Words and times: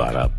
Para 0.00 0.30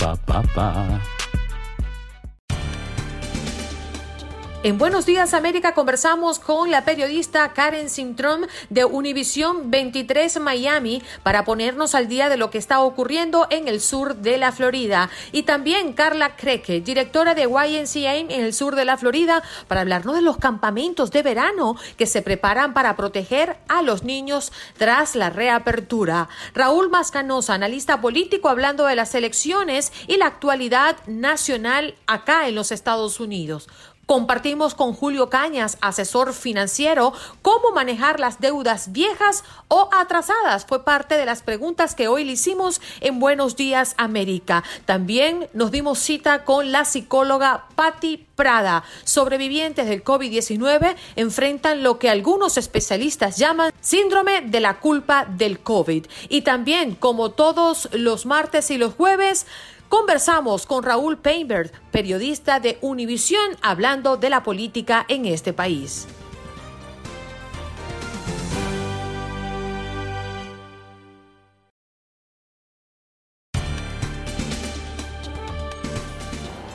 En 4.63 4.77
Buenos 4.77 5.07
Días 5.07 5.33
América 5.33 5.73
conversamos 5.73 6.37
con 6.37 6.69
la 6.69 6.85
periodista 6.85 7.51
Karen 7.51 7.89
Sintrom 7.89 8.43
de 8.69 8.85
Univisión 8.85 9.71
23 9.71 10.39
Miami 10.39 11.01
para 11.23 11.45
ponernos 11.45 11.95
al 11.95 12.07
día 12.07 12.29
de 12.29 12.37
lo 12.37 12.51
que 12.51 12.59
está 12.59 12.81
ocurriendo 12.81 13.47
en 13.49 13.67
el 13.67 13.81
sur 13.81 14.17
de 14.17 14.37
la 14.37 14.51
Florida 14.51 15.09
y 15.31 15.43
también 15.43 15.93
Carla 15.93 16.35
Creke, 16.35 16.79
directora 16.79 17.33
de 17.33 17.45
YNCA 17.45 18.17
en 18.17 18.29
el 18.29 18.53
sur 18.53 18.75
de 18.75 18.85
la 18.85 18.97
Florida, 18.97 19.41
para 19.67 19.81
hablarnos 19.81 20.13
de 20.13 20.21
los 20.21 20.37
campamentos 20.37 21.09
de 21.09 21.23
verano 21.23 21.75
que 21.97 22.05
se 22.05 22.21
preparan 22.21 22.75
para 22.75 22.95
proteger 22.95 23.57
a 23.67 23.81
los 23.81 24.03
niños 24.03 24.51
tras 24.77 25.15
la 25.15 25.31
reapertura. 25.31 26.29
Raúl 26.53 26.91
Mascanosa, 26.91 27.55
analista 27.55 27.99
político, 27.99 28.47
hablando 28.47 28.85
de 28.85 28.95
las 28.95 29.15
elecciones 29.15 29.91
y 30.05 30.17
la 30.17 30.27
actualidad 30.27 30.97
nacional 31.07 31.95
acá 32.05 32.47
en 32.47 32.53
los 32.53 32.71
Estados 32.71 33.19
Unidos. 33.19 33.67
Compartimos 34.11 34.75
con 34.75 34.91
Julio 34.91 35.29
Cañas, 35.29 35.77
asesor 35.79 36.33
financiero, 36.33 37.13
cómo 37.41 37.71
manejar 37.71 38.19
las 38.19 38.41
deudas 38.41 38.91
viejas 38.91 39.45
o 39.69 39.87
atrasadas. 39.93 40.65
Fue 40.65 40.83
parte 40.83 41.15
de 41.15 41.25
las 41.25 41.43
preguntas 41.43 41.95
que 41.95 42.09
hoy 42.09 42.25
le 42.25 42.33
hicimos 42.33 42.81
en 42.99 43.21
Buenos 43.21 43.55
Días 43.55 43.95
América. 43.97 44.65
También 44.83 45.47
nos 45.53 45.71
dimos 45.71 45.97
cita 45.97 46.43
con 46.43 46.73
la 46.73 46.83
psicóloga 46.83 47.67
Patti 47.75 48.27
Prada. 48.35 48.83
Sobrevivientes 49.05 49.87
del 49.87 50.03
COVID-19 50.03 50.97
enfrentan 51.15 51.81
lo 51.81 51.97
que 51.97 52.09
algunos 52.09 52.57
especialistas 52.57 53.37
llaman 53.37 53.71
síndrome 53.79 54.41
de 54.41 54.59
la 54.59 54.81
culpa 54.81 55.23
del 55.23 55.59
COVID. 55.59 56.05
Y 56.27 56.41
también, 56.41 56.95
como 56.95 57.31
todos 57.31 57.87
los 57.93 58.25
martes 58.25 58.71
y 58.71 58.77
los 58.77 58.93
jueves, 58.93 59.45
Conversamos 59.91 60.65
con 60.65 60.83
Raúl 60.83 61.17
Painberg, 61.17 61.69
periodista 61.91 62.61
de 62.61 62.77
Univisión, 62.79 63.57
hablando 63.61 64.15
de 64.15 64.29
la 64.29 64.41
política 64.41 65.03
en 65.09 65.25
este 65.25 65.51
país. 65.51 66.07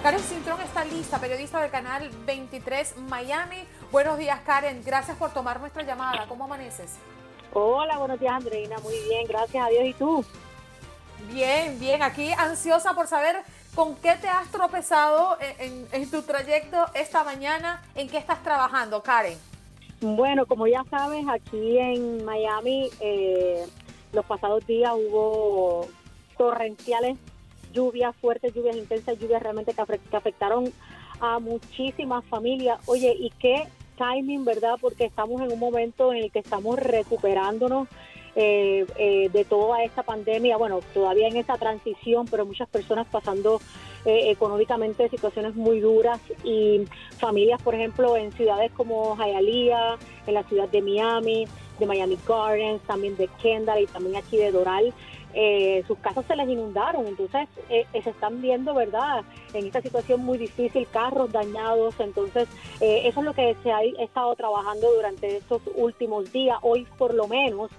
Karen 0.02 0.20
Cintrón 0.20 0.60
está 0.60 0.84
lista, 0.84 1.18
periodista 1.18 1.62
del 1.62 1.70
canal 1.70 2.10
23 2.26 2.98
Miami. 3.08 3.64
Buenos 3.90 4.18
días, 4.18 4.40
Karen. 4.40 4.82
Gracias 4.84 5.16
por 5.16 5.30
tomar 5.32 5.58
nuestra 5.58 5.82
llamada. 5.84 6.26
¿Cómo 6.28 6.44
amaneces? 6.44 6.96
Hola, 7.54 7.96
buenos 7.96 8.20
días, 8.20 8.34
Andreina. 8.34 8.76
Muy 8.80 8.98
bien, 9.08 9.26
gracias 9.26 9.64
a 9.64 9.70
Dios. 9.70 9.86
¿Y 9.86 9.94
tú? 9.94 10.22
Bien, 11.32 11.78
bien. 11.78 12.02
Aquí 12.02 12.32
ansiosa 12.32 12.94
por 12.94 13.06
saber 13.06 13.36
con 13.74 13.94
qué 13.96 14.14
te 14.20 14.28
has 14.28 14.48
tropezado 14.50 15.36
en, 15.58 15.86
en, 15.92 16.10
tu 16.10 16.22
trayecto 16.22 16.86
esta 16.94 17.24
mañana. 17.24 17.82
¿En 17.94 18.08
qué 18.08 18.18
estás 18.18 18.42
trabajando, 18.42 19.02
Karen? 19.02 19.38
Bueno, 20.00 20.46
como 20.46 20.66
ya 20.66 20.84
sabes, 20.90 21.24
aquí 21.28 21.78
en 21.78 22.24
Miami 22.24 22.90
eh, 23.00 23.66
los 24.12 24.24
pasados 24.26 24.66
días 24.66 24.92
hubo 24.94 25.88
torrenciales 26.36 27.16
lluvias, 27.72 28.14
fuertes 28.16 28.54
lluvias, 28.54 28.76
intensas 28.76 29.18
lluvias 29.18 29.42
realmente 29.42 29.74
que 29.74 30.16
afectaron 30.16 30.72
a 31.20 31.38
muchísimas 31.38 32.24
familias. 32.26 32.78
Oye, 32.86 33.14
¿y 33.18 33.30
qué 33.38 33.68
timing, 33.96 34.44
verdad? 34.44 34.76
Porque 34.80 35.04
estamos 35.04 35.40
en 35.42 35.52
un 35.52 35.58
momento 35.58 36.12
en 36.12 36.24
el 36.24 36.30
que 36.30 36.38
estamos 36.40 36.78
recuperándonos 36.78 37.88
eh, 38.36 38.86
eh, 38.98 39.28
de 39.32 39.44
toda 39.44 39.82
esta 39.82 40.02
pandemia, 40.02 40.56
bueno, 40.56 40.80
todavía 40.94 41.26
en 41.28 41.36
esa 41.36 41.56
transición, 41.56 42.26
pero 42.30 42.46
muchas 42.46 42.68
personas 42.68 43.06
pasando 43.10 43.60
eh, 44.04 44.30
económicamente 44.30 45.08
situaciones 45.08 45.56
muy 45.56 45.80
duras 45.80 46.20
y 46.44 46.84
familias, 47.18 47.60
por 47.62 47.74
ejemplo, 47.74 48.16
en 48.16 48.32
ciudades 48.32 48.70
como 48.72 49.16
Hialeah, 49.16 49.96
en 50.26 50.34
la 50.34 50.44
ciudad 50.44 50.68
de 50.68 50.82
Miami, 50.82 51.46
de 51.78 51.86
Miami 51.86 52.18
Gardens, 52.26 52.82
también 52.82 53.16
de 53.16 53.28
Kendall 53.42 53.82
y 53.82 53.86
también 53.86 54.16
aquí 54.16 54.36
de 54.36 54.52
Doral, 54.52 54.92
eh, 55.38 55.84
sus 55.86 55.98
casas 55.98 56.24
se 56.26 56.34
les 56.34 56.48
inundaron, 56.48 57.06
entonces 57.06 57.46
eh, 57.68 57.86
eh, 57.92 58.02
se 58.02 58.08
están 58.08 58.40
viendo, 58.40 58.72
¿verdad?, 58.72 59.22
en 59.52 59.66
esta 59.66 59.82
situación 59.82 60.20
muy 60.20 60.38
difícil, 60.38 60.86
carros 60.90 61.30
dañados, 61.30 61.94
entonces 62.00 62.48
eh, 62.80 63.02
eso 63.04 63.20
es 63.20 63.26
lo 63.26 63.34
que 63.34 63.54
se 63.62 63.70
ha 63.70 63.82
estado 63.82 64.34
trabajando 64.34 64.90
durante 64.94 65.36
estos 65.36 65.60
últimos 65.74 66.32
días, 66.32 66.56
hoy 66.62 66.86
por 66.96 67.12
lo 67.12 67.28
menos 67.28 67.70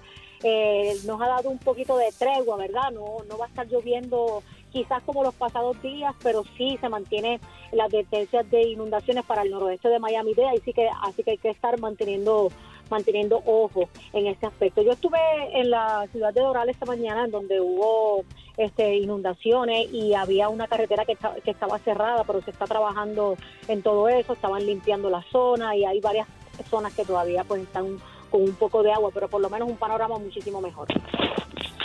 eh, 0.43 0.95
nos 1.05 1.21
ha 1.21 1.27
dado 1.27 1.49
un 1.49 1.57
poquito 1.57 1.97
de 1.97 2.11
tregua, 2.17 2.57
¿verdad? 2.57 2.91
No, 2.91 3.17
no 3.27 3.37
va 3.37 3.45
a 3.45 3.49
estar 3.49 3.67
lloviendo 3.67 4.43
quizás 4.71 5.01
como 5.03 5.23
los 5.23 5.33
pasados 5.33 5.81
días, 5.81 6.13
pero 6.21 6.43
sí 6.57 6.77
se 6.79 6.89
mantiene 6.89 7.39
las 7.71 7.87
advertencias 7.87 8.49
de 8.51 8.61
inundaciones 8.63 9.25
para 9.25 9.41
el 9.41 9.51
noroeste 9.51 9.89
de 9.89 9.99
Miami-Dade, 9.99 10.57
así 10.57 10.73
que 10.73 10.89
así 11.01 11.23
que 11.23 11.31
hay 11.31 11.37
que 11.37 11.49
estar 11.49 11.79
manteniendo 11.79 12.49
manteniendo 12.89 13.41
ojo 13.45 13.89
en 14.13 14.27
este 14.27 14.45
aspecto. 14.45 14.81
Yo 14.81 14.93
estuve 14.93 15.19
en 15.53 15.69
la 15.69 16.07
ciudad 16.11 16.33
de 16.33 16.39
Doral 16.39 16.69
esta 16.69 16.85
mañana, 16.85 17.25
en 17.25 17.31
donde 17.31 17.59
hubo 17.59 18.23
este, 18.55 18.95
inundaciones 18.95 19.91
y 19.91 20.13
había 20.13 20.47
una 20.47 20.67
carretera 20.67 21.03
que, 21.03 21.17
que 21.43 21.51
estaba 21.51 21.79
cerrada, 21.79 22.23
pero 22.23 22.41
se 22.41 22.51
está 22.51 22.65
trabajando 22.65 23.35
en 23.67 23.81
todo 23.81 24.07
eso, 24.07 24.31
estaban 24.31 24.65
limpiando 24.65 25.09
la 25.09 25.21
zona 25.23 25.75
y 25.75 25.83
hay 25.83 25.99
varias 25.99 26.27
zonas 26.69 26.93
que 26.93 27.05
todavía 27.05 27.43
pues 27.43 27.63
están 27.63 27.99
con 28.29 28.41
un 28.41 28.55
poco 28.55 28.83
de 28.83 28.91
agua, 28.91 29.11
pero 29.13 29.27
por 29.27 29.41
lo 29.41 29.49
menos 29.49 29.69
un 29.69 29.77
panorama 29.77 30.17
muchísimo 30.17 30.61
mejor. 30.61 30.87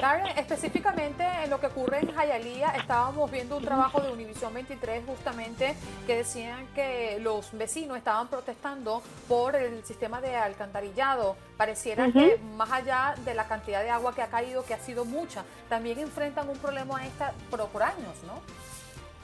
Karen, 0.03 0.37
específicamente 0.37 1.23
en 1.45 1.51
lo 1.51 1.61
que 1.61 1.67
ocurre 1.67 2.01
en 2.01 2.09
Hialeah, 2.09 2.77
estábamos 2.77 3.31
viendo 3.31 3.57
un 3.57 3.65
trabajo 3.65 4.01
de 4.01 4.11
Univisión 4.11 4.53
23 4.53 5.05
justamente 5.07 5.77
que 6.09 6.17
decían 6.17 6.67
que 6.75 7.21
los 7.21 7.53
vecinos 7.53 7.97
estaban 7.97 8.27
protestando 8.27 9.01
por 9.29 9.55
el 9.55 9.85
sistema 9.85 10.21
de 10.21 10.35
alcantarillado. 10.35 11.37
Pareciera 11.57 12.11
que 12.11 12.41
más 12.57 12.73
allá 12.73 13.15
de 13.25 13.35
la 13.35 13.47
cantidad 13.47 13.81
de 13.81 13.91
agua 13.91 14.13
que 14.13 14.23
ha 14.23 14.29
caído, 14.29 14.65
que 14.65 14.75
ha 14.75 14.79
sido 14.79 15.05
mucha, 15.05 15.45
también 15.69 16.01
enfrentan 16.01 16.49
un 16.49 16.59
problema 16.59 17.07
esta 17.07 17.33
por, 17.49 17.65
por 17.69 17.85
años, 17.85 18.17
¿no? 18.27 18.41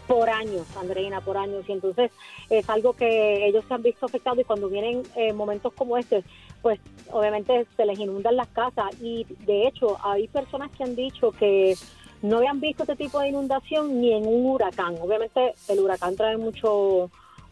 por 0.09 0.31
años, 0.31 0.67
Andreina, 0.77 1.21
por 1.21 1.37
años. 1.37 1.69
Y 1.69 1.73
entonces 1.73 2.11
es 2.49 2.69
algo 2.71 2.95
que 2.95 3.47
ellos 3.47 3.65
se 3.69 3.75
han 3.75 3.83
visto 3.83 4.07
afectados 4.07 4.41
y 4.41 4.45
cuando 4.45 4.69
vienen 4.69 5.03
eh, 5.15 5.33
momentos 5.33 5.73
como 5.75 5.99
este, 5.99 6.25
pues 6.63 6.81
obviamente 7.11 7.67
se 7.77 7.87
les 7.87 7.99
inundan 7.99 8.37
las 8.37 8.49
casas. 8.49 8.87
Y 9.01 9.27
de 9.47 9.67
hecho 9.67 9.97
hay 10.05 10.29
personas 10.29 10.71
que 10.73 10.85
han 10.85 10.97
dicho 10.97 11.33
que 11.33 11.75
no 12.23 12.39
habían 12.39 12.61
visto 12.61 12.83
este 12.83 12.97
tipo 12.97 13.21
de 13.21 13.29
inundación 13.29 14.01
ni 14.01 14.13
en 14.13 14.27
un 14.27 14.47
huracán. 14.47 14.97
Obviamente 15.01 15.55
el 15.69 15.81
huracán 15.81 16.17
trae 16.17 16.37
mucho 16.37 17.11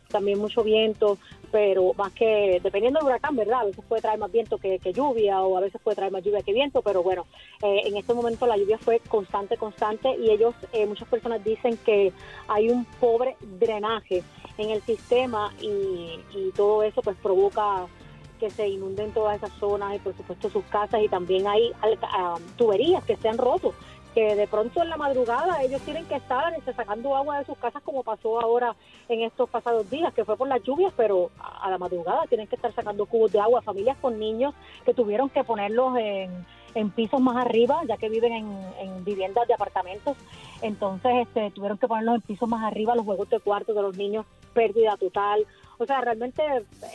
también 0.08 0.38
mucho 0.38 0.62
viento, 0.62 1.18
pero 1.50 1.92
más 1.94 2.12
que, 2.12 2.60
dependiendo 2.62 3.00
del 3.00 3.08
huracán, 3.08 3.36
¿verdad? 3.36 3.60
A 3.60 3.64
veces 3.64 3.84
puede 3.88 4.02
traer 4.02 4.18
más 4.18 4.30
viento 4.30 4.58
que, 4.58 4.78
lluvia 4.92 5.42
o 5.42 5.56
a 5.56 5.60
veces 5.60 5.80
puede 5.82 5.96
traer 5.96 6.12
más 6.12 6.22
lluvia 6.22 6.42
que 6.42 6.52
viento, 6.52 6.82
pero 6.82 7.02
bueno, 7.02 7.26
eh, 7.62 7.82
en 7.84 7.96
este 7.96 8.14
momento 8.14 8.46
la 8.46 8.56
lluvia 8.56 8.78
fue 8.78 9.00
constante, 9.08 9.56
constante 9.56 10.16
y 10.16 10.30
ellos, 10.30 10.54
eh, 10.72 10.86
muchas 10.86 11.08
personas 11.08 11.42
dicen 11.44 11.76
que 11.84 12.12
hay 12.48 12.70
un 12.70 12.84
pobre 13.00 13.36
drenaje 13.40 14.22
en 14.58 14.70
el 14.70 14.80
sistema 14.82 15.52
y, 15.60 16.20
y 16.34 16.52
todo 16.54 16.82
eso 16.82 17.02
pues 17.02 17.16
provoca 17.22 17.86
que 18.36 18.50
se 18.50 18.68
inunden 18.68 19.12
todas 19.12 19.36
esas 19.36 19.52
zonas 19.58 19.94
y 19.94 19.98
por 19.98 20.16
supuesto 20.16 20.50
sus 20.50 20.64
casas 20.66 21.02
y 21.02 21.08
también 21.08 21.46
hay 21.46 21.72
ah, 22.02 22.36
tuberías 22.56 23.04
que 23.04 23.16
se 23.16 23.28
han 23.28 23.38
roto 23.38 23.74
que 24.16 24.34
de 24.34 24.46
pronto 24.46 24.82
en 24.82 24.88
la 24.88 24.96
madrugada 24.96 25.62
ellos 25.62 25.82
tienen 25.82 26.06
que 26.06 26.14
estar 26.14 26.54
sacando 26.74 27.14
agua 27.14 27.38
de 27.38 27.44
sus 27.44 27.58
casas 27.58 27.82
como 27.82 28.02
pasó 28.02 28.40
ahora 28.40 28.74
en 29.10 29.20
estos 29.20 29.46
pasados 29.50 29.90
días, 29.90 30.14
que 30.14 30.24
fue 30.24 30.38
por 30.38 30.48
las 30.48 30.62
lluvias, 30.62 30.90
pero 30.96 31.30
a 31.38 31.70
la 31.70 31.76
madrugada 31.76 32.24
tienen 32.26 32.46
que 32.46 32.56
estar 32.56 32.72
sacando 32.72 33.04
cubos 33.04 33.30
de 33.30 33.40
agua, 33.40 33.60
familias 33.60 33.98
con 34.00 34.18
niños 34.18 34.54
que 34.86 34.94
tuvieron 34.94 35.28
que 35.28 35.44
ponerlos 35.44 35.98
en, 35.98 36.46
en 36.74 36.90
pisos 36.92 37.20
más 37.20 37.36
arriba, 37.36 37.82
ya 37.86 37.98
que 37.98 38.08
viven 38.08 38.32
en, 38.32 38.58
en 38.80 39.04
viviendas 39.04 39.46
de 39.48 39.52
apartamentos, 39.52 40.16
entonces 40.62 41.12
este, 41.26 41.50
tuvieron 41.50 41.76
que 41.76 41.86
ponerlos 41.86 42.14
en 42.14 42.20
pisos 42.22 42.48
más 42.48 42.64
arriba, 42.64 42.94
los 42.94 43.04
juegos 43.04 43.28
de 43.28 43.40
cuarto 43.40 43.74
de 43.74 43.82
los 43.82 43.98
niños, 43.98 44.24
pérdida 44.54 44.96
total, 44.96 45.46
o 45.78 45.86
sea, 45.86 46.00
realmente 46.00 46.42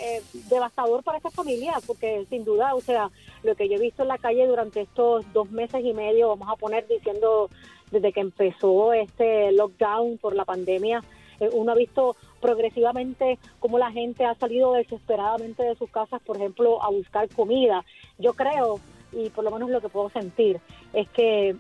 eh, 0.02 0.22
devastador 0.50 1.04
para 1.04 1.18
esta 1.18 1.30
familia, 1.30 1.74
porque 1.86 2.26
sin 2.30 2.44
duda, 2.44 2.76
o 2.76 2.82
sea, 2.82 3.10
lo 3.44 3.56
que 3.56 3.70
yo 3.70 3.76
he 3.76 3.80
visto 3.80 4.04
en 4.04 4.10
la 4.10 4.18
calle 4.18 4.48
durante 4.48 4.82
estos 4.82 5.32
dos 5.34 5.52
meses 5.52 5.84
y 5.84 5.94
medio, 5.94 6.30
vamos 6.30 6.50
a 6.50 6.56
poner 6.56 6.88
diciendo 6.88 7.50
desde 7.92 8.14
que 8.14 8.22
empezó 8.22 8.94
este 8.94 9.52
lockdown 9.52 10.18
por 10.18 10.36
la 10.36 10.46
pandemia, 10.46 11.04
eh, 11.40 11.50
uno 11.54 11.72
ha 11.72 11.76
visto 11.76 12.16
progresivamente 12.40 13.40
cómo 13.60 13.78
la 13.78 13.92
gente 13.92 14.26
ha 14.26 14.36
salido 14.36 14.74
desesperadamente 14.74 15.64
de 15.64 15.76
sus 15.76 15.90
casas, 15.90 16.22
por 16.22 16.38
ejemplo, 16.38 16.82
a 16.84 16.90
buscar 16.90 17.28
comida. 17.30 17.84
Yo 18.18 18.34
creo, 18.34 18.80
y 19.12 19.30
por 19.30 19.44
lo 19.44 19.52
menos 19.52 19.70
lo 19.70 19.82
que 19.82 19.90
puedo 19.90 20.10
sentir, 20.10 20.60
es 20.94 21.10
que 21.10 21.56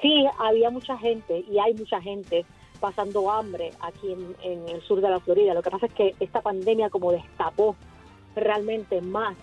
sí 0.00 0.24
había 0.38 0.70
mucha 0.70 0.96
gente 0.96 1.44
y 1.50 1.58
hay 1.58 1.74
mucha 1.74 2.00
gente 2.00 2.44
pasando 2.80 3.30
hambre 3.30 3.72
aquí 3.80 4.12
en, 4.42 4.68
el 4.68 4.82
sur 4.82 5.00
de 5.00 5.10
la 5.10 5.20
Florida. 5.20 5.54
Lo 5.54 5.62
que 5.62 5.70
pasa 5.70 5.86
es 5.86 5.92
que 5.92 6.14
esta 6.18 6.40
pandemia 6.40 6.90
como 6.90 7.12
destapó 7.12 7.76
realmente 8.34 9.00
más 9.00 9.36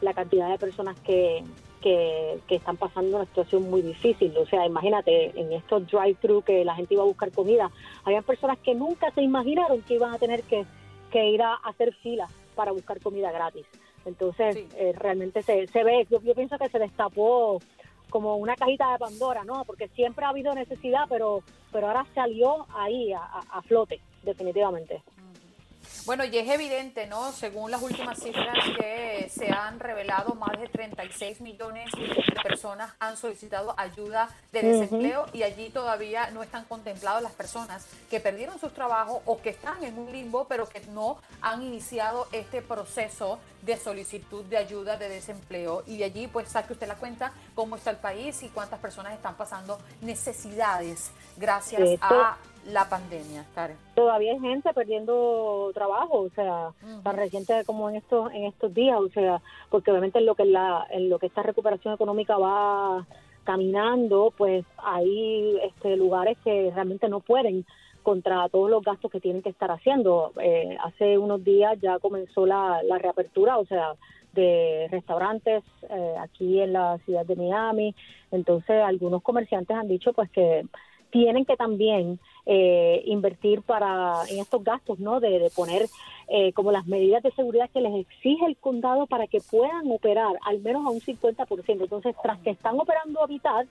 la 0.00 0.12
cantidad 0.14 0.50
de 0.50 0.58
personas 0.58 0.98
que, 1.00 1.42
que, 1.80 2.40
están 2.48 2.76
pasando 2.76 3.16
una 3.16 3.26
situación 3.26 3.68
muy 3.70 3.82
difícil. 3.82 4.36
O 4.36 4.46
sea, 4.46 4.66
imagínate, 4.66 5.38
en 5.38 5.52
estos 5.52 5.86
drive-thru 5.86 6.42
que 6.42 6.64
la 6.64 6.74
gente 6.74 6.94
iba 6.94 7.02
a 7.02 7.06
buscar 7.06 7.32
comida, 7.32 7.70
había 8.04 8.22
personas 8.22 8.58
que 8.58 8.74
nunca 8.74 9.10
se 9.12 9.22
imaginaron 9.22 9.82
que 9.82 9.94
iban 9.94 10.14
a 10.14 10.18
tener 10.18 10.42
que, 10.42 10.64
ir 11.12 11.42
a 11.42 11.54
hacer 11.54 11.94
filas 11.96 12.30
para 12.54 12.72
buscar 12.72 13.00
comida 13.00 13.32
gratis. 13.32 13.66
Entonces, 14.04 14.56
eh, 14.76 14.92
realmente 14.96 15.42
se, 15.42 15.66
se 15.68 15.84
ve, 15.84 16.06
yo, 16.10 16.20
yo 16.22 16.34
pienso 16.34 16.58
que 16.58 16.68
se 16.68 16.78
destapó 16.78 17.60
como 18.12 18.36
una 18.36 18.54
cajita 18.54 18.92
de 18.92 18.98
Pandora, 18.98 19.42
¿no? 19.42 19.64
Porque 19.64 19.88
siempre 19.88 20.24
ha 20.24 20.28
habido 20.28 20.54
necesidad, 20.54 21.06
pero, 21.08 21.42
pero 21.72 21.88
ahora 21.88 22.06
salió 22.14 22.66
ahí 22.74 23.12
a 23.12 23.62
flote, 23.62 24.00
definitivamente. 24.22 25.02
Bueno, 26.04 26.24
y 26.24 26.36
es 26.36 26.48
evidente, 26.48 27.06
¿no? 27.06 27.32
Según 27.32 27.70
las 27.70 27.80
últimas 27.80 28.18
cifras 28.18 28.58
que 28.76 29.30
se 29.32 29.50
han 29.50 29.78
revelado, 29.78 30.34
más 30.34 30.58
de 30.60 30.68
36 30.68 31.40
millones 31.40 31.90
de 31.96 32.42
personas 32.42 32.92
han 32.98 33.16
solicitado 33.16 33.74
ayuda 33.76 34.28
de 34.52 34.62
desempleo 34.62 35.26
y 35.32 35.44
allí 35.44 35.70
todavía 35.70 36.30
no 36.30 36.42
están 36.42 36.64
contempladas 36.64 37.22
las 37.22 37.32
personas 37.32 37.86
que 38.10 38.20
perdieron 38.20 38.58
sus 38.58 38.74
trabajos 38.74 39.22
o 39.26 39.40
que 39.40 39.50
están 39.50 39.82
en 39.84 39.98
un 39.98 40.10
limbo, 40.10 40.46
pero 40.48 40.68
que 40.68 40.80
no 40.86 41.18
han 41.40 41.62
iniciado 41.62 42.26
este 42.32 42.62
proceso 42.62 43.38
de 43.62 43.76
solicitud 43.76 44.44
de 44.44 44.56
ayuda 44.56 44.96
de 44.96 45.08
desempleo. 45.08 45.84
Y 45.86 45.98
de 45.98 46.04
allí, 46.04 46.26
pues, 46.26 46.48
saque 46.48 46.72
usted 46.72 46.88
la 46.88 46.96
cuenta 46.96 47.32
cómo 47.54 47.76
está 47.76 47.90
el 47.90 47.98
país 47.98 48.42
y 48.42 48.48
cuántas 48.48 48.80
personas 48.80 49.14
están 49.14 49.36
pasando 49.36 49.78
necesidades 50.00 51.10
gracias 51.36 51.98
a 52.00 52.36
la 52.66 52.88
pandemia, 52.88 53.44
Karen? 53.54 53.76
Todavía 53.94 54.32
hay 54.32 54.40
gente 54.40 54.72
perdiendo 54.72 55.70
trabajo, 55.74 56.20
o 56.20 56.30
sea, 56.30 56.70
tan 57.02 57.16
reciente 57.16 57.64
como 57.64 57.90
en 57.90 57.96
estos 57.96 58.32
en 58.32 58.44
estos 58.44 58.72
días, 58.72 58.98
o 58.98 59.08
sea, 59.08 59.40
porque 59.70 59.90
obviamente 59.90 60.18
en 60.18 60.26
lo 60.26 60.34
que 60.34 60.44
la 60.44 60.86
en 60.90 61.08
lo 61.08 61.18
que 61.18 61.26
esta 61.26 61.42
recuperación 61.42 61.94
económica 61.94 62.36
va 62.38 63.06
caminando, 63.44 64.32
pues 64.36 64.64
hay 64.78 65.58
este 65.64 65.96
lugares 65.96 66.38
que 66.44 66.70
realmente 66.74 67.08
no 67.08 67.20
pueden 67.20 67.66
contra 68.02 68.48
todos 68.48 68.70
los 68.70 68.82
gastos 68.82 69.10
que 69.10 69.20
tienen 69.20 69.42
que 69.42 69.50
estar 69.50 69.70
haciendo. 69.70 70.32
Eh, 70.40 70.76
hace 70.82 71.18
unos 71.18 71.42
días 71.44 71.78
ya 71.80 71.98
comenzó 71.98 72.46
la, 72.46 72.82
la 72.82 72.98
reapertura, 72.98 73.58
o 73.58 73.66
sea, 73.66 73.94
de 74.32 74.88
restaurantes 74.90 75.62
eh, 75.88 76.14
aquí 76.18 76.60
en 76.60 76.72
la 76.72 76.98
ciudad 77.04 77.24
de 77.26 77.36
Miami. 77.36 77.94
Entonces, 78.30 78.82
algunos 78.82 79.22
comerciantes 79.22 79.76
han 79.76 79.88
dicho 79.88 80.12
pues 80.12 80.30
que 80.30 80.64
tienen 81.10 81.44
que 81.44 81.56
también 81.56 82.18
eh, 82.46 83.02
invertir 83.06 83.62
para 83.62 84.24
en 84.28 84.40
estos 84.40 84.62
gastos, 84.64 84.98
¿no? 84.98 85.20
De, 85.20 85.50
poner 85.54 85.88
eh, 86.28 86.52
como 86.52 86.72
las 86.72 86.86
medidas 86.86 87.22
de 87.22 87.30
seguridad 87.32 87.70
que 87.70 87.80
les 87.80 87.94
exige 87.94 88.46
el 88.46 88.56
condado 88.56 89.06
para 89.06 89.26
que 89.26 89.40
puedan 89.40 89.90
operar 89.90 90.36
al 90.44 90.60
menos 90.60 90.84
a 90.86 90.90
un 90.90 91.00
50%. 91.00 91.82
Entonces, 91.82 92.14
tras 92.22 92.38
que 92.40 92.50
están 92.50 92.78
operando 92.80 93.22
a 93.22 93.26
mitad, 93.26 93.66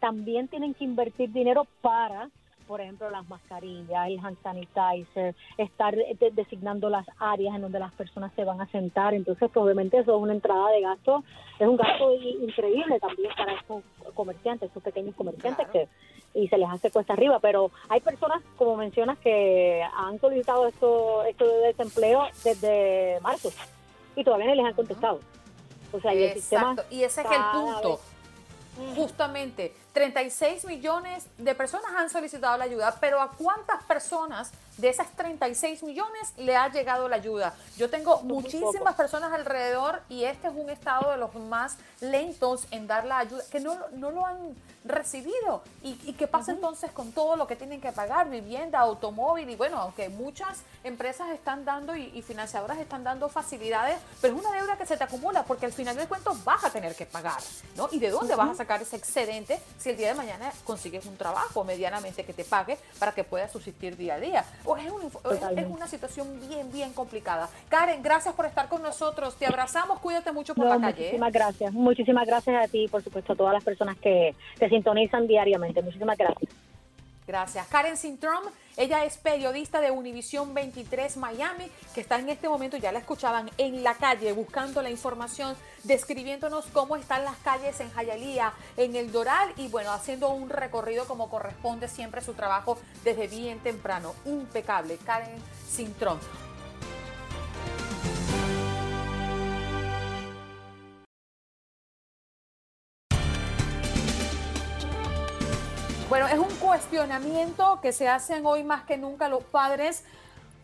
también 0.00 0.48
tienen 0.48 0.74
que 0.74 0.84
invertir 0.84 1.32
dinero 1.32 1.66
para 1.80 2.30
por 2.66 2.80
ejemplo, 2.80 3.10
las 3.10 3.28
mascarillas, 3.28 4.08
el 4.08 4.18
hand 4.18 4.36
sanitizer, 4.42 5.34
estar 5.56 5.94
designando 6.32 6.88
las 6.90 7.06
áreas 7.18 7.54
en 7.54 7.62
donde 7.62 7.78
las 7.78 7.92
personas 7.92 8.32
se 8.34 8.44
van 8.44 8.60
a 8.60 8.66
sentar. 8.68 9.14
Entonces, 9.14 9.50
probablemente 9.50 9.98
eso 9.98 10.16
es 10.16 10.22
una 10.22 10.32
entrada 10.32 10.70
de 10.70 10.80
gasto, 10.80 11.24
es 11.58 11.66
un 11.66 11.76
gasto 11.76 12.12
increíble 12.14 12.98
también 13.00 13.30
para 13.36 13.54
estos 13.54 13.82
comerciantes, 14.14 14.68
estos 14.68 14.82
pequeños 14.82 15.14
comerciantes 15.14 15.68
que 15.68 15.88
y 16.36 16.48
se 16.48 16.58
les 16.58 16.68
hace 16.68 16.90
cuesta 16.90 17.14
arriba, 17.14 17.38
pero 17.40 17.70
hay 17.88 18.00
personas, 18.00 18.42
como 18.58 18.76
mencionas, 18.76 19.18
que 19.18 19.82
han 19.96 20.20
solicitado 20.20 20.66
esto, 20.66 21.24
esto 21.24 21.46
de 21.46 21.68
desempleo 21.68 22.24
desde 22.44 23.18
marzo 23.22 23.50
y 24.14 24.22
todavía 24.22 24.48
no 24.48 24.54
les 24.54 24.66
han 24.66 24.74
contestado. 24.74 25.20
O 25.92 26.00
sea, 26.00 26.14
y 26.14 26.24
el 26.24 26.34
sistema 26.34 26.76
y 26.90 27.04
ese 27.04 27.22
es 27.22 27.26
el 27.30 27.42
punto. 27.52 28.00
Justamente, 28.94 29.72
36 29.96 30.66
millones 30.66 31.24
de 31.38 31.54
personas 31.54 31.90
han 31.96 32.10
solicitado 32.10 32.58
la 32.58 32.64
ayuda, 32.64 32.94
pero 33.00 33.18
¿a 33.18 33.30
cuántas 33.30 33.82
personas 33.84 34.52
de 34.76 34.90
esas 34.90 35.10
36 35.16 35.82
millones 35.84 36.34
le 36.36 36.54
ha 36.54 36.68
llegado 36.68 37.08
la 37.08 37.16
ayuda? 37.16 37.54
Yo 37.78 37.88
tengo 37.88 38.20
muchísimas 38.20 38.94
personas 38.94 39.32
alrededor 39.32 40.02
y 40.10 40.24
este 40.24 40.48
es 40.48 40.54
un 40.54 40.68
estado 40.68 41.12
de 41.12 41.16
los 41.16 41.34
más 41.34 41.78
lentos 42.02 42.66
en 42.72 42.86
dar 42.86 43.06
la 43.06 43.20
ayuda, 43.20 43.42
que 43.50 43.58
no, 43.58 43.74
no 43.94 44.10
lo 44.10 44.26
han 44.26 44.54
recibido. 44.86 45.62
¿Y, 45.82 46.12
qué 46.14 46.26
pasa 46.26 46.52
entonces 46.52 46.90
con 46.90 47.12
todo 47.12 47.36
lo 47.36 47.46
que 47.46 47.56
tienen 47.56 47.80
que 47.80 47.92
pagar? 47.92 48.28
Vivienda, 48.28 48.80
automóvil 48.80 49.48
y 49.48 49.56
bueno, 49.56 49.78
aunque 49.78 50.08
muchas 50.08 50.60
empresas 50.84 51.30
están 51.30 51.64
dando 51.64 51.94
y, 51.94 52.22
financiadoras 52.22 52.78
están 52.78 53.04
dando 53.04 53.28
facilidades, 53.28 53.98
pero 54.20 54.34
es 54.34 54.40
una 54.44 54.52
deuda 54.52 54.76
que 54.76 54.86
se 54.86 54.96
te 54.96 55.04
acumula 55.04 55.44
porque 55.44 55.66
al 55.66 55.72
final 55.72 55.96
del 55.96 56.08
cuento 56.08 56.36
vas 56.44 56.64
a 56.64 56.70
tener 56.70 56.94
que 56.94 57.06
pagar, 57.06 57.40
¿no? 57.76 57.88
¿Y 57.92 57.98
de 57.98 58.10
dónde 58.10 58.34
vas 58.34 58.50
a 58.50 58.54
sacar 58.54 58.82
ese 58.82 58.96
excedente 58.96 59.60
si 59.86 59.90
el 59.90 59.96
día 59.96 60.08
de 60.08 60.14
mañana 60.14 60.50
consigues 60.64 61.06
un 61.06 61.16
trabajo 61.16 61.62
medianamente 61.62 62.24
que 62.24 62.32
te 62.32 62.44
pague 62.44 62.76
para 62.98 63.12
que 63.12 63.22
puedas 63.22 63.52
subsistir 63.52 63.96
día 63.96 64.14
a 64.14 64.20
día. 64.20 64.44
O 64.64 64.76
es, 64.76 64.86
es, 64.86 65.66
una 65.68 65.86
situación 65.86 66.40
bien, 66.48 66.72
bien 66.72 66.92
complicada. 66.92 67.48
Karen, 67.68 68.02
gracias 68.02 68.34
por 68.34 68.46
estar 68.46 68.68
con 68.68 68.82
nosotros. 68.82 69.36
Te 69.36 69.46
abrazamos, 69.46 70.00
cuídate 70.00 70.32
mucho 70.32 70.56
por 70.56 70.66
la 70.66 70.80
calle. 70.80 71.02
¿eh? 71.02 71.04
Muchísimas 71.04 71.32
gracias. 71.32 71.72
Muchísimas 71.72 72.26
gracias 72.26 72.64
a 72.64 72.66
ti 72.66 72.84
y 72.84 72.88
por 72.88 73.04
supuesto 73.04 73.34
a 73.34 73.36
todas 73.36 73.54
las 73.54 73.62
personas 73.62 73.96
que 73.98 74.34
te 74.58 74.68
sintonizan 74.68 75.28
diariamente. 75.28 75.80
Muchísimas 75.82 76.18
gracias. 76.18 76.50
Gracias. 77.26 77.66
Karen 77.66 77.96
Sintrom, 77.96 78.44
ella 78.76 79.04
es 79.04 79.16
periodista 79.16 79.80
de 79.80 79.90
Univisión 79.90 80.54
23 80.54 81.16
Miami, 81.16 81.68
que 81.92 82.00
está 82.00 82.18
en 82.18 82.28
este 82.28 82.48
momento, 82.48 82.76
ya 82.76 82.92
la 82.92 83.00
escuchaban, 83.00 83.50
en 83.58 83.82
la 83.82 83.94
calle 83.94 84.32
buscando 84.32 84.80
la 84.80 84.90
información, 84.90 85.56
describiéndonos 85.82 86.66
cómo 86.66 86.94
están 86.94 87.24
las 87.24 87.36
calles 87.38 87.80
en 87.80 87.90
Jayalía, 87.90 88.52
en 88.76 88.94
el 88.94 89.10
Doral 89.10 89.52
y 89.56 89.66
bueno, 89.68 89.90
haciendo 89.90 90.28
un 90.30 90.48
recorrido 90.48 91.06
como 91.06 91.28
corresponde 91.28 91.88
siempre 91.88 92.20
su 92.20 92.34
trabajo 92.34 92.78
desde 93.02 93.26
bien 93.26 93.58
temprano. 93.58 94.14
Impecable. 94.24 94.96
Karen 94.98 95.42
Sintrom. 95.68 96.18
Que 107.80 107.92
se 107.92 108.08
hacen 108.08 108.44
hoy 108.44 108.64
más 108.64 108.84
que 108.84 108.98
nunca 108.98 109.28
los 109.28 109.42
padres 109.44 110.04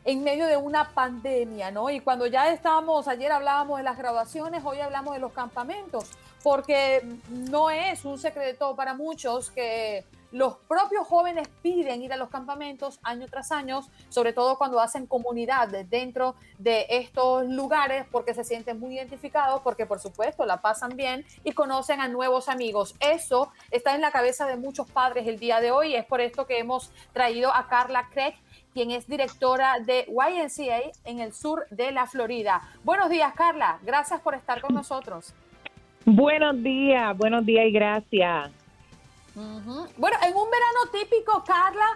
en 0.04 0.23
medio 0.25 0.47
de 0.47 0.57
una 0.57 0.90
pandemia, 0.90 1.71
¿no? 1.71 1.88
Y 1.90 2.00
cuando 2.00 2.26
ya 2.26 2.52
estábamos, 2.52 3.09
ayer 3.09 3.31
hablábamos 3.31 3.78
de 3.78 3.85
las 3.85 3.97
graduaciones, 3.97 4.62
hoy 4.64 4.81
hablamos 4.81 5.14
de 5.14 5.21
los 5.21 5.33
campamentos, 5.33 6.11
porque 6.42 7.02
no 7.28 7.71
es 7.71 8.04
un 8.04 8.19
secreto 8.19 8.75
para 8.75 8.95
muchos 8.95 9.50
que 9.50 10.04
los 10.33 10.57
propios 10.67 11.07
jóvenes 11.07 11.49
piden 11.62 12.03
ir 12.03 12.12
a 12.12 12.17
los 12.17 12.31
campamentos 12.31 12.99
año 13.03 13.27
tras 13.29 13.53
año, 13.53 13.83
sobre 14.09 14.33
todo 14.33 14.57
cuando 14.59 14.81
hacen 14.81 15.07
comunidad 15.07 15.69
dentro 15.85 16.35
de 16.59 16.87
estos 16.89 17.47
lugares 17.47 18.07
porque 18.11 18.35
se 18.35 18.43
sienten 18.43 18.81
muy 18.81 18.97
identificados, 18.97 19.61
porque 19.62 19.87
por 19.87 20.01
supuesto 20.01 20.47
la 20.47 20.62
pasan 20.62 20.97
bien 20.97 21.25
y 21.45 21.53
conocen 21.53 22.01
a 22.01 22.09
nuevos 22.09 22.49
amigos. 22.49 22.95
Eso 22.99 23.53
está 23.71 23.95
en 23.95 24.01
la 24.01 24.11
cabeza 24.11 24.47
de 24.47 24.57
muchos 24.57 24.91
padres 24.91 25.27
el 25.29 25.39
día 25.39 25.61
de 25.61 25.71
hoy. 25.71 25.95
Es 25.95 26.07
por 26.07 26.21
esto 26.21 26.47
que 26.47 26.59
hemos 26.59 26.91
traído 27.12 27.55
a 27.55 27.69
Carla 27.69 28.09
Craig 28.12 28.35
quien 28.73 28.91
es 28.91 29.07
directora 29.07 29.75
de 29.85 30.07
YNCA 30.09 30.93
en 31.05 31.21
el 31.21 31.35
sur 31.35 31.67
de 31.71 31.93
la 31.93 32.07
Florida. 32.07 32.62
Buenos 32.85 33.11
días, 33.11 33.35
Carla. 33.35 33.79
Gracias 33.83 34.19
por 34.21 34.35
estar 34.35 34.62
con 34.62 34.75
nosotros. 34.75 35.35
Buenos 36.07 36.62
días, 36.62 37.17
buenos 37.17 37.45
días 37.45 37.67
y 37.67 37.73
gracias. 37.73 38.62
Bueno, 39.35 40.17
en 40.27 40.37
un 40.37 40.51
verano 40.51 40.81
típico, 40.93 41.43
Carla, 41.45 41.87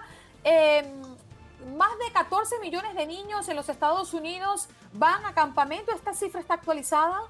em, 0.45 1.77
más 1.77 1.99
de 1.99 2.13
14 2.13 2.59
millones 2.61 2.95
de 2.95 3.07
niños 3.07 3.49
en 3.49 3.57
los 3.57 3.69
Estados 3.69 4.15
Unidos 4.15 4.69
van 4.95 5.25
a 5.25 5.35
campamento. 5.35 5.93
¿Esta 5.93 6.15
cifra 6.15 6.41
está 6.41 6.55
actualizada? 6.55 7.23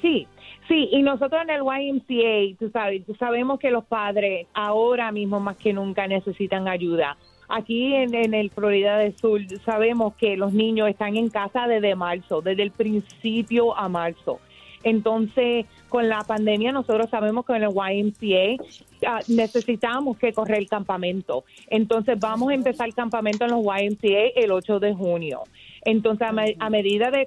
Sí, 0.00 0.26
sí, 0.68 0.88
y 0.92 1.02
nosotros 1.02 1.42
en 1.42 1.50
el 1.50 1.62
YMCA, 1.62 2.56
tú 2.58 2.70
sabes, 2.70 3.02
sabemos 3.18 3.58
que 3.58 3.70
los 3.70 3.84
padres 3.84 4.46
ahora 4.54 5.10
mismo 5.10 5.40
más 5.40 5.56
que 5.56 5.72
nunca 5.72 6.06
necesitan 6.06 6.68
ayuda. 6.68 7.16
Aquí 7.48 7.94
en, 7.94 8.14
en 8.14 8.34
el 8.34 8.50
Florida 8.50 8.96
del 8.98 9.16
Sur 9.16 9.40
sabemos 9.64 10.14
que 10.14 10.36
los 10.36 10.52
niños 10.52 10.88
están 10.88 11.16
en 11.16 11.28
casa 11.28 11.66
desde 11.66 11.96
marzo, 11.96 12.40
desde 12.40 12.62
el 12.62 12.70
principio 12.70 13.76
a 13.76 13.88
marzo. 13.88 14.38
Entonces, 14.82 15.66
con 15.88 16.08
la 16.08 16.20
pandemia 16.20 16.72
nosotros 16.72 17.10
sabemos 17.10 17.44
que 17.44 17.54
en 17.54 17.64
el 17.64 17.70
YMCA 17.70 18.62
ah, 19.06 19.20
necesitamos 19.28 20.16
que 20.16 20.32
correr 20.32 20.58
el 20.58 20.68
campamento. 20.68 21.44
Entonces, 21.68 22.18
vamos 22.18 22.50
a 22.50 22.54
empezar 22.54 22.88
el 22.88 22.94
campamento 22.94 23.44
en 23.44 23.50
los 23.50 23.64
YMCA 23.64 24.32
el 24.36 24.52
8 24.52 24.80
de 24.80 24.94
junio. 24.94 25.42
Entonces, 25.82 26.28
a, 26.58 26.70
medida 26.70 27.10
de 27.10 27.26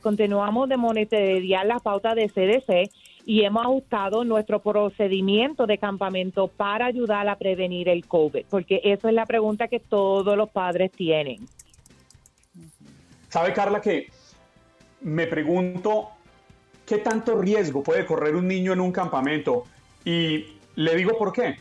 continuamos 0.00 0.68
de 0.68 0.76
monitorear 0.76 1.66
la 1.66 1.78
pauta 1.78 2.14
de 2.14 2.28
CDC 2.28 2.90
y 3.26 3.42
hemos 3.42 3.64
ajustado 3.64 4.24
nuestro 4.24 4.60
procedimiento 4.60 5.66
de 5.66 5.78
campamento 5.78 6.48
para 6.48 6.86
ayudar 6.86 7.28
a 7.28 7.36
prevenir 7.36 7.88
el 7.88 8.06
COVID, 8.06 8.46
porque 8.48 8.80
esa 8.84 9.08
es 9.08 9.14
la 9.14 9.26
pregunta 9.26 9.68
que 9.68 9.80
todos 9.80 10.36
los 10.36 10.50
padres 10.50 10.92
tienen. 10.92 11.46
¿Sabe, 13.28 13.52
Carla, 13.52 13.80
que 13.80 14.08
me 15.00 15.26
pregunto 15.26 16.10
¿qué 16.86 16.98
tanto 16.98 17.40
riesgo 17.40 17.82
puede 17.82 18.06
correr 18.06 18.36
un 18.36 18.48
niño 18.48 18.72
en 18.72 18.80
un 18.80 18.92
campamento? 18.92 19.64
Y 20.04 20.58
le 20.76 20.96
digo 20.96 21.16
por 21.16 21.32
qué. 21.32 21.56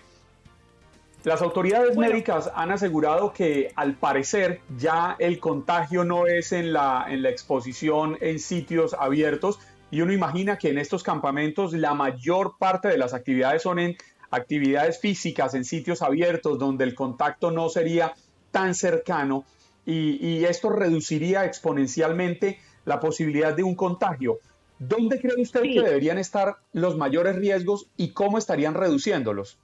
Las 1.23 1.41
autoridades 1.41 1.95
médicas 1.95 2.51
han 2.53 2.71
asegurado 2.71 3.31
que 3.31 3.71
al 3.75 3.93
parecer 3.93 4.59
ya 4.77 5.15
el 5.19 5.39
contagio 5.39 6.03
no 6.03 6.27
es 6.27 6.51
en 6.51 6.73
la, 6.73 7.05
en 7.07 7.23
la 7.23 7.29
exposición 7.29 8.17
en 8.19 8.39
sitios 8.39 8.93
abiertos 8.93 9.59
y 9.89 10.01
uno 10.01 10.11
imagina 10.11 10.57
que 10.57 10.69
en 10.69 10.79
estos 10.79 11.01
campamentos 11.01 11.71
la 11.71 11.93
mayor 11.93 12.57
parte 12.57 12.89
de 12.89 12.97
las 12.97 13.13
actividades 13.13 13.61
son 13.61 13.79
en 13.79 13.95
actividades 14.31 14.99
físicas, 14.99 15.53
en 15.53 15.63
sitios 15.63 16.01
abiertos 16.01 16.59
donde 16.59 16.83
el 16.83 16.93
contacto 16.93 17.51
no 17.51 17.69
sería 17.69 18.13
tan 18.51 18.75
cercano 18.75 19.45
y, 19.85 20.17
y 20.27 20.43
esto 20.43 20.71
reduciría 20.71 21.45
exponencialmente 21.45 22.59
la 22.83 22.99
posibilidad 22.99 23.55
de 23.55 23.63
un 23.63 23.75
contagio. 23.75 24.39
¿Dónde 24.87 25.19
cree 25.19 25.41
usted 25.41 25.61
que 25.61 25.81
deberían 25.81 26.17
estar 26.17 26.57
los 26.73 26.97
mayores 26.97 27.35
riesgos 27.35 27.87
y 27.97 28.09
cómo 28.09 28.37
estarían 28.37 28.73
reduciéndolos? 28.73 29.57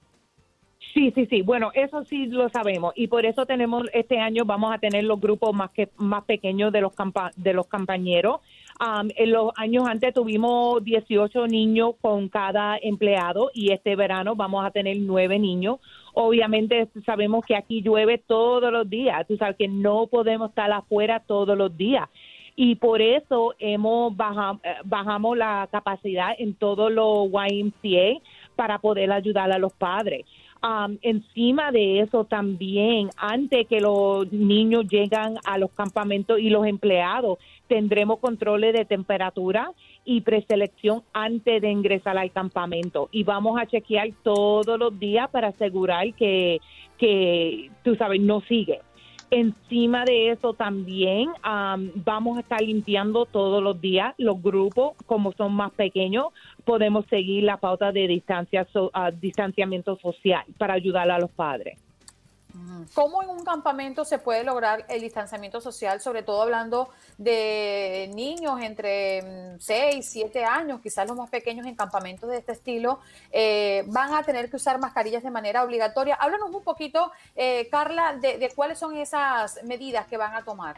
Sí, 0.94 1.12
sí, 1.14 1.26
sí. 1.26 1.42
Bueno, 1.42 1.70
eso 1.74 2.04
sí 2.04 2.26
lo 2.26 2.48
sabemos 2.48 2.92
y 2.96 3.06
por 3.06 3.24
eso 3.24 3.46
tenemos 3.46 3.84
este 3.92 4.18
año 4.18 4.44
vamos 4.44 4.72
a 4.74 4.78
tener 4.78 5.04
los 5.04 5.20
grupos 5.20 5.54
más 5.54 5.70
que 5.70 5.90
más 5.96 6.24
pequeños 6.24 6.72
de 6.72 6.80
los 6.80 6.92
de 7.36 7.52
los 7.52 7.66
compañeros. 7.66 8.40
en 9.16 9.30
los 9.30 9.52
años 9.56 9.84
antes 9.86 10.14
tuvimos 10.14 10.82
18 10.82 11.46
niños 11.46 11.94
con 12.00 12.28
cada 12.28 12.76
empleado 12.78 13.50
y 13.54 13.72
este 13.72 13.94
verano 13.94 14.34
vamos 14.34 14.64
a 14.64 14.70
tener 14.70 14.96
nueve 14.98 15.38
niños. 15.38 15.78
Obviamente 16.14 16.88
sabemos 17.06 17.44
que 17.44 17.54
aquí 17.54 17.82
llueve 17.82 18.18
todos 18.18 18.72
los 18.72 18.88
días. 18.88 19.26
Tú 19.28 19.36
sabes 19.36 19.56
que 19.56 19.68
no 19.68 20.08
podemos 20.08 20.48
estar 20.48 20.72
afuera 20.72 21.20
todos 21.20 21.56
los 21.56 21.76
días 21.76 22.08
y 22.56 22.76
por 22.76 23.00
eso 23.00 23.54
hemos 23.58 24.16
bajado, 24.16 24.60
eh, 24.62 24.74
bajamos 24.84 25.36
la 25.36 25.68
capacidad 25.70 26.34
en 26.38 26.54
todos 26.54 26.92
los 26.92 27.28
YMCA 27.30 28.20
para 28.56 28.78
poder 28.78 29.12
ayudar 29.12 29.50
a 29.52 29.58
los 29.58 29.72
padres. 29.72 30.26
encima 31.00 31.72
de 31.72 32.00
eso 32.00 32.26
también, 32.26 33.08
antes 33.16 33.66
que 33.66 33.80
los 33.80 34.30
niños 34.30 34.84
llegan 34.88 35.36
a 35.46 35.56
los 35.56 35.70
campamentos 35.70 36.38
y 36.38 36.50
los 36.50 36.66
empleados, 36.66 37.38
tendremos 37.66 38.18
controles 38.18 38.74
de 38.74 38.84
temperatura 38.84 39.72
y 40.04 40.20
preselección 40.20 41.02
antes 41.14 41.62
de 41.62 41.70
ingresar 41.70 42.18
al 42.18 42.30
campamento. 42.30 43.08
Y 43.10 43.22
vamos 43.24 43.58
a 43.58 43.66
chequear 43.66 44.10
todos 44.22 44.78
los 44.78 44.98
días 44.98 45.30
para 45.30 45.48
asegurar 45.48 46.12
que, 46.14 46.60
que 46.98 47.70
tú 47.82 47.94
sabes, 47.94 48.20
no 48.20 48.42
sigue. 48.42 48.80
Encima 49.32 50.04
de 50.04 50.30
eso 50.30 50.54
también 50.54 51.30
vamos 51.94 52.36
a 52.36 52.40
estar 52.40 52.60
limpiando 52.60 53.26
todos 53.26 53.62
los 53.62 53.80
días 53.80 54.12
los 54.18 54.42
grupos, 54.42 54.96
como 55.06 55.32
son 55.32 55.54
más 55.54 55.70
pequeños, 55.72 56.26
podemos 56.64 57.06
seguir 57.06 57.44
la 57.44 57.56
pauta 57.56 57.92
de 57.92 58.08
distancia, 58.08 58.66
ah, 58.92 59.12
distanciamiento 59.12 59.96
social 59.98 60.44
para 60.58 60.74
ayudar 60.74 61.08
a 61.10 61.20
los 61.20 61.30
padres. 61.30 61.78
¿Cómo 62.94 63.22
en 63.22 63.28
un 63.28 63.44
campamento 63.44 64.04
se 64.04 64.18
puede 64.18 64.44
lograr 64.44 64.84
el 64.88 65.00
distanciamiento 65.00 65.60
social, 65.60 66.00
sobre 66.00 66.22
todo 66.22 66.42
hablando 66.42 66.88
de 67.18 68.10
niños 68.14 68.60
entre 68.60 69.58
6, 69.58 69.96
mm, 69.96 70.02
7 70.02 70.44
años, 70.44 70.80
quizás 70.80 71.06
los 71.06 71.16
más 71.16 71.30
pequeños 71.30 71.66
en 71.66 71.74
campamentos 71.74 72.28
de 72.30 72.38
este 72.38 72.52
estilo, 72.52 73.00
eh, 73.30 73.84
van 73.88 74.14
a 74.14 74.22
tener 74.22 74.50
que 74.50 74.56
usar 74.56 74.78
mascarillas 74.78 75.22
de 75.22 75.30
manera 75.30 75.62
obligatoria? 75.64 76.14
Háblanos 76.14 76.50
un 76.54 76.62
poquito, 76.62 77.12
eh, 77.36 77.68
Carla, 77.70 78.16
de, 78.20 78.50
cuáles 78.54 78.78
son 78.78 78.96
esas 78.96 79.62
medidas 79.64 80.06
que 80.06 80.16
van 80.16 80.34
a 80.34 80.42
tomar. 80.42 80.76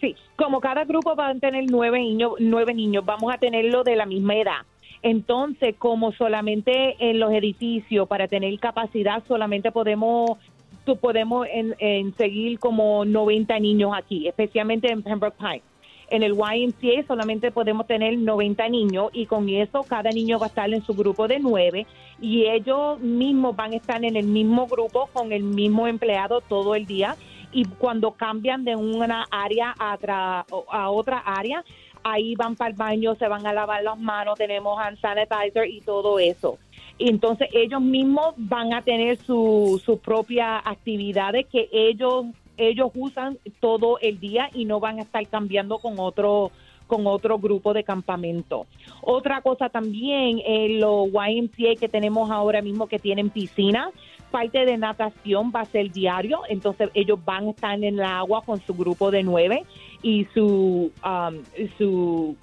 Sí, 0.00 0.16
como 0.36 0.60
cada 0.60 0.84
grupo 0.84 1.14
va 1.14 1.28
a 1.28 1.34
tener 1.34 1.64
nueve 1.68 2.00
niños, 2.00 2.32
nueve 2.40 2.74
niños, 2.74 3.04
vamos 3.04 3.32
a 3.32 3.38
tenerlo 3.38 3.84
de 3.84 3.96
la 3.96 4.06
misma 4.06 4.34
edad. 4.34 4.62
Entonces, 5.02 5.74
como 5.78 6.12
solamente 6.12 6.96
en 6.98 7.18
los 7.18 7.32
edificios, 7.32 8.06
para 8.08 8.28
tener 8.28 8.56
capacidad, 8.60 9.22
solamente 9.26 9.72
podemos 9.72 10.38
tú 10.84 10.96
podemos 10.96 11.46
en, 11.50 12.14
seguir 12.16 12.58
como 12.58 13.04
90 13.04 13.58
niños 13.60 13.92
aquí, 13.94 14.28
especialmente 14.28 14.90
en 14.90 15.02
Pembroke 15.02 15.36
Pines. 15.38 15.62
En 16.10 16.22
el 16.22 16.34
YMCA 16.34 17.06
solamente 17.06 17.50
podemos 17.50 17.86
tener 17.86 18.18
90 18.18 18.68
niños 18.68 19.08
y 19.14 19.24
con 19.24 19.48
eso 19.48 19.82
cada 19.82 20.10
niño 20.10 20.38
va 20.38 20.46
a 20.46 20.48
estar 20.48 20.72
en 20.72 20.84
su 20.84 20.92
grupo 20.92 21.26
de 21.26 21.38
nueve 21.38 21.86
y 22.20 22.44
ellos 22.44 23.00
mismos 23.00 23.56
van 23.56 23.72
a 23.72 23.76
estar 23.76 24.04
en 24.04 24.16
el 24.16 24.26
mismo 24.26 24.66
grupo 24.66 25.08
con 25.14 25.32
el 25.32 25.42
mismo 25.42 25.86
empleado 25.86 26.42
todo 26.42 26.74
el 26.74 26.84
día 26.84 27.16
y 27.50 27.64
cuando 27.64 28.12
cambian 28.12 28.64
de 28.64 28.76
una 28.76 29.26
área 29.30 29.74
a, 29.78 30.44
a 30.70 30.90
otra 30.90 31.18
área, 31.18 31.64
ahí 32.04 32.34
van 32.34 32.56
para 32.56 32.70
el 32.70 32.76
baño, 32.76 33.14
se 33.14 33.28
van 33.28 33.46
a 33.46 33.52
lavar 33.52 33.82
las 33.82 33.98
manos, 33.98 34.38
tenemos 34.38 34.78
hand 34.78 35.00
sanitizer 35.00 35.68
y 35.68 35.80
todo 35.80 36.18
eso 36.18 36.58
entonces 36.98 37.48
ellos 37.52 37.80
mismos 37.80 38.34
van 38.36 38.72
a 38.72 38.82
tener 38.82 39.18
sus 39.18 39.82
su 39.82 39.98
propias 39.98 40.62
actividades 40.64 41.46
que 41.46 41.68
ellos 41.72 42.26
ellos 42.56 42.90
usan 42.94 43.38
todo 43.60 43.98
el 44.00 44.20
día 44.20 44.50
y 44.52 44.66
no 44.66 44.78
van 44.78 44.98
a 44.98 45.02
estar 45.02 45.26
cambiando 45.26 45.78
con 45.78 45.98
otro 45.98 46.52
con 46.86 47.06
otro 47.06 47.38
grupo 47.38 47.72
de 47.72 47.84
campamento. 47.84 48.66
Otra 49.00 49.40
cosa 49.40 49.70
también, 49.70 50.42
en 50.44 50.78
los 50.78 51.08
YMCA 51.08 51.80
que 51.80 51.88
tenemos 51.88 52.30
ahora 52.30 52.60
mismo 52.60 52.86
que 52.86 52.98
tienen 52.98 53.30
piscina, 53.30 53.90
parte 54.32 54.64
de 54.64 54.76
natación 54.76 55.52
va 55.54 55.60
a 55.60 55.64
ser 55.66 55.92
diario, 55.92 56.40
entonces 56.48 56.90
ellos 56.94 57.24
van 57.24 57.46
a 57.46 57.50
estar 57.50 57.74
en 57.74 57.84
el 57.84 58.02
agua 58.02 58.42
con 58.42 58.60
su 58.62 58.74
grupo 58.74 59.12
de 59.12 59.22
nueve 59.22 59.64
y 60.02 60.26
su, 60.34 60.90
um, 61.04 61.42
su, 61.78 62.34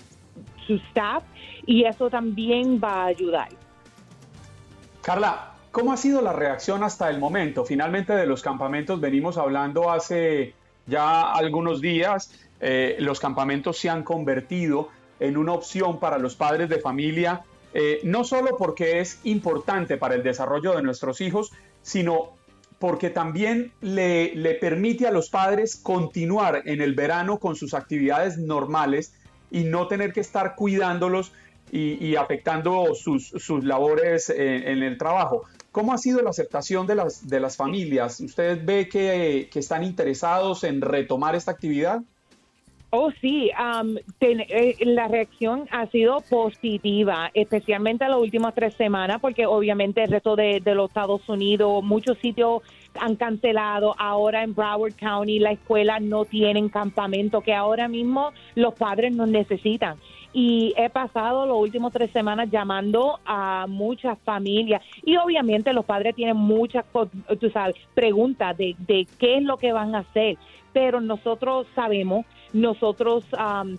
su 0.66 0.76
staff 0.76 1.24
y 1.66 1.84
eso 1.84 2.10
también 2.10 2.80
va 2.82 3.04
a 3.04 3.06
ayudar. 3.08 3.50
Carla, 5.02 5.54
¿cómo 5.72 5.92
ha 5.92 5.98
sido 5.98 6.22
la 6.22 6.34
reacción 6.34 6.84
hasta 6.84 7.10
el 7.10 7.20
momento? 7.20 7.66
Finalmente 7.66 8.14
de 8.14 8.26
los 8.26 8.42
campamentos 8.42 9.02
venimos 9.02 9.38
hablando 9.38 9.92
hace 9.92 10.54
ya 10.86 11.32
algunos 11.32 11.82
días. 11.82 12.32
Eh, 12.62 12.98
los 13.00 13.20
campamentos 13.20 13.78
se 13.78 13.90
han 13.90 14.04
convertido 14.04 14.90
en 15.20 15.38
una 15.38 15.54
opción 15.54 16.00
para 16.00 16.18
los 16.18 16.36
padres 16.36 16.70
de 16.70 16.80
familia, 16.80 17.44
eh, 17.74 18.00
no 18.04 18.24
solo 18.24 18.58
porque 18.58 19.00
es 19.00 19.20
importante 19.26 19.98
para 19.98 20.16
el 20.16 20.24
desarrollo 20.24 20.76
de 20.76 20.82
nuestros 20.82 21.22
hijos, 21.22 21.52
sino 21.82 22.34
porque 22.80 23.10
también 23.10 23.74
le, 23.82 24.34
le 24.36 24.56
permite 24.56 25.06
a 25.06 25.12
los 25.12 25.30
padres 25.30 25.76
continuar 25.76 26.64
en 26.66 26.82
el 26.82 26.94
verano 26.94 27.40
con 27.40 27.56
sus 27.56 27.74
actividades 27.74 28.38
normales 28.38 29.14
y 29.52 29.64
no 29.66 29.88
tener 29.88 30.14
que 30.14 30.22
estar 30.22 30.56
cuidándolos 30.56 31.34
y, 31.72 32.16
afectando 32.16 32.96
sus, 32.96 33.28
sus 33.28 33.64
labores 33.64 34.30
en, 34.30 34.82
el 34.82 34.98
trabajo. 34.98 35.44
¿Cómo 35.72 35.94
ha 35.94 35.98
sido 35.98 36.22
la 36.22 36.32
aceptación 36.32 36.88
de 36.88 36.96
las, 36.96 37.28
de 37.28 37.40
las 37.40 37.58
familias? 37.58 38.20
¿Ustedes 38.22 38.66
ve 38.66 38.90
que, 38.90 39.50
que 39.52 39.60
están 39.60 39.84
interesados 39.84 40.64
en 40.64 40.82
retomar 40.82 41.36
esta 41.36 41.52
actividad? 41.52 42.02
Oh, 42.92 43.12
sí, 43.22 43.52
eh, 44.20 44.76
la 44.80 45.08
reacción 45.08 45.68
ha 45.70 45.86
sido 45.88 46.22
positiva, 46.22 47.30
especialmente 47.36 48.06
en 48.06 48.10
las 48.12 48.20
últimas 48.20 48.56
tres 48.56 48.74
semanas, 48.74 49.20
porque 49.22 49.46
obviamente 49.46 50.04
el 50.04 50.10
resto 50.10 50.36
de, 50.36 50.60
de, 50.60 50.74
los 50.74 50.90
Estados 50.90 51.22
Unidos, 51.30 51.84
muchos 51.84 52.18
sitios 52.18 52.64
han 53.00 53.16
cancelado. 53.16 53.94
Ahora 54.00 54.44
en 54.44 54.56
Broward 54.56 54.96
County 54.96 55.38
la 55.38 55.52
escuela 55.52 56.00
no 56.00 56.26
tienen 56.26 56.68
campamento, 56.68 57.42
que 57.42 57.54
ahora 57.54 57.88
mismo 57.88 58.32
los 58.56 58.74
padres 58.74 59.14
nos 59.16 59.30
necesitan. 59.30 59.98
Y 60.34 60.74
he 60.76 60.90
pasado 60.90 61.46
los 61.46 61.58
últimos 61.58 61.94
tres 61.94 62.10
semanas 62.10 62.50
llamando 62.50 63.20
a 63.24 63.68
muchas 63.68 64.18
familias 64.20 64.82
y 65.04 65.16
obviamente 65.18 65.74
los 65.74 65.86
padres 65.86 66.16
tienen 66.16 66.38
muchas, 66.38 66.86
tú 67.40 67.50
sabes, 67.52 67.76
preguntas 67.94 68.58
de, 68.58 68.76
de 68.80 69.08
qué 69.20 69.38
es 69.38 69.44
lo 69.44 69.58
que 69.58 69.74
van 69.74 69.94
a 69.94 70.00
hacer, 70.00 70.38
pero 70.74 71.02
nosotros 71.02 71.68
sabemos 71.76 72.26
nosotros, 72.54 73.26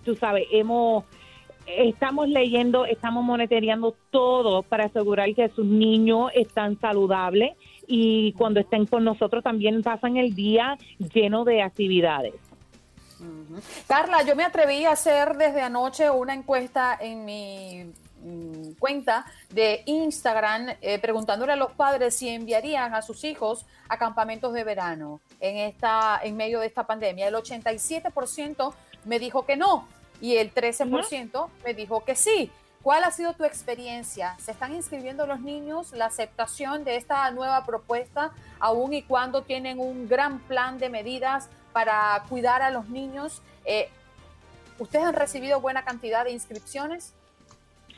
tú 0.04 0.14
sabes, 0.16 0.46
hemos 0.50 1.04
estamos 1.66 2.28
leyendo, 2.28 2.84
estamos 2.84 3.24
monitoreando 3.24 3.94
todo 4.10 4.62
para 4.62 4.86
asegurar 4.86 5.32
que 5.34 5.48
sus 5.50 5.64
niños 5.64 6.30
están 6.34 6.78
saludables 6.80 7.56
y 7.86 8.32
cuando 8.32 8.60
estén 8.60 8.86
con 8.86 9.04
nosotros 9.04 9.44
también 9.44 9.82
pasan 9.82 10.16
el 10.16 10.34
día 10.34 10.78
lleno 11.12 11.44
de 11.44 11.62
actividades. 11.62 12.34
Carla, 13.86 14.22
yo 14.24 14.34
me 14.34 14.44
atreví 14.44 14.84
a 14.84 14.92
hacer 14.92 15.36
desde 15.36 15.60
anoche 15.60 16.10
una 16.10 16.34
encuesta 16.34 16.96
en 16.98 17.24
mi 17.24 17.92
cuenta 18.78 19.24
de 19.50 19.82
Instagram 19.86 20.76
eh, 20.80 20.98
preguntándole 20.98 21.52
a 21.52 21.56
los 21.56 21.72
padres 21.72 22.16
si 22.16 22.28
enviarían 22.28 22.94
a 22.94 23.02
sus 23.02 23.24
hijos 23.24 23.66
a 23.88 23.98
campamentos 23.98 24.52
de 24.52 24.64
verano 24.64 25.20
en, 25.40 25.56
esta, 25.56 26.20
en 26.22 26.36
medio 26.36 26.60
de 26.60 26.66
esta 26.66 26.86
pandemia. 26.86 27.28
El 27.28 27.34
87% 27.34 28.72
me 29.04 29.18
dijo 29.18 29.46
que 29.46 29.56
no 29.56 29.86
y 30.20 30.36
el 30.36 30.52
13% 30.52 31.48
me 31.64 31.74
dijo 31.74 32.04
que 32.04 32.14
sí. 32.14 32.50
¿Cuál 32.82 33.04
ha 33.04 33.10
sido 33.10 33.34
tu 33.34 33.44
experiencia? 33.44 34.36
¿Se 34.38 34.52
están 34.52 34.74
inscribiendo 34.74 35.26
los 35.26 35.40
niños? 35.40 35.92
¿La 35.92 36.06
aceptación 36.06 36.82
de 36.82 36.96
esta 36.96 37.30
nueva 37.30 37.66
propuesta, 37.66 38.32
aún 38.58 38.94
y 38.94 39.02
cuando 39.02 39.42
tienen 39.42 39.78
un 39.80 40.08
gran 40.08 40.38
plan 40.40 40.78
de 40.78 40.88
medidas 40.88 41.50
para 41.74 42.24
cuidar 42.30 42.62
a 42.62 42.70
los 42.70 42.88
niños? 42.88 43.42
Eh, 43.66 43.90
¿Ustedes 44.78 45.04
han 45.04 45.14
recibido 45.14 45.60
buena 45.60 45.84
cantidad 45.84 46.24
de 46.24 46.32
inscripciones? 46.32 47.12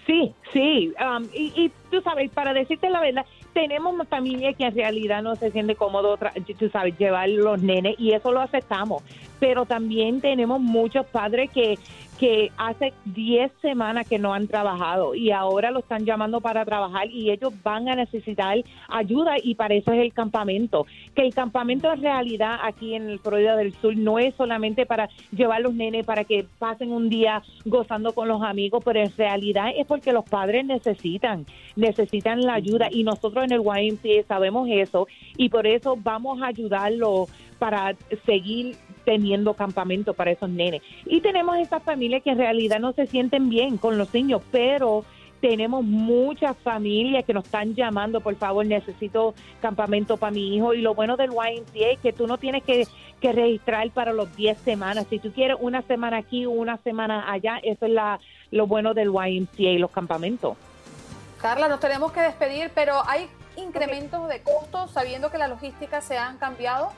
Sí, 0.06 0.35
sí. 0.52 0.92
Um, 1.00 1.28
y, 1.32 1.71
tú 1.90 2.00
sabes, 2.02 2.30
para 2.30 2.52
decirte 2.52 2.90
la 2.90 3.00
verdad, 3.00 3.25
tenemos 3.52 3.94
familias 4.09 4.56
que 4.56 4.64
en 4.64 4.75
realidad 4.75 5.23
no 5.23 5.37
se 5.37 5.50
siente 5.50 5.76
cómodo, 5.76 6.18
tú 6.59 6.68
sabes, 6.71 6.99
llevar 6.99 7.28
los 7.28 7.62
nenes 7.62 7.94
y 7.99 8.12
eso 8.12 8.32
lo 8.32 8.40
aceptamos. 8.40 9.02
Pero 9.42 9.66
también 9.66 10.20
tenemos 10.20 10.61
muchos 10.61 11.04
padres 11.04 11.50
que 11.50 11.76
que 12.22 12.52
hace 12.56 12.92
10 13.06 13.50
semanas 13.61 14.08
que 14.08 14.16
no 14.16 14.32
han 14.32 14.46
trabajado 14.46 15.16
y 15.16 15.32
ahora 15.32 15.72
lo 15.72 15.80
están 15.80 16.04
llamando 16.04 16.40
para 16.40 16.64
trabajar 16.64 17.11
y 17.11 17.32
ellos 17.32 17.52
van 17.64 17.88
a 17.88 17.96
necesitar 17.96 18.58
ayuda 18.88 19.34
y 19.42 19.56
para 19.56 19.75
eso 19.75 19.90
es 19.90 20.00
el 20.00 20.12
campamento. 20.12 20.87
Que 21.16 21.22
el 21.22 21.34
campamento 21.34 21.92
en 21.92 22.00
realidad 22.00 22.61
aquí 22.62 22.94
en 22.94 23.08
el 23.08 23.18
Florida 23.18 23.56
del 23.56 23.72
Sur 23.75 23.96
no 23.96 24.20
es 24.20 24.37
solamente 24.37 24.87
para 24.87 25.08
llevar 25.32 25.62
los 25.62 25.75
nenes 25.75 26.06
para 26.06 26.22
que 26.22 26.46
pasen 26.61 26.92
un 26.92 27.08
día 27.08 27.42
gozando 27.64 28.12
con 28.12 28.28
los 28.28 28.40
amigos, 28.40 28.84
pero 28.84 29.00
en 29.00 29.11
realidad 29.16 29.72
es 29.76 29.84
porque 29.84 30.12
los 30.12 30.25
padres 30.25 30.64
necesitan, 30.64 31.44
necesitan 31.75 32.42
la 32.42 32.54
ayuda 32.54 32.87
y 32.88 33.02
nosotros 33.02 33.42
en 33.42 33.50
el 33.50 33.62
YMCA 33.62 34.28
sabemos 34.28 34.68
eso 34.70 35.08
y 35.37 35.49
por 35.49 35.66
eso 35.66 35.96
vamos 36.00 36.40
a 36.40 36.46
ayudarlo 36.46 37.26
para 37.62 37.95
seguir 38.26 38.76
teniendo 39.04 39.54
campamento 39.54 40.14
para 40.14 40.33
esos 40.33 40.50
nenes. 40.50 40.83
Y 41.07 41.21
tenemos 41.21 41.57
estas 41.59 41.81
familias 41.85 42.21
que 42.25 42.31
en 42.31 42.38
realidad 42.38 42.80
no 42.80 42.93
se 42.93 43.06
sienten 43.06 43.50
bien 43.50 43.78
con 43.78 43.99
los 43.99 44.13
niños, 44.13 44.43
pero 44.50 45.04
tenemos 45.41 45.84
muchas 45.84 46.56
familias 46.56 47.25
que 47.25 47.32
nos 47.32 47.45
están 47.45 47.76
llamando, 47.76 48.21
por 48.21 48.34
favor, 48.34 48.67
necesito 48.67 49.34
campamento 49.60 50.17
para 50.17 50.32
mi 50.32 50.56
hijo. 50.56 50.75
Y 50.75 50.80
lo 50.80 50.97
bueno 50.97 51.17
del 51.17 51.30
YMCA 51.30 51.93
es 51.93 52.00
que 52.00 52.13
tú 52.13 52.26
no 52.26 52.36
tienes 52.36 52.65
que, 52.65 52.84
que 53.21 53.30
registrar 53.30 53.89
para 53.93 54.13
los 54.13 54.34
10 54.34 54.58
semanas. 54.58 55.06
Si 55.08 55.21
tú 55.21 55.30
quieres 55.30 55.56
una 55.60 55.82
semana 55.82 56.17
aquí 56.17 56.47
o 56.47 56.50
una 56.50 56.78
semana 56.78 57.30
allá, 57.30 57.60
eso 57.63 57.86
es 57.86 57.93
la, 57.93 58.19
lo 58.50 58.67
bueno 58.67 58.93
del 58.93 59.10
YMCA 59.10 59.71
y 59.71 59.78
los 59.78 59.93
campamentos. 59.93 60.56
Carla, 61.41 61.69
nos 61.69 61.78
tenemos 61.78 62.10
que 62.10 62.23
despedir, 62.23 62.73
pero 62.75 63.02
¿hay 63.06 63.28
incrementos 63.56 64.28
de 64.28 64.43
costos 64.43 64.91
sabiendo 64.91 65.30
que 65.30 65.39
la 65.39 65.47
logística 65.47 66.00
se 66.00 66.19
han 66.19 66.39
cambiado? 66.39 66.91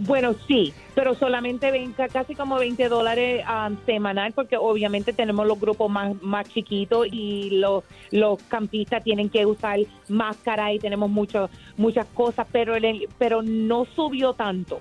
Bueno, 0.00 0.34
sí, 0.48 0.74
pero 0.94 1.14
solamente 1.14 1.70
ven 1.70 1.94
casi 2.12 2.34
como 2.34 2.56
20 2.56 2.88
dólares 2.88 3.44
um, 3.46 3.76
semanal, 3.86 4.32
porque 4.32 4.56
obviamente 4.56 5.12
tenemos 5.12 5.46
los 5.46 5.60
grupos 5.60 5.90
más, 5.90 6.20
más 6.22 6.48
chiquitos 6.48 7.06
y 7.10 7.50
los, 7.50 7.84
los 8.10 8.42
campistas 8.44 9.04
tienen 9.04 9.30
que 9.30 9.46
usar 9.46 9.78
máscara 10.08 10.72
y 10.72 10.78
tenemos 10.78 11.10
mucho, 11.10 11.48
muchas 11.76 12.06
cosas, 12.08 12.46
pero, 12.50 12.74
el, 12.74 13.08
pero 13.18 13.42
no 13.42 13.84
subió 13.94 14.32
tanto. 14.32 14.80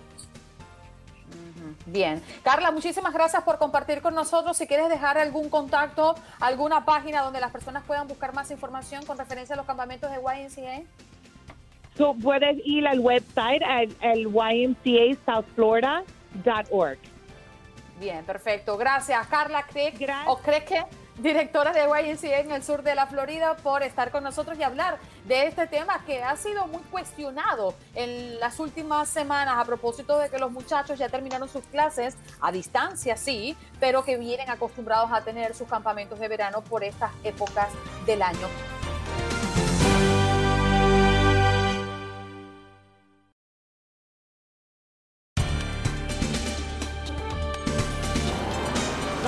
Bien. 1.86 2.24
Carla, 2.44 2.72
muchísimas 2.72 3.14
gracias 3.14 3.44
por 3.44 3.58
compartir 3.58 4.02
con 4.02 4.16
nosotros. 4.16 4.58
Si 4.58 4.68
quieres 4.68 4.90
dejar 4.90 5.18
algún 5.18 5.50
contacto, 5.50 6.16
alguna 6.40 6.86
página 6.86 7.22
donde 7.22 7.40
las 7.40 7.52
personas 7.52 7.84
puedan 7.84 8.08
buscar 8.08 8.34
más 8.34 8.50
información 8.52 9.06
con 9.06 9.18
referencia 9.18 9.54
a 9.54 9.58
los 9.58 9.66
campamentos 9.66 10.10
de 10.10 10.18
YNCA. 10.18 10.84
So, 11.98 12.16
puedes 12.16 12.58
ir 12.66 12.88
al 12.88 13.00
website, 13.00 13.62
al, 13.64 13.96
al 14.02 14.26
ymcasouthflorida.org. 14.56 17.00
Bien, 18.00 18.26
perfecto. 18.26 18.78
Gracias, 18.78 19.28
Carla 19.28 19.64
Craig, 19.64 19.94
o 20.26 20.42
que 20.42 20.84
directora 21.18 21.72
de 21.72 21.84
YMCA 21.84 22.40
en 22.40 22.52
el 22.52 22.64
sur 22.64 22.82
de 22.82 22.96
la 22.96 23.06
Florida, 23.06 23.56
por 23.58 23.84
estar 23.84 24.12
con 24.12 24.24
nosotros 24.24 24.58
y 24.58 24.64
hablar 24.64 24.98
de 25.26 25.48
este 25.48 25.68
tema 25.68 26.04
que 26.06 26.24
ha 26.24 26.36
sido 26.36 26.68
muy 26.68 26.82
cuestionado 26.84 27.76
en 27.94 28.40
las 28.40 28.60
últimas 28.60 29.10
semanas 29.10 29.56
a 29.58 29.66
propósito 29.66 30.18
de 30.18 30.30
que 30.30 30.40
los 30.40 30.52
muchachos 30.52 30.98
ya 30.98 31.10
terminaron 31.10 31.48
sus 31.48 31.64
clases 31.66 32.16
a 32.42 32.52
distancia, 32.52 33.16
sí, 33.16 33.56
pero 33.80 34.04
que 34.04 34.18
vienen 34.18 34.50
acostumbrados 34.50 35.12
a 35.12 35.22
tener 35.22 35.54
sus 35.54 35.68
campamentos 35.68 36.20
de 36.20 36.28
verano 36.28 36.62
por 36.62 36.84
estas 36.84 37.12
épocas 37.24 37.70
del 38.06 38.22
año. 38.22 38.48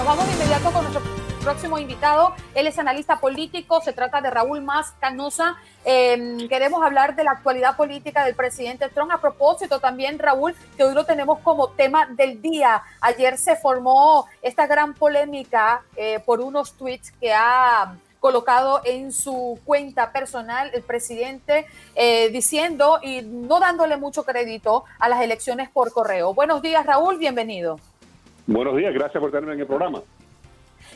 Vamos 0.05 0.27
de 0.27 0.33
inmediato 0.33 0.71
con 0.71 0.83
nuestro 0.83 1.01
próximo 1.41 1.79
invitado. 1.79 2.35
Él 2.53 2.67
es 2.67 2.77
analista 2.77 3.19
político, 3.19 3.81
se 3.81 3.91
trata 3.91 4.21
de 4.21 4.29
Raúl 4.29 4.61
Más 4.61 4.91
Canosa. 4.99 5.57
Em, 5.83 6.47
queremos 6.47 6.83
hablar 6.83 7.15
de 7.15 7.23
la 7.23 7.31
actualidad 7.31 7.75
política 7.75 8.23
del 8.23 8.35
presidente 8.35 8.87
Trump. 8.89 9.11
A 9.11 9.19
propósito, 9.19 9.79
también, 9.79 10.19
Raúl, 10.19 10.55
que 10.77 10.83
hoy 10.83 10.93
lo 10.93 11.05
tenemos 11.05 11.39
como 11.39 11.69
tema 11.69 12.05
del 12.05 12.39
día. 12.39 12.83
Ayer 13.01 13.39
se 13.39 13.55
formó 13.55 14.27
esta 14.43 14.67
gran 14.67 14.93
polémica 14.93 15.81
eh, 15.95 16.19
por 16.19 16.39
unos 16.39 16.73
tweets 16.73 17.11
que 17.19 17.33
ha 17.33 17.95
colocado 18.19 18.81
en 18.85 19.11
su 19.11 19.59
cuenta 19.65 20.11
personal 20.11 20.69
el 20.73 20.83
presidente 20.83 21.65
eh, 21.95 22.29
diciendo 22.29 22.99
y 23.01 23.21
no 23.23 23.59
dándole 23.59 23.97
mucho 23.97 24.23
crédito 24.23 24.83
a 24.99 25.09
las 25.09 25.21
elecciones 25.21 25.69
por 25.69 25.91
correo. 25.91 26.35
Buenos 26.35 26.61
días, 26.61 26.85
Raúl, 26.85 27.17
bienvenido. 27.17 27.79
Buenos 28.47 28.75
días, 28.77 28.93
gracias 28.93 29.19
por 29.19 29.31
tenerme 29.31 29.53
en 29.53 29.61
el 29.61 29.67
programa. 29.67 30.01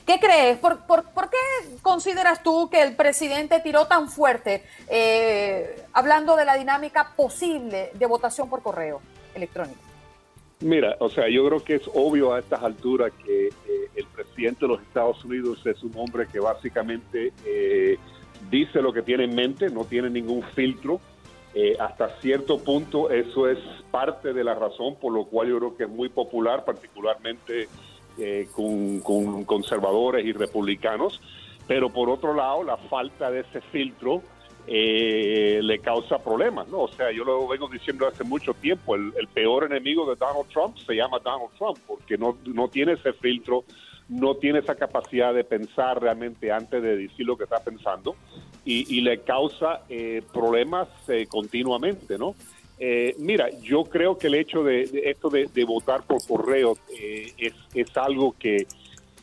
¿Qué 0.05 0.19
crees? 0.19 0.57
¿Por, 0.57 0.79
por, 0.85 1.03
qué 1.29 1.77
consideras 1.81 2.43
tú 2.43 2.69
que 2.69 2.81
el 2.81 2.95
presidente 2.95 3.59
tiró 3.59 3.85
tan 3.87 4.07
fuerte 4.07 4.63
eh, 4.87 5.83
hablando 5.93 6.35
de 6.35 6.45
la 6.45 6.55
dinámica 6.55 7.11
posible 7.15 7.91
de 7.93 8.05
votación 8.05 8.49
por 8.49 8.61
correo 8.61 9.01
electrónico? 9.33 9.79
Mira, 10.61 10.95
o 10.99 11.09
sea, 11.09 11.29
yo 11.29 11.45
creo 11.47 11.63
que 11.63 11.75
es 11.75 11.89
obvio 11.93 12.33
a 12.33 12.39
estas 12.39 12.61
alturas 12.61 13.11
que 13.25 13.47
eh, 13.47 13.51
el 13.95 14.05
presidente 14.05 14.61
de 14.61 14.67
los 14.67 14.81
Estados 14.81 15.23
Unidos 15.23 15.65
es 15.65 15.81
un 15.83 15.93
hombre 15.95 16.27
que 16.27 16.39
básicamente 16.39 17.31
eh, 17.45 17.97
dice 18.51 18.81
lo 18.81 18.91
que 18.91 19.01
tiene 19.01 19.23
en 19.23 19.35
mente, 19.35 19.69
no 19.69 19.85
tiene 19.85 20.09
ningún 20.09 20.43
filtro. 20.55 20.99
Eh, 21.55 21.75
hasta 21.79 22.09
cierto 22.19 22.59
punto 22.59 23.09
eso 23.09 23.49
es 23.49 23.57
parte 23.89 24.33
de 24.33 24.43
la 24.43 24.53
razón 24.53 24.97
por 24.97 25.11
lo 25.11 25.25
cual 25.25 25.49
yo 25.49 25.57
creo 25.57 25.77
que 25.77 25.83
es 25.85 25.89
muy 25.89 26.09
popular, 26.09 26.63
particularmente 26.63 27.67
eh, 28.19 28.47
con, 28.53 29.45
conservadores 29.45 30.25
y 30.25 30.31
republicanos, 30.31 31.19
pero 31.67 31.89
por 31.89 32.09
otro 32.09 32.35
lado 32.35 32.63
la 32.63 32.77
falta 32.77 33.31
de 33.31 33.39
ese 33.39 33.61
filtro 33.61 34.21
eh, 34.67 35.59
le 35.63 35.79
causa 35.79 36.19
problemas, 36.19 36.67
¿no? 36.67 36.81
O 36.81 36.87
sea, 36.89 37.11
yo 37.11 37.23
lo 37.23 37.47
vengo 37.47 37.67
diciendo 37.67 38.05
hace 38.05 38.23
mucho 38.23 38.53
tiempo, 38.53 38.93
el, 38.93 39.27
peor 39.33 39.63
enemigo 39.63 40.07
de 40.07 40.15
Donald 40.15 40.47
Trump 40.53 40.77
se 40.77 40.93
llama 40.93 41.17
Donald 41.17 41.49
Trump, 41.57 41.79
porque 41.87 42.15
no, 42.15 42.37
no 42.45 42.67
tiene 42.67 42.93
ese 42.93 43.13
filtro, 43.13 43.63
no 44.09 44.35
tiene 44.35 44.59
esa 44.59 44.75
capacidad 44.75 45.33
de 45.33 45.43
pensar 45.43 46.01
realmente 46.01 46.51
antes 46.51 46.81
de 46.81 46.97
decir 46.97 47.25
lo 47.25 47.37
que 47.37 47.43
está 47.43 47.63
pensando 47.63 48.15
y, 48.65 49.01
le 49.01 49.21
causa 49.21 49.81
eh, 49.89 50.21
problemas 50.31 50.87
eh, 51.07 51.25
continuamente, 51.27 52.19
¿no? 52.19 52.35
Eh, 52.77 53.15
mira, 53.17 53.49
yo 53.61 53.83
creo 53.83 54.17
que 54.17 54.27
el 54.27 54.35
hecho 54.35 54.63
de, 54.63 54.83
esto 55.05 55.29
de, 55.29 55.63
votar 55.65 56.03
por 56.03 56.25
correo 56.25 56.77
es, 57.37 57.53
es, 57.73 57.97
algo 57.97 58.35
que, 58.37 58.67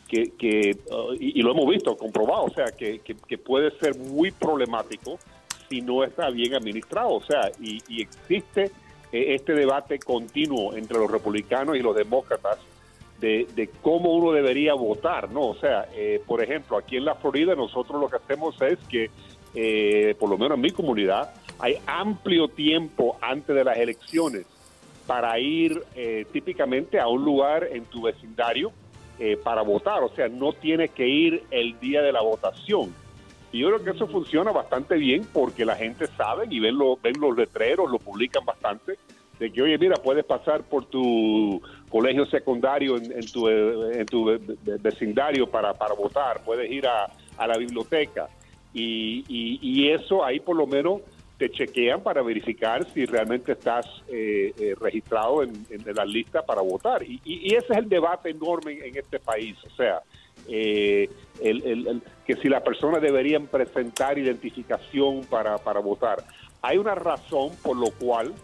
que, 0.09 0.77
uh, 0.91 1.15
y, 1.15 1.41
lo 1.43 1.53
hemos 1.53 1.69
visto, 1.69 1.97
comprobado, 1.97 2.45
o 2.45 2.51
sea, 2.51 2.67
que, 2.67 3.01
que, 3.01 3.39
puede 3.39 3.71
ser 3.79 3.97
muy 3.97 4.33
problemático 4.33 5.19
si 5.69 5.81
no 5.81 6.03
está 6.03 6.29
bien 6.31 6.55
administrado, 6.55 7.15
o 7.15 7.23
sea, 7.23 7.53
y, 7.61 7.81
y 7.89 8.03
existe 8.03 8.73
este 9.13 9.55
debate 9.55 10.01
continuo 10.01 10.75
entre 10.75 10.99
los 10.99 11.11
republicanos 11.11 11.77
y 11.77 11.81
los 11.81 11.95
demócratas 11.95 12.59
de, 13.21 13.71
cómo 13.83 14.15
uno 14.15 14.33
debería 14.33 14.75
votar, 14.75 15.31
¿no? 15.31 15.49
O 15.49 15.55
sea, 15.55 15.89
eh, 15.95 16.21
por 16.27 16.43
ejemplo, 16.43 16.77
aquí 16.77 16.97
en 16.97 17.05
la 17.05 17.15
Florida 17.15 17.55
nosotros 17.55 18.01
lo 18.01 18.09
que 18.09 18.17
hacemos 18.17 18.61
es 18.63 18.79
que, 18.89 19.11
eh, 19.55 20.15
por 20.19 20.29
lo 20.29 20.37
menos 20.37 20.57
en 20.57 20.63
mi 20.63 20.71
comunidad, 20.71 21.35
hay 21.59 21.77
amplio 21.87 22.49
tiempo 22.49 23.17
antes 23.21 23.55
de 23.55 23.65
las 23.65 23.79
elecciones 23.79 24.47
para 25.07 25.39
ir 25.39 25.83
eh, 25.95 26.27
típicamente 26.33 27.01
a 27.01 27.09
un 27.09 27.25
lugar 27.25 27.69
en 27.71 27.85
tu 27.85 28.03
vecindario 28.03 28.73
para 29.43 29.63
votar, 29.63 30.03
o 30.03 30.11
sea, 30.11 30.29
no 30.29 30.53
tienes 30.53 30.91
que 30.91 31.09
ir 31.09 31.45
el 31.51 31.81
día 31.81 32.03
de 32.03 32.13
la 32.13 32.21
votación. 32.21 32.93
Y 33.51 33.61
yo 33.61 33.69
creo 33.69 33.83
que 33.83 33.91
eso 33.93 34.07
funciona 34.09 34.53
bastante 34.53 34.97
bien 34.97 35.27
porque 35.33 35.65
la 35.65 35.75
gente 35.75 36.07
sabe 36.19 36.47
y 36.51 36.61
ven, 36.61 36.77
lo, 36.77 36.99
ven 36.99 37.15
los 37.19 37.35
letreros, 37.35 37.91
lo 37.91 37.99
publican 37.99 38.45
bastante, 38.45 38.99
de 39.39 39.51
que, 39.51 39.63
oye, 39.63 39.79
mira, 39.79 39.97
puedes 39.97 40.25
pasar 40.25 40.63
por 40.65 40.85
tu 40.85 41.63
colegio 41.89 42.27
secundario 42.27 42.97
en, 42.97 43.27
tu, 43.27 43.49
en 43.49 44.07
tu 44.07 44.39
vecindario 44.81 45.49
para, 45.49 45.75
para 45.75 45.95
votar, 45.95 46.43
puedes 46.45 46.71
ir 46.71 46.87
a, 46.87 47.11
la 47.47 47.57
biblioteca. 47.57 48.29
Y, 48.73 49.25
y, 49.29 49.91
eso 49.91 50.23
ahí 50.23 50.39
por 50.39 50.55
lo 50.57 50.67
menos 50.67 51.01
te 51.39 51.51
chequean 51.51 52.03
para 52.03 52.23
verificar 52.23 52.87
si 52.93 53.05
realmente 53.05 53.53
estás 53.53 53.87
eh, 54.09 54.53
eh, 54.59 54.75
registrado 54.81 55.43
en, 55.43 55.67
en, 55.71 55.95
la 55.95 56.05
lista 56.05 56.45
para 56.45 56.61
votar. 56.63 57.03
Y, 57.03 57.21
y, 57.25 57.55
ese 57.55 57.73
es 57.73 57.79
el 57.79 57.89
debate 57.89 58.31
enorme 58.31 58.87
en, 58.87 58.97
este 58.97 59.19
país. 59.19 59.57
O 59.67 59.71
sea, 59.77 60.03
eh, 60.49 61.09
el, 61.43 61.63
el, 61.63 62.03
que 62.27 62.37
si 62.37 62.49
las 62.49 62.63
personas 62.63 63.01
deberían 63.01 63.47
presentar 63.47 64.19
identificación 64.19 65.23
para, 65.25 65.59
para 65.59 65.81
votar. 65.81 66.25
Hay 66.63 66.79
una 66.79 66.95
razón 66.95 67.51
por 67.63 67.77
lo 67.77 67.91
cual 67.93 68.35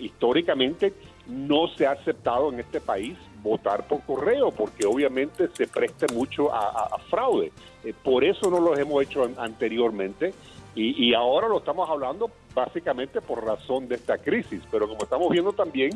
históricamente 0.00 0.94
no 1.26 1.68
se 1.68 1.86
ha 1.86 1.92
aceptado 1.92 2.52
en 2.52 2.60
este 2.60 2.80
país 2.80 3.16
votar 3.42 3.86
por 3.86 4.02
correo, 4.02 4.50
porque 4.50 4.86
obviamente 4.86 5.48
se 5.54 5.66
preste 5.66 6.06
mucho 6.12 6.52
a, 6.52 6.98
fraude. 7.08 7.52
Eh, 7.84 7.94
por 8.04 8.24
eso 8.24 8.50
no 8.50 8.60
lo 8.60 8.76
hemos 8.76 9.02
hecho 9.02 9.28
anteriormente 9.38 10.34
y, 10.74 11.12
ahora 11.14 11.48
lo 11.48 11.58
estamos 11.58 11.90
hablando 11.90 12.30
básicamente 12.54 13.20
por 13.20 13.44
razón 13.44 13.88
de 13.88 13.96
esta 13.96 14.18
crisis, 14.18 14.62
pero 14.70 14.88
como 14.88 15.02
estamos 15.02 15.28
viendo 15.28 15.52
también, 15.52 15.90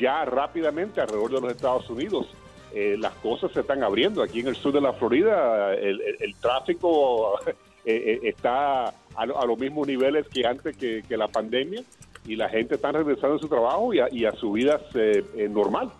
ya 0.00 0.24
rápidamente 0.24 1.00
alrededor 1.00 1.30
de 1.32 1.40
los 1.42 1.52
Estados 1.52 1.88
Unidos, 1.90 2.26
eh, 2.72 2.96
las 2.98 3.12
cosas 3.16 3.52
se 3.52 3.60
están 3.60 3.84
abriendo. 3.84 4.22
Aquí 4.22 4.40
en 4.40 4.48
el 4.48 4.56
sur 4.56 4.72
de 4.72 4.80
la 4.80 4.94
Florida 4.94 5.74
el, 5.74 6.34
tráfico 6.40 7.38
eh, 7.84 8.20
está 8.22 8.94
a, 9.14 9.26
los 9.26 9.58
mismos 9.58 9.86
niveles 9.86 10.26
que 10.28 10.46
antes 10.46 10.76
que 10.76 11.16
la 11.16 11.28
pandemia 11.28 11.82
y 12.30 12.36
la 12.36 12.48
gente 12.48 12.76
está 12.76 12.92
regresando 12.92 13.34
a 13.34 13.38
su 13.40 13.48
trabajo 13.48 13.92
y 13.92 14.24
a, 14.24 14.32
su 14.36 14.52
vida 14.52 14.80
eh, 14.94 15.24
eh, 15.36 15.48
normal. 15.48 15.90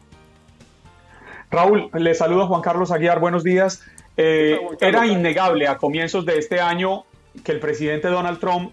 Raúl, 1.51 1.91
le 1.93 2.15
saludo 2.15 2.43
a 2.43 2.47
Juan 2.47 2.63
Carlos 2.63 2.93
Aguiar, 2.93 3.19
buenos 3.19 3.43
días. 3.43 3.83
Eh, 4.17 4.57
era 4.81 5.09
innegable 5.09 5.67
a 5.67 5.77
comienzos 5.77 6.25
de 6.25 6.39
este 6.39 6.61
año 6.61 7.03
que 7.43 7.51
el 7.51 7.59
presidente 7.59 8.07
Donald 8.07 8.39
Trump 8.39 8.71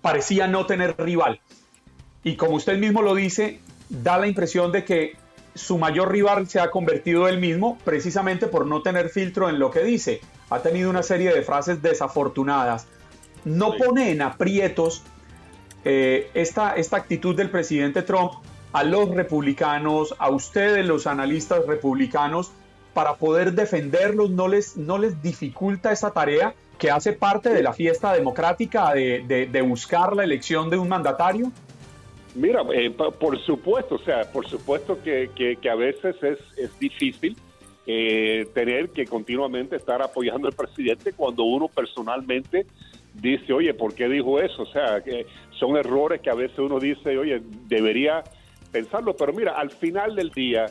parecía 0.00 0.46
no 0.46 0.64
tener 0.64 0.94
rival. 0.96 1.42
Y 2.24 2.36
como 2.36 2.56
usted 2.56 2.78
mismo 2.78 3.02
lo 3.02 3.14
dice, 3.14 3.60
da 3.90 4.16
la 4.16 4.26
impresión 4.26 4.72
de 4.72 4.86
que 4.86 5.16
su 5.54 5.76
mayor 5.76 6.10
rival 6.10 6.48
se 6.48 6.58
ha 6.58 6.70
convertido 6.70 7.28
él 7.28 7.38
mismo 7.38 7.76
precisamente 7.84 8.46
por 8.46 8.66
no 8.66 8.80
tener 8.80 9.10
filtro 9.10 9.50
en 9.50 9.58
lo 9.58 9.70
que 9.70 9.80
dice. 9.80 10.22
Ha 10.48 10.60
tenido 10.60 10.88
una 10.88 11.02
serie 11.02 11.34
de 11.34 11.42
frases 11.42 11.82
desafortunadas. 11.82 12.86
No 13.44 13.76
pone 13.76 14.10
en 14.10 14.22
aprietos 14.22 15.04
eh, 15.88 16.30
esta, 16.34 16.74
esta 16.74 16.96
actitud 16.96 17.36
del 17.36 17.48
presidente 17.48 18.02
Trump 18.02 18.32
a 18.72 18.82
los 18.82 19.08
republicanos, 19.10 20.16
a 20.18 20.30
ustedes 20.30 20.84
los 20.84 21.06
analistas 21.06 21.64
republicanos, 21.64 22.50
para 22.92 23.14
poder 23.14 23.52
defenderlos, 23.52 24.30
no 24.30 24.48
les, 24.48 24.76
no 24.76 24.98
les 24.98 25.22
dificulta 25.22 25.92
esa 25.92 26.10
tarea 26.10 26.54
que 26.76 26.90
hace 26.90 27.12
parte 27.12 27.50
de 27.50 27.62
la 27.62 27.72
fiesta 27.72 28.12
democrática 28.14 28.92
de, 28.94 29.48
de, 29.48 29.62
buscar 29.62 30.16
la 30.16 30.24
elección 30.24 30.70
de 30.70 30.76
un 30.76 30.88
mandatario? 30.88 31.52
Mira, 32.34 32.62
eh, 32.74 32.90
por 32.90 33.38
supuesto, 33.44 33.94
o 33.94 34.00
sea, 34.00 34.24
por 34.32 34.44
supuesto 34.48 34.98
que, 35.04 35.30
que, 35.36 35.70
a 35.70 35.76
veces 35.76 36.16
es, 36.20 36.38
es 36.58 36.76
difícil 36.80 37.36
eh, 37.86 38.48
tener 38.52 38.88
que 38.90 39.06
continuamente 39.06 39.76
estar 39.76 40.02
apoyando 40.02 40.48
al 40.48 40.54
presidente 40.54 41.12
cuando 41.12 41.44
uno 41.44 41.68
personalmente 41.68 42.66
dice, 43.20 43.52
oye, 43.52 43.74
¿por 43.74 43.94
qué 43.94 44.08
dijo 44.08 44.40
eso? 44.40 44.62
O 44.62 44.66
sea, 44.66 45.00
que 45.02 45.26
son 45.58 45.76
errores 45.76 46.20
que 46.20 46.30
a 46.30 46.34
veces 46.34 46.58
uno 46.58 46.78
dice, 46.78 47.16
oye, 47.16 47.40
debería 47.66 48.22
pensarlo, 48.72 49.16
pero 49.16 49.32
mira, 49.32 49.52
al 49.52 49.70
final 49.70 50.14
del 50.14 50.30
día, 50.30 50.66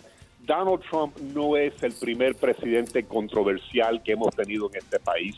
Donald 0.45 0.81
Trump 0.89 1.17
no 1.33 1.57
es 1.57 1.81
el 1.83 1.93
primer 1.93 2.35
presidente 2.35 3.03
controversial 3.03 4.03
que 4.03 4.13
hemos 4.13 4.35
tenido 4.35 4.69
en 4.71 4.77
este 4.77 4.99
país. 4.99 5.35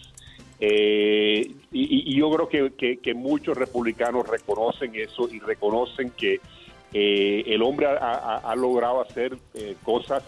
Eh, 0.60 1.52
y, 1.72 2.16
yo 2.16 2.32
creo 2.32 2.76
que, 2.76 3.14
muchos 3.14 3.56
republicanos 3.56 4.28
reconocen 4.28 4.96
eso 4.96 5.30
y 5.32 5.40
reconocen 5.40 6.10
que 6.12 6.40
eh, 6.94 7.44
el 7.46 7.62
hombre 7.62 7.88
ha, 7.88 8.54
logrado 8.58 9.02
hacer 9.02 9.38
eh, 9.54 9.76
cosas, 9.84 10.24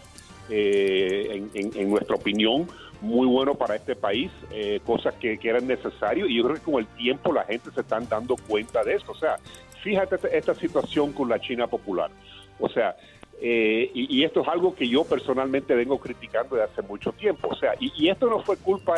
en, 0.52 1.52
en, 1.54 1.90
nuestra 1.90 2.16
opinión, 2.16 2.68
muy 3.02 3.28
bueno 3.28 3.56
para 3.56 3.76
este 3.76 3.96
país, 3.96 4.32
eh, 4.52 4.82
cosas 4.86 5.14
que, 5.16 5.40
eran 5.42 5.68
necesarias 5.68 6.28
y 6.30 6.38
yo 6.38 6.44
creo 6.44 6.56
que 6.56 6.62
con 6.62 6.76
el 6.76 6.88
tiempo 6.88 7.32
la 7.32 7.44
gente 7.46 7.72
se 7.72 7.82
están 7.82 8.08
dando 8.08 8.36
cuenta 8.36 8.84
de 8.84 8.96
eso. 8.96 9.12
O 9.12 9.16
sea, 9.16 9.38
fíjate 9.82 10.18
esta, 10.38 10.54
situación 10.54 11.14
con 11.14 11.30
la 11.30 11.40
China 11.40 11.68
popular. 11.68 12.12
O 12.60 12.68
sea, 12.68 12.96
eh, 13.42 13.90
y, 13.94 14.24
esto 14.24 14.42
es 14.42 14.48
algo 14.50 14.76
que 14.76 14.88
yo 14.88 15.06
personalmente 15.06 15.74
vengo 15.74 15.98
criticando 15.98 16.58
de 16.58 16.64
hace 16.64 16.82
mucho 16.82 17.14
tiempo. 17.14 17.48
O 17.50 17.56
sea, 17.56 17.74
y, 17.80 18.10
esto 18.10 18.30
no 18.30 18.42
fue 18.42 18.58
culpa 18.58 18.96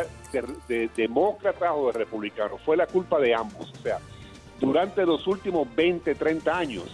de, 0.68 0.90
demócratas 0.96 1.70
o 1.72 1.92
de 1.92 1.98
republicanos, 1.98 2.60
fue 2.62 2.76
la 2.76 2.86
culpa 2.86 3.20
de 3.20 3.34
ambos. 3.34 3.70
O 3.70 3.82
sea, 3.82 3.98
durante 4.58 5.06
los 5.06 5.26
últimos 5.28 5.72
20, 5.76 6.14
30 6.16 6.58
años, 6.58 6.84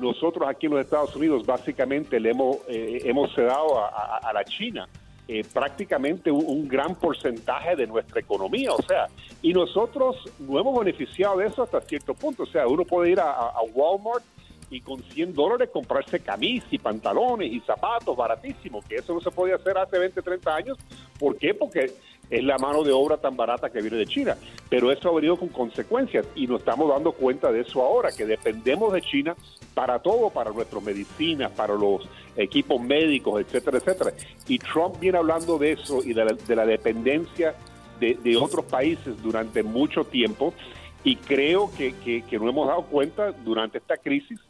nosotros 0.00 0.48
aquí 0.48 0.66
en 0.66 0.72
los 0.72 0.80
Estados 0.80 1.14
Unidos 1.14 1.44
básicamente 1.44 2.18
le 2.18 2.30
hemos, 2.30 2.56
eh, 2.68 3.02
hemos 3.04 3.34
cedado 3.34 3.78
a 3.78 4.32
la 4.32 4.44
China 4.44 4.88
eh, 5.32 5.44
prácticamente 5.44 6.28
un, 6.28 6.66
gran 6.66 6.96
porcentaje 6.96 7.76
de 7.76 7.86
nuestra 7.86 8.18
economía, 8.18 8.72
o 8.72 8.82
sea, 8.82 9.06
y 9.40 9.52
nosotros 9.52 10.16
no 10.40 10.58
hemos 10.58 10.76
beneficiado 10.76 11.38
de 11.38 11.46
eso 11.46 11.62
hasta 11.62 11.80
cierto 11.82 12.14
punto, 12.14 12.42
o 12.42 12.46
sea, 12.46 12.66
uno 12.66 12.84
puede 12.84 13.10
ir 13.10 13.20
a, 13.20 13.52
Walmart 13.72 14.24
y 14.70 14.80
con 14.80 15.00
100 15.00 15.32
dólares 15.32 15.70
comprarse 15.72 16.18
camisas 16.18 16.72
y 16.72 16.78
pantalones 16.78 17.52
y 17.52 17.60
zapatos 17.60 18.16
baratísimos, 18.16 18.84
que 18.86 18.96
eso 18.96 19.14
no 19.14 19.20
se 19.20 19.30
podía 19.30 19.54
hacer 19.54 19.78
hace 19.78 20.00
20, 20.00 20.20
30 20.20 20.52
años. 20.52 20.78
¿Por 21.16 21.38
qué? 21.38 21.54
Porque 21.54 21.92
es 22.30 22.44
la 22.44 22.56
mano 22.58 22.84
de 22.84 22.92
obra 22.92 23.16
tan 23.16 23.36
barata 23.36 23.70
que 23.70 23.80
viene 23.80 23.96
de 23.96 24.06
China. 24.06 24.36
Pero 24.68 24.92
eso 24.92 25.08
ha 25.08 25.14
venido 25.14 25.36
con 25.36 25.48
consecuencias 25.48 26.26
y 26.36 26.46
nos 26.46 26.60
estamos 26.60 26.88
dando 26.88 27.12
cuenta 27.12 27.50
de 27.50 27.60
eso 27.60 27.82
ahora, 27.82 28.10
que 28.12 28.24
dependemos 28.24 28.92
de 28.92 29.02
China 29.02 29.34
para 29.74 29.98
todo, 29.98 30.30
para 30.30 30.52
nuestras 30.52 30.82
medicinas, 30.82 31.50
para 31.50 31.74
los 31.74 32.08
equipos 32.36 32.80
médicos, 32.80 33.40
etcétera, 33.40 33.78
etcétera. 33.78 34.12
Y 34.46 34.58
Trump 34.58 35.00
viene 35.00 35.18
hablando 35.18 35.58
de 35.58 35.72
eso 35.72 36.02
y 36.04 36.14
de 36.14 36.54
la, 36.54 36.64
dependencia 36.64 37.54
de, 37.98 38.36
otros 38.36 38.64
países 38.64 39.20
durante 39.22 39.62
mucho 39.62 40.04
tiempo 40.04 40.54
y 41.02 41.16
creo 41.16 41.70
que, 41.76 41.94
que, 41.98 42.22
que 42.22 42.38
nos 42.38 42.48
hemos 42.48 42.68
dado 42.68 42.82
cuenta 42.82 43.32
durante 43.32 43.78
esta 43.78 43.96
crisis 43.96 44.40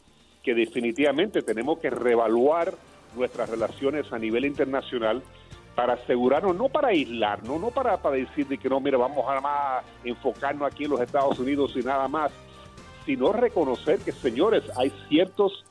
que 0.43 0.53
definitivamente 0.53 1.41
tenemos 1.41 1.79
que 1.79 1.89
reevaluar 1.89 2.73
nuestras 3.15 3.49
relaciones 3.49 4.11
a 4.11 4.19
nivel 4.19 4.45
internacional 4.45 5.21
para 5.75 5.93
asegurarnos, 5.93 6.55
no 6.55 6.69
para 6.69 6.89
aislarnos, 6.89 7.59
no 7.59 7.71
para, 7.71 7.97
para 7.97 8.15
decir 8.17 8.47
de 8.47 8.57
que 8.57 8.69
no, 8.69 8.79
mira, 8.79 8.97
vamos 8.97 9.25
a 9.27 9.81
enfocarnos 10.03 10.71
aquí 10.71 10.85
en 10.85 10.91
los 10.91 11.01
Estados 11.01 11.39
Unidos 11.39 11.73
y 11.75 11.79
nada 11.79 12.07
más, 12.07 12.31
sino 13.05 13.31
reconocer 13.31 13.99
que, 13.99 14.11
señores, 14.11 14.63
hay 14.77 14.91
ciertos 15.07 15.63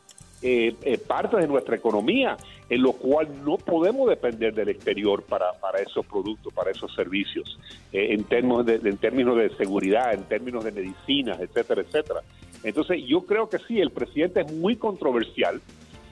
eh, 0.42 0.74
eh, 0.82 0.96
partes 0.96 1.38
de 1.40 1.46
nuestra 1.46 1.76
economía 1.76 2.36
en 2.70 2.82
lo 2.82 2.92
cual 2.92 3.44
no 3.44 3.58
podemos 3.58 4.08
depender 4.08 4.54
del 4.54 4.68
exterior 4.68 5.24
para, 5.24 5.52
para 5.60 5.80
esos 5.80 6.06
productos, 6.06 6.52
para 6.54 6.70
esos 6.70 6.94
servicios, 6.94 7.58
eh, 7.92 8.14
en, 8.14 8.24
términos 8.24 8.64
de, 8.64 8.76
en 8.76 8.96
términos 8.96 9.36
de 9.36 9.50
seguridad, 9.56 10.14
en 10.14 10.22
términos 10.22 10.64
de 10.64 10.70
medicinas, 10.70 11.40
etcétera, 11.40 11.82
etcétera. 11.82 12.20
Entonces, 12.62 13.02
yo 13.06 13.22
creo 13.22 13.48
que 13.48 13.58
sí, 13.58 13.80
el 13.80 13.90
presidente 13.90 14.42
es 14.42 14.52
muy 14.52 14.76
controversial, 14.76 15.60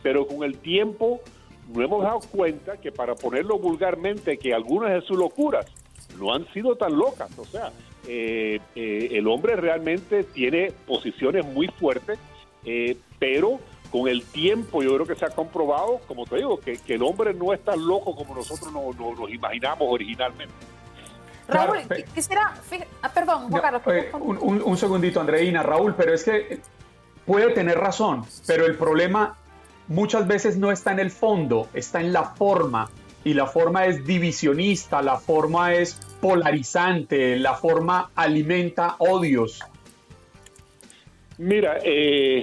pero 0.02 0.26
con 0.26 0.42
el 0.42 0.58
tiempo 0.58 1.20
no 1.72 1.82
hemos 1.82 2.02
dado 2.02 2.20
cuenta 2.20 2.76
que 2.78 2.90
para 2.92 3.14
ponerlo 3.14 3.58
vulgarmente, 3.58 4.38
que 4.38 4.54
algunas 4.54 4.92
de 4.92 5.00
sus 5.02 5.18
locuras 5.18 5.66
no 6.18 6.32
han 6.34 6.46
sido 6.52 6.76
tan 6.76 6.96
locas. 6.96 7.30
O 7.38 7.44
sea, 7.44 7.70
eh, 8.06 8.58
eh, 8.74 9.08
el 9.12 9.26
hombre 9.28 9.56
realmente 9.56 10.24
tiene 10.24 10.72
posiciones 10.86 11.44
muy 11.44 11.68
fuertes, 11.68 12.18
eh, 12.64 12.96
pero 13.18 13.60
con 13.90 14.08
el 14.08 14.22
tiempo 14.22 14.82
yo 14.82 14.94
creo 14.94 15.06
que 15.06 15.14
se 15.14 15.24
ha 15.24 15.30
comprobado, 15.30 16.00
como 16.06 16.26
te 16.26 16.36
digo, 16.36 16.58
que, 16.60 16.76
que 16.78 16.94
el 16.94 17.02
hombre 17.02 17.32
no 17.34 17.52
es 17.52 17.60
tan 17.64 17.86
loco 17.86 18.14
como 18.14 18.34
nosotros 18.34 18.72
nos, 18.72 18.96
nos- 18.98 19.18
nos 19.18 19.30
imaginamos 19.30 19.82
originalmente. 19.90 20.52
Raúl, 21.48 21.78
Claro, 21.86 22.04
quisiera... 22.14 22.54
ah, 23.02 23.08
perdón, 23.12 23.48
Juan 23.48 23.62
Carlos. 23.62 23.82
Eh, 23.86 24.10
un, 24.20 24.36
un- 24.38 24.62
un 24.62 24.76
segundito, 24.76 25.20
Andreina, 25.20 25.62
Raúl, 25.62 25.94
pero 25.96 26.12
es 26.12 26.22
que 26.24 26.60
puede 27.24 27.50
tener 27.54 27.78
razón, 27.78 28.24
pero 28.46 28.66
el 28.66 28.76
problema 28.76 29.36
muchas 29.88 30.26
veces 30.26 30.56
no 30.56 30.70
está 30.70 30.92
en 30.92 31.00
el 31.00 31.10
fondo, 31.10 31.68
está 31.74 32.00
en 32.00 32.12
la 32.12 32.24
forma. 32.24 32.90
Y 33.24 33.34
la 33.34 33.46
forma 33.46 33.86
es 33.86 34.06
divisionista, 34.06 35.02
la 35.02 35.18
forma 35.18 35.74
es 35.74 35.94
polarizante, 36.20 37.36
la 37.36 37.54
forma 37.54 38.10
alimenta 38.14 38.94
odios. 38.98 39.60
Mira, 41.36 41.78
eh, 41.82 42.42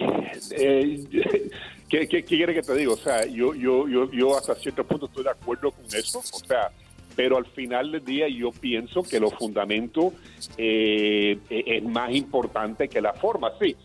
eh, 0.51 1.49
¿qué, 1.89 2.23
quiere 2.23 2.53
que 2.53 2.62
te 2.62 2.75
diga? 2.75 2.91
O 2.91 2.97
sea, 2.97 3.25
yo, 3.25 3.53
yo, 3.53 3.88
yo, 3.88 4.12
yo 4.12 4.38
hasta 4.38 4.55
cierto 4.55 4.84
punto 4.84 5.05
estoy 5.05 5.23
de 5.23 5.31
acuerdo 5.31 5.71
con 5.71 5.86
eso, 5.86 6.19
o 6.19 6.39
sea, 6.45 6.71
pero 7.15 7.38
al 7.38 7.45
final 7.45 7.91
del 7.91 8.03
día 8.03 8.27
yo 8.27 8.51
pienso 8.51 9.01
que 9.03 9.19
los 9.19 9.34
fundamentos 9.34 10.13
eh, 10.58 11.38
eh, 11.49 11.63
es 11.65 11.84
más 11.84 12.13
importante 12.13 12.88
que 12.88 13.01
la 13.01 13.13
forma, 13.13 13.51
sí. 13.60 13.75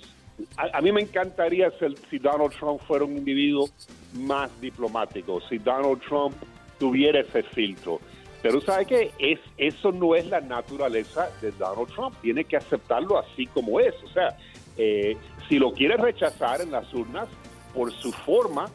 A, 0.56 0.78
a 0.78 0.80
mí 0.80 0.92
me 0.92 1.00
encantaría 1.02 1.70
ser- 1.78 1.94
si 2.10 2.18
Donald 2.18 2.52
Trump 2.58 2.80
fuera 2.86 3.04
un 3.04 3.16
individuo 3.16 3.68
más 4.14 4.50
diplomático, 4.60 5.40
si 5.48 5.58
Donald 5.58 6.00
Trump 6.02 6.34
tuviera 6.78 7.20
ese 7.20 7.42
filtro. 7.42 8.00
Pero 8.42 8.60
¿sabe 8.62 8.86
qué? 8.86 9.12
Es, 9.18 9.38
eso 9.58 9.92
no 9.92 10.14
es 10.14 10.26
la 10.26 10.40
naturaleza 10.40 11.28
de 11.42 11.50
Donald 11.52 11.88
Trump. 11.94 12.14
Tiene 12.22 12.44
que 12.44 12.56
aceptarlo 12.56 13.18
así 13.18 13.46
como 13.48 13.78
es. 13.80 13.94
O 14.02 14.08
sea, 14.08 14.36
eh, 14.78 15.16
si 15.48 15.58
lo 15.58 15.72
quiere 15.72 15.96
rechazar 15.98 16.60
en 16.62 16.70
las 16.70 16.92
urnas 16.94 17.28
por 17.74 17.92
su 17.92 18.10
forma, 18.12 18.66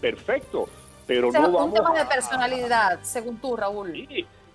perfecto. 0.00 0.68
Pero 1.06 1.28
O 1.28 1.32
sea, 1.32 1.40
no 1.42 1.48
un 1.48 1.54
vamos 1.54 1.74
tema 1.74 1.90
a- 1.90 1.98
de 2.04 2.06
personalidad, 2.06 3.00
según 3.02 3.36
tú, 3.38 3.56
Raúl. 3.56 3.92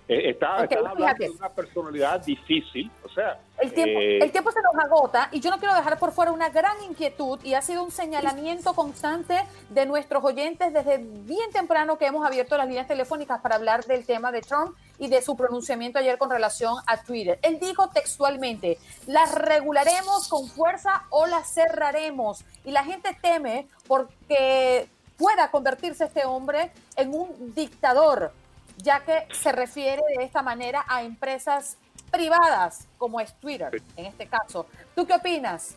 Eh, 0.08 0.30
está, 0.30 0.58
hablando 0.58 1.04
de 1.18 1.30
una 1.30 1.48
personalidad 1.48 2.24
difícil. 2.24 2.88
O 3.04 3.08
sea, 3.08 3.40
El 3.58 3.72
tiempo, 3.72 4.00
eh, 4.00 4.18
el 4.22 4.30
tiempo 4.30 4.52
se 4.52 4.60
nos 4.62 4.84
agota 4.84 5.28
y 5.32 5.40
yo 5.40 5.50
no 5.50 5.58
quiero 5.58 5.74
dejar 5.74 5.98
por 5.98 6.12
fuera 6.12 6.30
una 6.30 6.48
gran 6.48 6.80
inquietud 6.88 7.40
y 7.42 7.54
ha 7.54 7.62
sido 7.62 7.82
un 7.82 7.90
señalamiento 7.90 8.72
constante 8.74 9.34
de 9.68 9.84
nuestros 9.84 10.22
oyentes 10.22 10.72
desde 10.72 10.98
bien 10.98 11.50
temprano 11.50 11.98
que 11.98 12.06
hemos 12.06 12.24
abierto 12.24 12.56
las 12.56 12.68
líneas 12.68 12.86
telefónicas 12.86 13.40
para 13.40 13.56
hablar 13.56 13.84
del 13.84 14.06
tema 14.06 14.30
de 14.30 14.42
Trump 14.42 14.76
y 14.98 15.08
de 15.08 15.20
su 15.22 15.36
pronunciamiento 15.36 15.98
ayer 15.98 16.18
con 16.18 16.30
relación 16.30 16.76
a 16.86 17.02
Twitter. 17.02 17.40
Él 17.42 17.58
dijo 17.58 17.88
textualmente, 17.88 18.78
las 19.08 19.34
regularemos 19.34 20.28
con 20.28 20.46
fuerza 20.46 21.02
o 21.10 21.26
las 21.26 21.52
cerraremos. 21.52 22.44
Y 22.64 22.70
la 22.70 22.84
gente 22.84 23.16
teme 23.20 23.66
porque 23.88 24.88
pueda 25.16 25.50
convertirse 25.50 26.04
este 26.04 26.24
hombre 26.24 26.70
en 26.96 27.12
un 27.12 27.54
dictador 27.54 28.32
ya 28.78 29.00
que 29.00 29.32
se 29.34 29.52
refiere 29.52 30.02
de 30.16 30.24
esta 30.24 30.42
manera 30.42 30.84
a 30.88 31.02
empresas 31.02 31.78
privadas, 32.10 32.88
como 32.98 33.20
es 33.20 33.34
Twitter, 33.40 33.82
en 33.96 34.06
este 34.06 34.26
caso. 34.26 34.66
¿Tú 34.94 35.06
qué 35.06 35.14
opinas? 35.14 35.76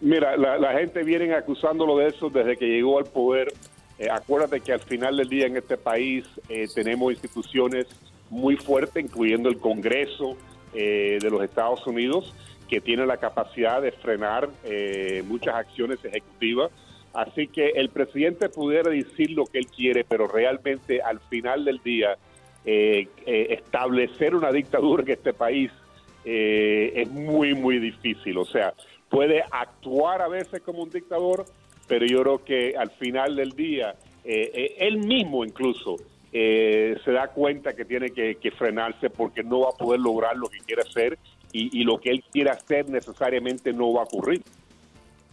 Mira, 0.00 0.36
la, 0.36 0.58
la 0.58 0.72
gente 0.74 1.02
viene 1.02 1.34
acusándolo 1.34 1.98
de 1.98 2.08
eso 2.08 2.30
desde 2.30 2.56
que 2.56 2.66
llegó 2.66 2.98
al 2.98 3.06
poder. 3.06 3.52
Eh, 3.98 4.08
acuérdate 4.10 4.60
que 4.60 4.72
al 4.72 4.80
final 4.80 5.16
del 5.16 5.28
día 5.28 5.46
en 5.46 5.56
este 5.56 5.76
país 5.76 6.24
eh, 6.48 6.68
tenemos 6.72 7.12
instituciones 7.12 7.86
muy 8.30 8.56
fuertes, 8.56 9.04
incluyendo 9.04 9.48
el 9.48 9.58
Congreso 9.58 10.36
eh, 10.74 11.18
de 11.20 11.30
los 11.30 11.42
Estados 11.42 11.86
Unidos, 11.86 12.34
que 12.68 12.80
tiene 12.80 13.06
la 13.06 13.16
capacidad 13.16 13.80
de 13.80 13.92
frenar 13.92 14.48
eh, 14.64 15.22
muchas 15.26 15.54
acciones 15.54 16.04
ejecutivas. 16.04 16.70
Así 17.14 17.48
que 17.48 17.70
el 17.70 17.88
presidente 17.88 18.48
pudiera 18.48 18.90
decir 18.90 19.30
lo 19.30 19.46
que 19.46 19.58
él 19.58 19.66
quiere, 19.66 20.04
pero 20.04 20.28
realmente 20.28 21.00
al 21.00 21.20
final 21.20 21.64
del 21.64 21.78
día 21.82 22.16
eh, 22.70 23.08
eh, 23.24 23.46
establecer 23.58 24.34
una 24.34 24.50
dictadura 24.52 25.02
en 25.02 25.10
este 25.10 25.32
país 25.32 25.70
eh, 26.24 26.92
es 27.02 27.08
muy, 27.10 27.54
muy 27.54 27.78
difícil. 27.78 28.36
O 28.36 28.44
sea, 28.44 28.74
puede 29.08 29.42
actuar 29.50 30.20
a 30.20 30.28
veces 30.28 30.60
como 30.60 30.82
un 30.82 30.90
dictador, 30.90 31.46
pero 31.86 32.04
yo 32.04 32.20
creo 32.22 32.44
que 32.44 32.74
al 32.76 32.90
final 32.90 33.36
del 33.36 33.52
día, 33.52 33.94
eh, 34.24 34.50
eh, 34.54 34.74
él 34.86 34.98
mismo 34.98 35.44
incluso 35.46 35.96
eh, 36.30 36.98
se 37.04 37.12
da 37.12 37.28
cuenta 37.28 37.72
que 37.74 37.86
tiene 37.86 38.10
que, 38.10 38.34
que 38.34 38.50
frenarse 38.50 39.08
porque 39.08 39.42
no 39.42 39.60
va 39.60 39.70
a 39.70 39.76
poder 39.82 40.00
lograr 40.00 40.36
lo 40.36 40.48
que 40.48 40.58
quiere 40.58 40.82
hacer 40.82 41.18
y, 41.52 41.80
y 41.80 41.84
lo 41.84 41.98
que 41.98 42.10
él 42.10 42.22
quiere 42.30 42.50
hacer 42.50 42.90
necesariamente 42.90 43.72
no 43.72 43.94
va 43.94 44.02
a 44.02 44.04
ocurrir. 44.04 44.42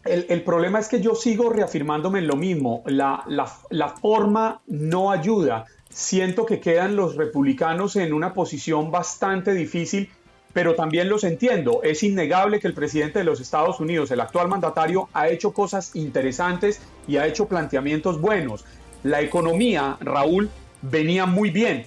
El, 0.06 0.26
el 0.30 0.42
problema 0.44 0.80
es 0.80 0.88
que 0.88 1.02
yo 1.02 1.16
sigo 1.16 1.50
reafirmándome 1.50 2.20
en 2.20 2.28
lo 2.28 2.36
mismo. 2.38 2.84
La, 2.86 3.24
la- 3.28 3.52
la 3.72 3.90
forma 3.90 4.62
no 4.68 5.12
ayuda. 5.12 5.66
Siento 5.96 6.46
que 6.46 6.60
quedan 6.60 6.98
los 6.98 7.16
republicanos 7.16 7.96
en 7.96 8.12
una 8.12 8.34
posición 8.34 8.92
bastante 8.92 9.54
difícil, 9.54 10.10
pero 10.52 10.76
también 10.76 11.08
los 11.08 11.24
entiendo. 11.24 11.84
Es 11.84 12.04
innegable 12.04 12.60
que 12.60 12.68
el 12.68 12.74
presidente 12.74 13.20
de 13.20 13.24
los 13.24 13.40
Estados 13.40 13.80
Unidos, 13.80 14.12
el 14.12 14.20
actual 14.20 14.50
mandatario, 14.50 15.08
ha 15.14 15.30
hecho 15.30 15.54
cosas 15.54 15.96
interesantes 15.96 16.82
y 17.08 17.16
ha 17.16 17.26
hecho 17.26 17.48
planteamientos 17.48 18.20
buenos. 18.20 18.66
La 19.04 19.22
economía, 19.22 19.96
Raúl, 20.02 20.50
venía 20.82 21.26
muy 21.26 21.50
bien, 21.50 21.86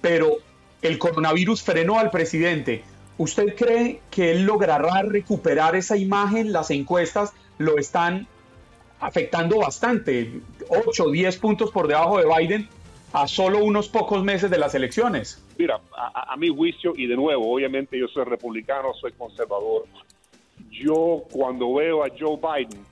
pero 0.00 0.36
el 0.80 1.00
coronavirus 1.00 1.60
frenó 1.64 1.98
al 1.98 2.12
presidente. 2.12 2.84
¿Usted 3.18 3.56
cree 3.56 4.00
que 4.12 4.30
él 4.30 4.44
logrará 4.44 5.02
recuperar 5.02 5.74
esa 5.74 5.96
imagen? 5.96 6.52
Las 6.52 6.70
encuestas 6.70 7.32
lo 7.58 7.78
están 7.78 8.28
afectando 9.00 9.58
bastante. 9.58 10.40
8, 10.68 11.10
10 11.10 11.36
puntos 11.38 11.72
por 11.72 11.88
debajo 11.88 12.18
de 12.18 12.26
Biden 12.26 12.68
a 13.12 13.26
solo 13.26 13.58
unos 13.64 13.88
pocos 13.88 14.22
meses 14.22 14.50
de 14.50 14.58
las 14.58 14.74
elecciones. 14.74 15.44
Mira, 15.58 15.80
a, 15.96 16.32
a 16.32 16.36
mi 16.36 16.48
juicio, 16.48 16.92
y 16.96 17.06
de 17.06 17.16
nuevo, 17.16 17.52
obviamente 17.52 17.98
yo 17.98 18.06
soy 18.08 18.24
republicano, 18.24 18.94
soy 19.00 19.12
conservador, 19.12 19.84
yo 20.70 21.24
cuando 21.32 21.74
veo 21.74 22.04
a 22.04 22.08
Joe 22.18 22.36
Biden, 22.36 22.84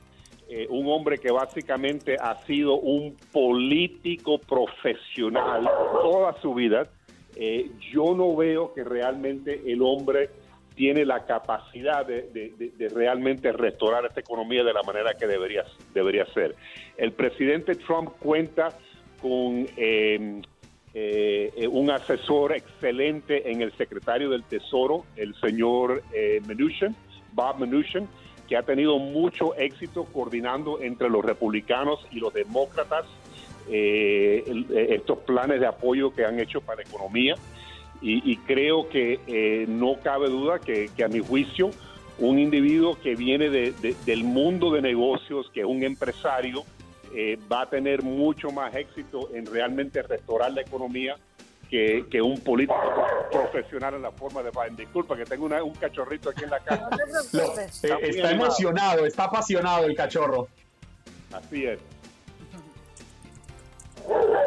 eh, 0.51 0.67
un 0.71 0.87
hombre 0.91 1.19
que 1.19 1.31
básicamente 1.31 2.17
ha 2.21 2.35
sido 2.47 2.75
un 2.75 3.17
político 3.33 4.39
profesional 4.39 5.69
toda 6.03 6.41
su 6.41 6.55
vida, 6.55 6.89
eh, 7.37 7.71
yo 7.93 8.15
no 8.17 8.35
veo 8.35 8.73
que 8.75 8.83
realmente 8.83 9.63
el 9.71 9.83
hombre 9.83 10.31
tiene 10.75 11.05
la 11.05 11.25
capacidad 11.27 12.07
de, 12.07 12.23
de- 12.33 12.53
de- 12.57 12.71
de 12.71 12.89
realmente 12.89 13.53
restaurar 13.53 14.07
esta 14.07 14.21
economía 14.21 14.65
de 14.65 14.73
la 14.73 14.83
manera 14.83 15.15
que 15.15 15.27
debería, 15.27 15.65
debería 15.93 16.25
ser. 16.33 16.55
El 16.97 17.13
presidente 17.13 17.75
Trump 17.75 18.11
cuenta 18.21 18.69
con 19.21 19.67
eh, 19.77 20.41
eh, 20.95 21.53
eh, 21.57 21.69
un 21.69 21.91
asesor 21.91 22.53
excelente 22.55 23.51
en 23.51 23.63
el 23.63 23.73
secretario 23.77 24.31
del 24.31 24.45
Tesoro, 24.45 25.05
el 25.17 25.35
señor 25.41 26.03
eh, 26.13 26.41
Mnuchin, 26.47 26.95
Bob 27.33 27.59
Mnuchin, 27.59 28.09
que 28.49 28.57
ha 28.57 28.63
tenido 28.63 28.99
mucho 28.99 29.55
éxito 29.57 30.05
coordinando 30.05 30.81
entre 30.81 31.11
los 31.11 31.25
republicanos 31.25 32.01
y 32.11 32.19
los 32.21 32.33
demócratas 32.33 33.05
eh, 33.71 34.43
estos 34.91 35.19
planes 35.19 35.61
de 35.61 35.67
apoyo 35.67 36.15
que 36.15 36.25
han 36.25 36.41
hecho 36.41 36.61
para 36.63 36.77
la 36.77 36.89
economía. 36.89 37.35
Y, 38.01 38.37
creo 38.47 38.89
que 38.89 39.67
no 39.69 39.97
cabe 40.01 40.29
duda 40.29 40.61
que, 40.61 40.89
que 40.97 41.03
a 41.03 41.09
mi 41.09 41.19
juicio 41.19 41.73
un 42.21 42.39
individuo 42.39 42.97
que 43.03 43.17
viene 43.17 43.51
de- 43.51 43.73
de- 43.73 43.97
del 44.07 44.23
mundo 44.23 44.71
de 44.71 44.81
negocios, 44.81 45.51
que 45.53 45.61
es 45.61 45.67
un 45.67 45.83
empresario, 45.83 46.63
eh, 47.15 47.39
va 47.51 47.63
a 47.63 47.71
tener 47.71 48.03
mucho 48.03 48.51
más 48.51 48.75
éxito 48.75 49.31
en 49.35 49.47
realmente 49.47 50.03
restaurar 50.03 50.53
la 50.53 50.63
economía 50.63 51.17
que, 51.71 52.07
que 52.11 52.23
un 52.23 52.41
político 52.41 52.81
profesional 53.31 53.95
en 53.95 54.03
la 54.03 54.11
forma 54.13 54.43
de 54.43 54.51
Biden. 54.51 54.77
Disculpa 54.77 55.17
que 55.17 55.25
tengo 55.25 55.45
una- 55.47 55.63
un 55.63 55.75
cachorrito 55.75 56.31
aquí 56.31 56.45
en 56.45 56.51
la 56.51 56.61
casa. 56.61 56.89
Lo- 57.33 57.59
eh, 57.59 57.67
está 57.69 57.95
animado. 57.95 58.31
emocionado, 58.33 59.05
está 59.07 59.25
apasionado 59.25 59.85
el 59.85 59.95
cachorro. 59.95 60.49
Así 61.33 61.67
es. 61.67 61.79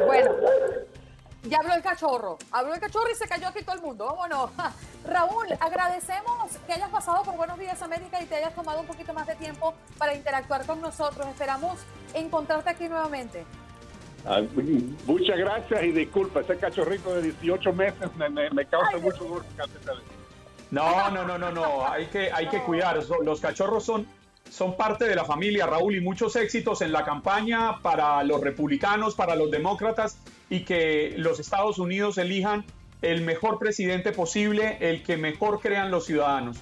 Bueno, 0.07 0.31
ya 1.43 1.57
habló 1.59 1.73
el 1.73 1.81
cachorro. 1.81 2.37
Habló 2.51 2.73
el 2.73 2.79
cachorro 2.79 3.09
y 3.11 3.15
se 3.15 3.27
cayó 3.27 3.47
aquí 3.47 3.63
todo 3.63 3.75
el 3.75 3.81
mundo. 3.81 4.05
Vámonos. 4.05 4.51
Raúl, 5.05 5.47
agradecemos 5.59 6.51
que 6.67 6.73
hayas 6.73 6.89
pasado 6.89 7.23
por 7.23 7.35
Buenos 7.35 7.57
Días 7.57 7.81
América 7.81 8.21
y 8.21 8.25
te 8.25 8.35
hayas 8.35 8.53
tomado 8.53 8.81
un 8.81 8.85
poquito 8.87 9.13
más 9.13 9.25
de 9.27 9.35
tiempo 9.35 9.73
para 9.97 10.13
interactuar 10.13 10.65
con 10.65 10.79
nosotros. 10.81 11.27
Esperamos 11.27 11.79
encontrarte 12.13 12.69
aquí 12.69 12.87
nuevamente. 12.87 13.43
Ah, 14.25 14.41
muchas 15.07 15.35
gracias 15.37 15.83
y 15.83 15.91
disculpa, 15.91 16.41
ese 16.41 16.55
cachorrito 16.57 17.11
de 17.15 17.23
18 17.23 17.73
meses 17.73 18.15
me, 18.17 18.29
me- 18.29 18.51
me 18.51 18.65
causa 18.67 18.97
mucho 18.99 19.23
dolor. 19.23 19.43
No, 20.69 21.09
no, 21.09 21.23
no, 21.25 21.37
no, 21.37 21.51
no. 21.51 21.87
Hay 21.87 22.05
que, 22.07 22.31
hay 22.31 22.47
que 22.47 22.61
cuidar. 22.65 22.99
Los 23.23 23.41
cachorros 23.41 23.83
son 23.83 24.07
son 24.49 24.75
parte 24.75 25.05
de 25.05 25.15
la 25.15 25.23
familia, 25.23 25.65
Raúl, 25.65 25.95
y 25.95 26.01
muchos 26.01 26.35
éxitos 26.35 26.81
en 26.81 26.91
la 26.91 27.05
campaña 27.05 27.79
para 27.81 28.21
los 28.23 28.41
republicanos, 28.41 29.15
para 29.15 29.33
los 29.33 29.49
demócratas, 29.49 30.17
y 30.51 30.65
que 30.65 31.13
los 31.17 31.39
Estados 31.39 31.79
Unidos 31.79 32.17
elijan 32.17 32.65
el 33.01 33.21
mejor 33.21 33.57
presidente 33.57 34.11
posible, 34.11 34.77
el 34.81 35.01
que 35.01 35.15
mejor 35.15 35.61
crean 35.61 35.89
los 35.89 36.05
ciudadanos. 36.05 36.57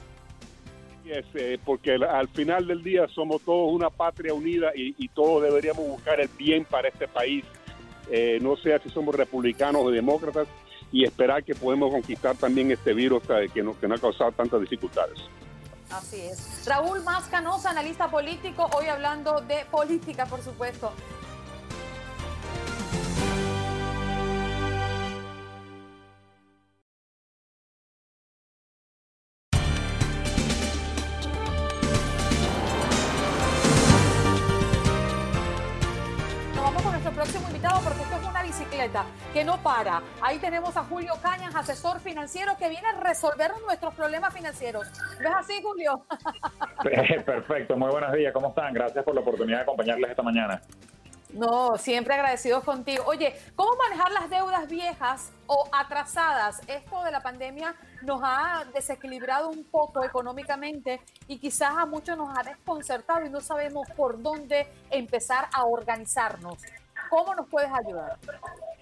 Eh, 1.05 1.57
porque 1.65 1.95
al 1.95 2.27
final 2.27 2.67
del 2.67 2.83
día 2.83 3.07
somos 3.07 3.41
todos 3.41 3.73
una 3.73 3.89
patria 3.89 4.31
unida 4.31 4.69
y, 4.75 5.07
todos 5.07 5.41
deberíamos 5.41 5.87
buscar 5.87 6.21
el 6.21 6.29
bien 6.37 6.65
para 6.65 6.89
este 6.89 7.07
país, 7.07 7.43
eh, 8.11 8.37
no 8.39 8.55
sea 8.57 8.77
si 8.77 8.89
somos 8.91 9.15
republicanos 9.15 9.81
o 9.83 9.89
demócratas, 9.89 10.47
y 10.91 11.03
esperar 11.03 11.43
que 11.43 11.55
podemos 11.55 11.91
conquistar 11.91 12.35
también 12.37 12.69
este 12.69 12.93
virus 12.93 13.23
que 13.51 13.63
nos, 13.63 13.75
que 13.77 13.87
nos 13.87 13.97
ha 13.97 14.01
causado 14.01 14.31
tantas 14.33 14.61
dificultades. 14.61 15.17
Así 15.89 16.21
es. 16.21 16.63
Raúl 16.67 17.01
Mascanosa, 17.03 17.71
analista 17.71 18.11
político, 18.11 18.69
hoy 18.77 18.85
hablando 18.85 19.41
de 19.41 19.65
política, 19.71 20.27
por 20.27 20.43
supuesto. 20.43 20.93
Que 39.39 39.45
no 39.45 39.57
para. 39.63 40.01
Ahí 40.21 40.37
tenemos 40.37 40.75
a 40.75 40.83
Julio 40.83 41.13
Cañas, 41.21 41.55
asesor 41.55 42.01
financiero, 42.01 42.57
que 42.57 42.67
viene 42.67 42.85
a 42.89 42.99
resolver 42.99 43.53
nuestros 43.65 43.93
problemas 43.93 44.33
financieros. 44.33 44.85
¿Ves 45.17 45.31
así, 45.33 45.61
Julio? 45.63 46.05
Perfecto, 47.25 47.77
muy 47.77 47.89
buenos 47.89 48.11
días, 48.11 48.33
¿cómo 48.33 48.49
están? 48.49 48.73
Gracias 48.73 49.01
por 49.05 49.15
la 49.15 49.21
oportunidad 49.21 49.59
de 49.59 49.63
acompañarles 49.63 50.09
esta 50.09 50.23
mañana. 50.23 50.61
No, 51.31 51.77
siempre 51.77 52.15
agradecidos 52.15 52.65
contigo. 52.65 53.05
Oye, 53.07 53.33
¿cómo 53.55 53.71
manejar 53.77 54.11
las 54.11 54.29
deudas 54.29 54.67
viejas 54.67 55.31
o 55.47 55.69
atrasadas? 55.71 56.59
Esto 56.67 57.01
de 57.03 57.11
la 57.11 57.21
pandemia 57.21 57.75
nos 58.01 58.19
ha 58.21 58.65
desequilibrado 58.73 59.47
un 59.47 59.63
poco 59.63 60.03
económicamente 60.03 60.99
y 61.29 61.39
quizás 61.39 61.77
a 61.77 61.85
muchos 61.85 62.17
nos 62.17 62.37
ha 62.37 62.43
desconcertado 62.43 63.25
y 63.25 63.29
no 63.29 63.39
sabemos 63.39 63.87
por 63.95 64.21
dónde 64.21 64.67
empezar 64.89 65.47
a 65.53 65.63
organizarnos. 65.63 66.57
¿Cómo 67.09 67.33
nos 67.33 67.47
puedes 67.47 67.71
ayudar? 67.71 68.17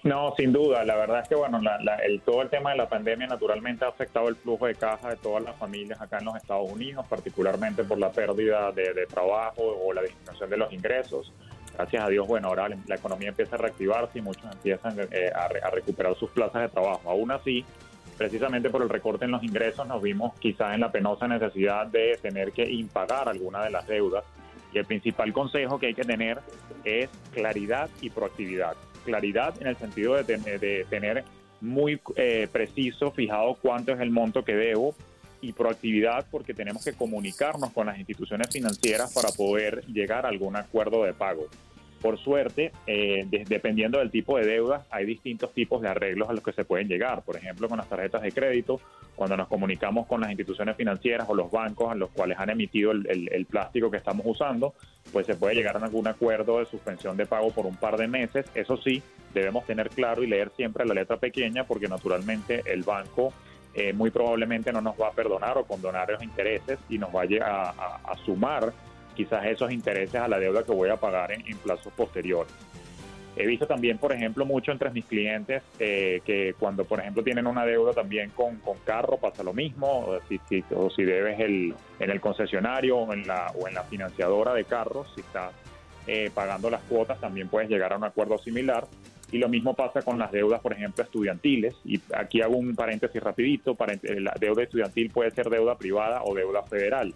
No, 0.04 0.32
sin 0.36 0.52
duda. 0.52 0.84
La 0.84 0.96
verdad 0.96 1.20
es 1.22 1.28
que 1.28 1.34
bueno, 1.34 1.60
el, 2.04 2.20
todo 2.20 2.42
el 2.42 2.50
tema 2.50 2.70
de 2.70 2.76
la 2.76 2.88
pandemia 2.88 3.26
naturalmente 3.26 3.84
ha 3.84 3.88
afectado 3.88 4.28
el 4.28 4.36
flujo 4.36 4.66
de 4.66 4.74
caja 4.74 5.10
de 5.10 5.16
todas 5.16 5.42
las 5.42 5.56
familias 5.56 6.00
acá 6.00 6.18
en 6.18 6.26
los 6.26 6.36
Estados 6.36 6.70
Unidos, 6.70 7.04
particularmente 7.08 7.84
por 7.84 7.98
la 7.98 8.12
pérdida 8.12 8.70
de, 8.72 9.06
trabajo 9.06 9.62
o 9.62 9.92
la 9.92 10.02
disminución 10.02 10.50
de 10.50 10.56
los 10.56 10.72
ingresos. 10.72 11.32
Gracias 11.74 12.02
a 12.02 12.08
Dios, 12.08 12.26
bueno, 12.26 12.48
ahora 12.48 12.68
la 12.68 12.94
economía 12.94 13.28
empieza 13.28 13.56
a 13.56 13.58
reactivarse 13.58 14.18
y 14.18 14.22
muchos 14.22 14.50
empiezan 14.52 14.98
eh, 15.12 15.30
a, 15.34 15.44
a 15.66 15.70
recuperar 15.70 16.16
sus 16.16 16.30
plazas 16.30 16.62
de 16.62 16.68
trabajo. 16.68 17.08
Aún 17.08 17.30
así, 17.30 17.64
precisamente 18.16 18.70
por 18.70 18.82
el 18.82 18.88
recorte 18.88 19.26
en 19.26 19.32
los 19.32 19.42
ingresos, 19.42 19.86
nos 19.86 20.02
vimos 20.02 20.34
quizás 20.38 20.74
en 20.74 20.80
la 20.80 20.90
penosa 20.90 21.28
necesidad 21.28 21.86
de 21.86 22.18
tener 22.20 22.52
que 22.52 22.68
impagar 22.68 23.28
alguna 23.28 23.64
de 23.64 23.70
las 23.70 23.86
deudas. 23.86 24.24
Y 24.72 24.78
el 24.78 24.84
principal 24.84 25.32
consejo 25.32 25.78
que 25.78 25.86
hay 25.86 25.94
que 25.94 26.04
tener 26.04 26.40
es 26.84 27.08
claridad 27.32 27.88
y 28.00 28.10
proactividad 28.10 28.76
claridad 29.08 29.54
en 29.60 29.68
el 29.68 29.76
sentido 29.76 30.22
de, 30.22 30.84
tener 30.90 31.24
muy 31.62 32.00
eh, 32.16 32.46
preciso, 32.52 33.10
fijado 33.10 33.54
cuánto 33.54 33.92
es 33.92 34.00
el 34.00 34.10
monto 34.10 34.44
que 34.44 34.54
debo 34.54 34.94
y 35.40 35.52
proactividad 35.52 36.26
porque 36.30 36.52
tenemos 36.52 36.84
que 36.84 36.92
comunicarnos 36.92 37.72
con 37.72 37.86
las 37.86 37.98
instituciones 37.98 38.48
financieras 38.52 39.12
para 39.14 39.30
poder 39.30 39.84
llegar 39.86 40.26
a 40.26 40.28
algún 40.28 40.56
acuerdo 40.56 41.04
de 41.04 41.14
pago. 41.14 41.46
Por 42.00 42.16
suerte, 42.18 42.70
eh, 42.86 43.26
dependiendo 43.28 43.98
del 43.98 44.10
tipo 44.10 44.38
de 44.38 44.46
deuda, 44.46 44.86
hay 44.88 45.04
distintos 45.04 45.52
tipos 45.52 45.82
de 45.82 45.88
arreglos 45.88 46.28
a 46.28 46.32
los 46.32 46.44
que 46.44 46.52
se 46.52 46.64
pueden 46.64 46.86
llegar. 46.86 47.22
Por 47.22 47.36
ejemplo, 47.36 47.68
con 47.68 47.78
las 47.78 47.88
tarjetas 47.88 48.22
de 48.22 48.30
crédito, 48.30 48.80
cuando 49.16 49.36
nos 49.36 49.48
comunicamos 49.48 50.06
con 50.06 50.20
las 50.20 50.30
instituciones 50.30 50.76
financieras 50.76 51.28
o 51.28 51.34
los 51.34 51.50
bancos 51.50 51.90
a 51.90 51.96
los 51.96 52.10
cuales 52.10 52.38
han 52.38 52.50
emitido 52.50 52.92
el, 52.92 53.46
plástico 53.50 53.90
que 53.90 53.96
estamos 53.96 54.24
usando, 54.24 54.74
pues 55.12 55.26
se 55.26 55.34
puede 55.34 55.56
llegar 55.56 55.76
a 55.76 55.84
algún 55.84 56.06
acuerdo 56.06 56.60
de 56.60 56.66
suspensión 56.66 57.16
de 57.16 57.26
pago 57.26 57.50
por 57.50 57.66
un 57.66 57.76
par 57.76 57.96
de 57.96 58.06
meses. 58.06 58.46
Eso 58.54 58.76
sí, 58.76 59.02
debemos 59.34 59.66
tener 59.66 59.90
claro 59.90 60.22
y 60.22 60.28
leer 60.28 60.52
siempre 60.56 60.86
la 60.86 60.94
letra 60.94 61.16
pequeña 61.16 61.64
porque 61.64 61.88
naturalmente 61.88 62.62
el 62.66 62.84
banco 62.84 63.32
eh, 63.74 63.92
muy 63.92 64.10
probablemente 64.10 64.72
no 64.72 64.80
nos 64.80 64.94
va 64.94 65.08
a 65.08 65.12
perdonar 65.12 65.58
o 65.58 65.64
condonar 65.64 66.10
los 66.10 66.22
intereses 66.22 66.78
y 66.88 66.98
nos 66.98 67.10
vaya 67.10 67.44
a 67.44 68.16
sumar 68.24 68.72
quizás 69.18 69.46
esos 69.46 69.72
intereses 69.72 70.14
a 70.14 70.28
la 70.28 70.38
deuda 70.38 70.62
que 70.62 70.70
voy 70.70 70.90
a 70.90 70.96
pagar 70.96 71.32
en, 71.32 71.42
plazos 71.58 71.92
posteriores. 71.92 72.52
He 73.36 73.44
visto 73.48 73.66
también, 73.66 73.98
por 73.98 74.12
ejemplo, 74.12 74.46
mucho 74.46 74.70
entre 74.70 74.90
mis 74.90 75.04
clientes 75.06 75.64
eh, 75.80 76.20
que 76.24 76.54
cuando, 76.56 76.84
por 76.84 77.00
ejemplo, 77.00 77.24
tienen 77.24 77.48
una 77.48 77.66
deuda 77.66 77.92
también 77.92 78.30
con, 78.30 78.58
con 78.58 78.78
carro 78.84 79.16
pasa 79.16 79.42
lo 79.42 79.52
mismo, 79.52 79.86
o 80.06 80.20
si, 80.28 80.40
o 80.72 80.88
si 80.90 81.02
debes 81.02 81.40
el, 81.40 81.74
en 81.98 82.10
el 82.10 82.20
concesionario 82.20 82.96
o 82.98 83.12
en, 83.12 83.26
la, 83.26 83.52
o 83.60 83.66
en 83.66 83.74
la 83.74 83.82
financiadora 83.82 84.54
de 84.54 84.64
carros, 84.64 85.10
si 85.16 85.20
estás 85.20 85.52
eh, 86.06 86.30
pagando 86.32 86.70
las 86.70 86.82
cuotas, 86.82 87.20
también 87.20 87.48
puedes 87.48 87.68
llegar 87.68 87.92
a 87.92 87.96
un 87.96 88.04
acuerdo 88.04 88.38
similar. 88.38 88.86
Y 89.32 89.38
lo 89.38 89.48
mismo 89.48 89.74
pasa 89.74 90.02
con 90.02 90.16
las 90.18 90.30
deudas, 90.30 90.60
por 90.60 90.72
ejemplo, 90.72 91.02
estudiantiles. 91.02 91.74
Y 91.84 92.00
aquí 92.16 92.40
hago 92.40 92.56
un 92.56 92.74
paréntesis 92.76 93.20
rapidito. 93.20 93.76
La 94.02 94.34
deuda 94.38 94.62
estudiantil 94.62 95.10
puede 95.10 95.32
ser 95.32 95.50
deuda 95.50 95.76
privada 95.76 96.22
o 96.24 96.34
deuda 96.34 96.62
federal. 96.62 97.12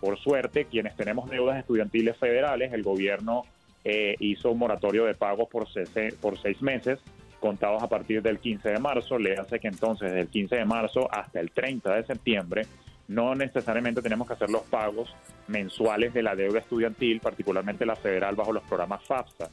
Por 0.00 0.18
suerte, 0.18 0.66
quienes 0.66 0.96
tenemos 0.96 1.28
deudas 1.28 1.58
estudiantiles 1.58 2.16
federales, 2.16 2.72
el 2.72 2.82
gobierno 2.82 3.44
eh, 3.84 4.16
hizo 4.20 4.50
un 4.50 4.58
moratorio 4.58 5.04
de 5.04 5.14
pagos 5.14 5.48
por, 5.48 5.66
seis 5.68 6.62
meses, 6.62 7.00
contados 7.40 7.82
a 7.82 7.88
partir 7.88 8.22
del 8.22 8.38
15 8.38 8.68
de 8.70 8.78
marzo. 8.78 9.18
Le 9.18 9.34
hace 9.36 9.58
que 9.58 9.68
entonces, 9.68 10.08
desde 10.08 10.22
el 10.22 10.28
15 10.28 10.56
de 10.56 10.64
marzo 10.64 11.08
hasta 11.10 11.40
el 11.40 11.50
30 11.50 11.94
de 11.96 12.04
septiembre, 12.04 12.66
no 13.08 13.34
necesariamente 13.34 14.02
tenemos 14.02 14.26
que 14.26 14.34
hacer 14.34 14.50
los 14.50 14.62
pagos 14.62 15.14
mensuales 15.46 16.12
de 16.12 16.22
la 16.22 16.36
deuda 16.36 16.60
estudiantil, 16.60 17.20
particularmente 17.20 17.86
la 17.86 17.96
federal, 17.96 18.36
bajo 18.36 18.52
los 18.52 18.62
programas 18.64 19.02
FAFSA. 19.04 19.48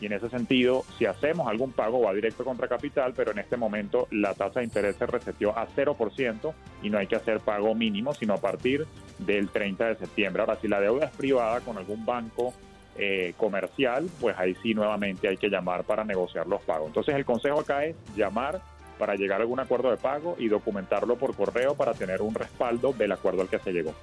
Y 0.00 0.06
en 0.06 0.12
ese 0.12 0.28
sentido, 0.28 0.84
si 0.96 1.06
hacemos 1.06 1.48
algún 1.48 1.72
pago, 1.72 2.00
va 2.02 2.12
directo 2.14 2.44
contra 2.44 2.68
capital, 2.68 3.14
pero 3.16 3.32
en 3.32 3.38
este 3.38 3.56
momento 3.56 4.06
la 4.10 4.34
tasa 4.34 4.60
de 4.60 4.66
interés 4.66 4.96
se 4.96 5.06
resetió 5.06 5.56
a 5.56 5.66
0% 5.66 6.52
y 6.82 6.90
no 6.90 6.98
hay 6.98 7.06
que 7.06 7.16
hacer 7.16 7.40
pago 7.40 7.74
mínimo, 7.74 8.14
sino 8.14 8.34
a 8.34 8.38
partir 8.38 8.86
del 9.18 9.48
30 9.48 9.86
de 9.86 9.96
septiembre. 9.96 10.42
Ahora, 10.42 10.56
si 10.60 10.68
la 10.68 10.80
deuda 10.80 11.06
es 11.06 11.16
privada 11.16 11.60
con 11.60 11.78
algún 11.78 12.04
banco 12.06 12.54
eh, 12.96 13.34
comercial, 13.36 14.08
pues 14.20 14.36
ahí 14.38 14.56
sí 14.62 14.74
nuevamente 14.74 15.28
hay 15.28 15.36
que 15.36 15.48
llamar 15.48 15.84
para 15.84 16.04
negociar 16.04 16.46
los 16.46 16.62
pagos. 16.62 16.88
Entonces 16.88 17.14
el 17.14 17.24
consejo 17.24 17.60
acá 17.60 17.84
es 17.84 17.96
llamar 18.16 18.60
para 18.98 19.14
llegar 19.14 19.40
a 19.40 19.42
algún 19.42 19.60
acuerdo 19.60 19.90
de 19.90 19.96
pago 19.96 20.34
y 20.38 20.48
documentarlo 20.48 21.16
por 21.16 21.34
correo 21.36 21.74
para 21.74 21.94
tener 21.94 22.20
un 22.20 22.34
respaldo 22.34 22.92
del 22.92 23.12
acuerdo 23.12 23.42
al 23.42 23.48
que 23.48 23.60
se 23.60 23.72
llegó. 23.72 23.94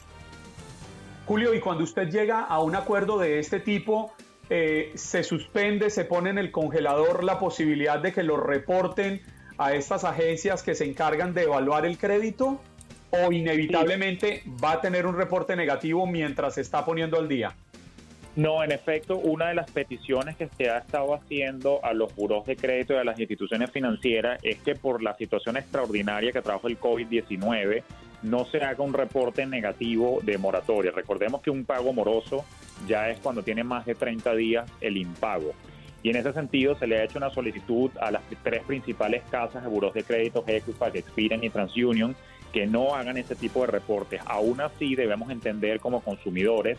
Julio, 1.25 1.53
y 1.53 1.59
cuando 1.59 1.83
usted 1.83 2.09
llega 2.09 2.41
a 2.41 2.59
un 2.59 2.75
acuerdo 2.75 3.17
de 3.17 3.39
este 3.39 3.59
tipo, 3.59 4.13
eh, 4.49 4.91
se 4.95 5.23
suspende, 5.23 5.89
se 5.89 6.05
pone 6.05 6.29
en 6.29 6.37
el 6.37 6.51
congelador 6.51 7.23
la 7.23 7.39
posibilidad 7.39 7.99
de 7.99 8.13
que 8.13 8.23
lo 8.23 8.37
reporten 8.37 9.21
a 9.57 9.73
estas 9.73 10.03
agencias 10.03 10.63
que 10.63 10.75
se 10.75 10.85
encargan 10.85 11.33
de 11.33 11.43
evaluar 11.43 11.85
el 11.85 11.97
crédito 11.97 12.59
o 13.11 13.31
inevitablemente 13.31 14.43
va 14.63 14.73
a 14.73 14.81
tener 14.81 15.05
un 15.05 15.15
reporte 15.15 15.55
negativo 15.55 16.05
mientras 16.05 16.55
se 16.55 16.61
está 16.61 16.83
poniendo 16.85 17.17
al 17.17 17.27
día? 17.27 17.55
No, 18.35 18.61
en 18.63 18.73
efecto, 18.73 19.15
una 19.15 19.47
de 19.47 19.55
las 19.55 19.71
peticiones 19.71 20.35
que 20.35 20.49
se 20.49 20.69
ha 20.69 20.79
estado 20.79 21.15
haciendo 21.15 21.79
a 21.83 21.93
los 21.93 22.13
buros 22.13 22.45
de 22.45 22.57
crédito 22.57 22.93
y 22.93 22.97
a 22.97 23.05
las 23.05 23.17
instituciones 23.17 23.71
financieras 23.71 24.39
es 24.43 24.57
que 24.57 24.75
por 24.75 25.01
la 25.01 25.15
situación 25.15 25.55
extraordinaria 25.55 26.33
que 26.33 26.41
trajo 26.41 26.67
el 26.67 26.77
COVID-19 26.77 27.83
no 28.23 28.43
se 28.45 28.57
haga 28.57 28.83
un 28.83 28.93
reporte 28.93 29.45
negativo 29.45 30.19
de 30.21 30.37
moratoria. 30.37 30.91
Recordemos 30.91 31.41
que 31.41 31.49
un 31.49 31.63
pago 31.63 31.93
moroso 31.93 32.43
ya 32.87 33.09
es 33.09 33.19
cuando 33.19 33.43
tiene 33.43 33.63
más 33.63 33.85
de 33.85 33.95
30 33.95 34.35
días 34.35 34.71
el 34.81 34.97
impago. 34.97 35.53
Y 36.03 36.09
en 36.09 36.17
ese 36.17 36.33
sentido 36.33 36.77
se 36.77 36.85
le 36.85 36.99
ha 36.99 37.03
hecho 37.03 37.17
una 37.17 37.31
solicitud 37.31 37.89
a 37.99 38.11
las 38.11 38.21
tres 38.43 38.63
principales 38.63 39.23
casas 39.31 39.63
de 39.63 39.69
buros 39.69 39.93
de 39.93 40.03
crédito, 40.03 40.43
Equifax, 40.45 40.95
Experian 40.95 41.43
y 41.43 41.49
TransUnion, 41.49 42.15
que 42.53 42.67
no 42.67 42.93
hagan 42.95 43.17
ese 43.17 43.35
tipo 43.35 43.61
de 43.61 43.67
reportes. 43.67 44.21
Aún 44.25 44.61
así 44.61 44.95
debemos 44.95 45.31
entender 45.31 45.79
como 45.79 46.01
consumidores 46.01 46.77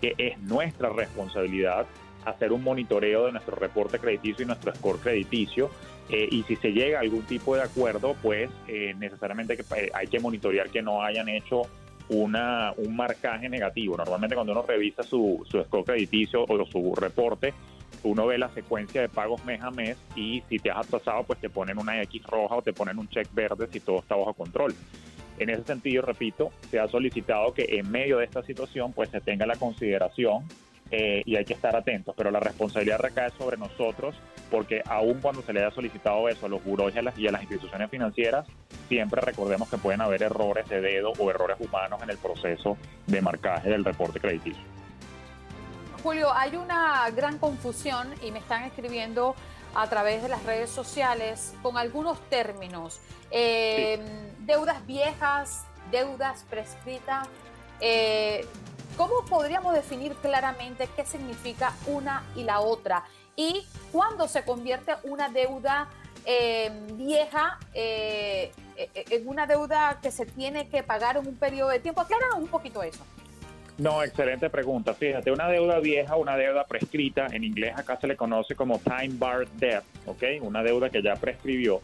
que 0.00 0.14
es 0.16 0.38
nuestra 0.38 0.88
responsabilidad 0.88 1.86
hacer 2.24 2.52
un 2.52 2.62
monitoreo 2.62 3.26
de 3.26 3.32
nuestro 3.32 3.56
reporte 3.56 3.98
crediticio 3.98 4.44
y 4.44 4.46
nuestro 4.46 4.74
score 4.74 4.98
crediticio. 4.98 5.70
Eh, 6.08 6.28
y 6.30 6.42
si 6.44 6.56
se 6.56 6.72
llega 6.72 6.98
a 6.98 7.02
algún 7.02 7.22
tipo 7.22 7.54
de 7.54 7.62
acuerdo, 7.62 8.16
pues 8.22 8.50
eh, 8.68 8.94
necesariamente 8.98 9.58
eh, 9.76 9.90
hay 9.94 10.06
que 10.06 10.20
monitorear 10.20 10.70
que 10.70 10.82
no 10.82 11.02
hayan 11.02 11.28
hecho 11.28 11.62
una, 12.12 12.72
un 12.76 12.94
marcaje 12.94 13.48
negativo. 13.48 13.96
Normalmente 13.96 14.34
cuando 14.34 14.52
uno 14.52 14.62
revisa 14.62 15.02
su, 15.02 15.44
su 15.48 15.62
score 15.64 15.84
crediticio 15.84 16.44
o 16.44 16.66
su 16.66 16.94
reporte, 16.94 17.54
uno 18.04 18.26
ve 18.26 18.38
la 18.38 18.48
secuencia 18.50 19.00
de 19.00 19.08
pagos 19.08 19.44
mes 19.44 19.60
a 19.62 19.70
mes 19.70 19.96
y 20.16 20.42
si 20.48 20.58
te 20.58 20.70
has 20.70 20.86
atrasado, 20.86 21.24
pues 21.24 21.40
te 21.40 21.50
ponen 21.50 21.78
una 21.78 22.00
X 22.02 22.22
roja 22.24 22.56
o 22.56 22.62
te 22.62 22.72
ponen 22.72 22.98
un 22.98 23.08
check 23.08 23.28
verde 23.32 23.68
si 23.70 23.80
todo 23.80 24.00
está 24.00 24.16
bajo 24.16 24.34
control. 24.34 24.74
En 25.38 25.50
ese 25.50 25.64
sentido, 25.64 26.02
repito, 26.02 26.50
se 26.70 26.78
ha 26.78 26.88
solicitado 26.88 27.54
que 27.54 27.66
en 27.68 27.90
medio 27.90 28.18
de 28.18 28.24
esta 28.24 28.42
situación 28.42 28.92
pues 28.92 29.10
se 29.10 29.20
tenga 29.20 29.46
la 29.46 29.56
consideración 29.56 30.44
eh, 30.94 31.22
y 31.24 31.36
hay 31.36 31.46
que 31.46 31.54
estar 31.54 31.74
atentos, 31.74 32.14
pero 32.14 32.30
la 32.30 32.38
responsabilidad 32.38 32.98
recae 32.98 33.30
sobre 33.38 33.56
nosotros 33.56 34.14
porque 34.50 34.82
aun 34.84 35.22
cuando 35.22 35.40
se 35.40 35.54
le 35.54 35.60
haya 35.60 35.74
solicitado 35.74 36.28
eso 36.28 36.44
a 36.44 36.48
los 36.50 36.62
buros 36.62 36.94
y 36.94 36.98
a 36.98 37.02
las, 37.02 37.18
y 37.18 37.26
a 37.26 37.32
las 37.32 37.40
instituciones 37.40 37.90
financieras, 37.90 38.46
siempre 38.88 39.22
recordemos 39.22 39.70
que 39.70 39.78
pueden 39.78 40.02
haber 40.02 40.22
errores 40.22 40.68
de 40.68 40.82
dedo 40.82 41.14
o 41.18 41.30
errores 41.30 41.56
humanos 41.60 42.02
en 42.02 42.10
el 42.10 42.18
proceso 42.18 42.76
de 43.06 43.22
marcaje 43.22 43.70
del 43.70 43.86
reporte 43.86 44.20
crediticio. 44.20 44.62
Julio, 46.02 46.30
hay 46.30 46.56
una 46.56 47.08
gran 47.16 47.38
confusión 47.38 48.08
y 48.22 48.30
me 48.30 48.40
están 48.40 48.64
escribiendo 48.64 49.34
a 49.74 49.88
través 49.88 50.22
de 50.22 50.28
las 50.28 50.44
redes 50.44 50.68
sociales 50.68 51.54
con 51.62 51.78
algunos 51.78 52.20
términos. 52.28 53.00
Eh, 53.30 53.98
deudas 54.40 54.86
viejas, 54.86 55.64
deudas 55.90 56.44
prescritas. 56.50 57.28
Eh, 57.80 58.44
¿Cómo 58.96 59.24
podríamos 59.28 59.74
definir 59.74 60.14
claramente 60.14 60.88
qué 60.94 61.04
significa 61.04 61.72
una 61.86 62.24
y 62.36 62.44
la 62.44 62.60
otra? 62.60 63.04
Y 63.36 63.66
cuándo 63.90 64.28
se 64.28 64.44
convierte 64.44 64.92
una 65.04 65.28
deuda 65.28 65.88
eh, 66.26 66.70
vieja 66.92 67.58
eh, 67.74 68.52
en 68.76 69.26
una 69.26 69.46
deuda 69.46 69.98
que 70.02 70.10
se 70.10 70.26
tiene 70.26 70.68
que 70.68 70.82
pagar 70.82 71.16
en 71.16 71.26
un 71.26 71.36
periodo 71.36 71.70
de 71.70 71.80
tiempo. 71.80 72.02
Acláranos 72.02 72.38
un 72.38 72.48
poquito 72.48 72.82
eso. 72.82 73.04
No, 73.78 74.02
excelente 74.02 74.50
pregunta. 74.50 74.92
Fíjate, 74.92 75.32
una 75.32 75.48
deuda 75.48 75.80
vieja, 75.80 76.16
una 76.16 76.36
deuda 76.36 76.64
prescrita, 76.64 77.26
en 77.32 77.42
inglés 77.42 77.74
acá 77.76 77.98
se 77.98 78.06
le 78.06 78.16
conoce 78.16 78.54
como 78.54 78.78
time 78.78 79.10
bar 79.14 79.48
debt, 79.52 79.82
¿ok? 80.06 80.22
Una 80.42 80.62
deuda 80.62 80.90
que 80.90 81.02
ya 81.02 81.16
prescribió 81.16 81.80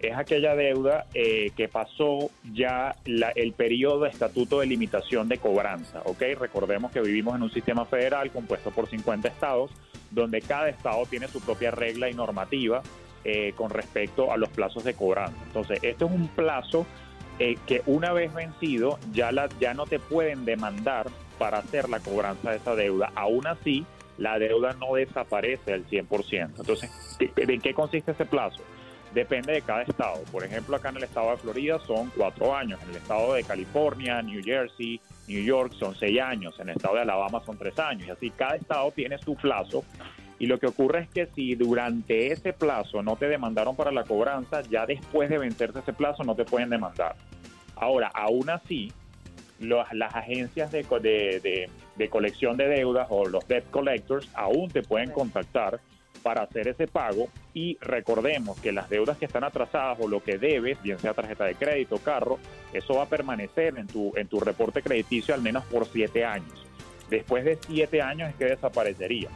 es 0.00 0.16
aquella 0.16 0.54
deuda 0.54 1.06
eh, 1.14 1.50
que 1.56 1.68
pasó 1.68 2.30
ya 2.52 2.94
el 3.04 3.52
periodo 3.52 4.00
de 4.00 4.10
estatuto 4.10 4.60
de 4.60 4.66
limitación 4.66 5.28
de 5.28 5.38
cobranza. 5.38 6.02
¿ok? 6.04 6.22
Recordemos 6.38 6.92
que 6.92 7.00
vivimos 7.00 7.34
en 7.34 7.42
un 7.42 7.50
sistema 7.50 7.84
federal 7.84 8.30
compuesto 8.30 8.70
por 8.70 8.88
50 8.88 9.28
estados, 9.28 9.70
donde 10.10 10.40
cada 10.40 10.68
estado 10.68 11.04
tiene 11.06 11.28
su 11.28 11.40
propia 11.40 11.70
regla 11.70 12.08
y 12.08 12.14
normativa 12.14 12.82
eh, 13.24 13.52
con 13.56 13.70
respecto 13.70 14.32
a 14.32 14.36
los 14.36 14.48
plazos 14.50 14.84
de 14.84 14.94
cobranza. 14.94 15.38
Entonces, 15.46 15.80
este 15.82 16.04
es 16.04 16.10
un 16.10 16.28
plazo 16.28 16.86
eh, 17.40 17.56
que 17.66 17.82
una 17.86 18.12
vez 18.12 18.32
vencido 18.32 18.98
ya, 19.12 19.32
la, 19.32 19.48
ya 19.60 19.74
no 19.74 19.86
te 19.86 19.98
pueden 19.98 20.44
demandar 20.44 21.08
para 21.38 21.58
hacer 21.58 21.88
la 21.88 22.00
cobranza 22.00 22.50
de 22.50 22.56
esa 22.56 22.74
deuda. 22.76 23.10
Aún 23.16 23.46
así, 23.46 23.84
la 24.16 24.38
deuda 24.38 24.74
no 24.74 24.94
desaparece 24.94 25.72
al 25.72 25.86
100%. 25.86 26.54
Entonces, 26.58 27.16
¿en 27.18 27.60
qué 27.60 27.74
consiste 27.74 28.12
ese 28.12 28.26
plazo? 28.26 28.62
Depende 29.14 29.52
de 29.52 29.62
cada 29.62 29.82
estado. 29.82 30.22
Por 30.30 30.44
ejemplo, 30.44 30.76
acá 30.76 30.90
en 30.90 30.98
el 30.98 31.04
estado 31.04 31.30
de 31.30 31.36
Florida 31.38 31.78
son 31.86 32.10
cuatro 32.16 32.54
años. 32.54 32.80
En 32.82 32.90
el 32.90 32.96
estado 32.96 33.34
de 33.34 33.42
California, 33.42 34.20
New 34.22 34.42
Jersey, 34.44 35.00
New 35.26 35.42
York 35.42 35.72
son 35.78 35.94
seis 35.94 36.20
años. 36.20 36.58
En 36.60 36.68
el 36.68 36.76
estado 36.76 36.96
de 36.96 37.02
Alabama 37.02 37.42
son 37.44 37.56
tres 37.56 37.78
años. 37.78 38.08
Y 38.08 38.10
así 38.10 38.30
cada 38.30 38.56
estado 38.56 38.90
tiene 38.92 39.18
su 39.18 39.34
plazo. 39.34 39.84
Y 40.38 40.46
lo 40.46 40.58
que 40.58 40.66
ocurre 40.66 41.00
es 41.00 41.08
que 41.08 41.26
si 41.34 41.54
durante 41.54 42.30
ese 42.32 42.52
plazo 42.52 43.02
no 43.02 43.16
te 43.16 43.28
demandaron 43.28 43.74
para 43.74 43.90
la 43.90 44.04
cobranza, 44.04 44.60
ya 44.62 44.86
después 44.86 45.30
de 45.30 45.38
vencerse 45.38 45.80
ese 45.80 45.92
plazo 45.92 46.22
no 46.22 46.34
te 46.34 46.44
pueden 46.44 46.70
demandar. 46.70 47.16
Ahora, 47.76 48.10
aún 48.14 48.48
así, 48.50 48.92
las 49.58 50.14
agencias 50.14 50.70
de, 50.70 50.82
de, 50.82 51.70
de 51.96 52.08
colección 52.08 52.56
de 52.56 52.68
deudas 52.68 53.08
o 53.10 53.26
los 53.26 53.46
debt 53.48 53.68
collectors 53.70 54.28
aún 54.34 54.70
te 54.70 54.82
pueden 54.82 55.10
contactar 55.10 55.80
para 56.28 56.42
hacer 56.42 56.68
ese 56.68 56.86
pago 56.86 57.30
y 57.54 57.78
recordemos 57.80 58.60
que 58.60 58.70
las 58.70 58.90
deudas 58.90 59.16
que 59.16 59.24
están 59.24 59.44
atrasadas 59.44 59.96
o 59.98 60.06
lo 60.06 60.22
que 60.22 60.36
debes, 60.36 60.82
bien 60.82 60.98
sea 60.98 61.14
tarjeta 61.14 61.46
de 61.46 61.54
crédito, 61.54 61.96
carro, 61.96 62.38
eso 62.74 62.96
va 62.96 63.04
a 63.04 63.08
permanecer 63.08 63.78
en 63.78 63.86
tu, 63.86 64.12
en 64.14 64.28
tu 64.28 64.38
reporte 64.38 64.82
crediticio 64.82 65.34
al 65.34 65.40
menos 65.40 65.64
por 65.64 65.86
siete 65.86 66.26
años. 66.26 66.66
Después 67.08 67.46
de 67.46 67.58
siete 67.66 68.02
años 68.02 68.28
es 68.28 68.34
que 68.34 68.44
desaparecería. 68.44 69.30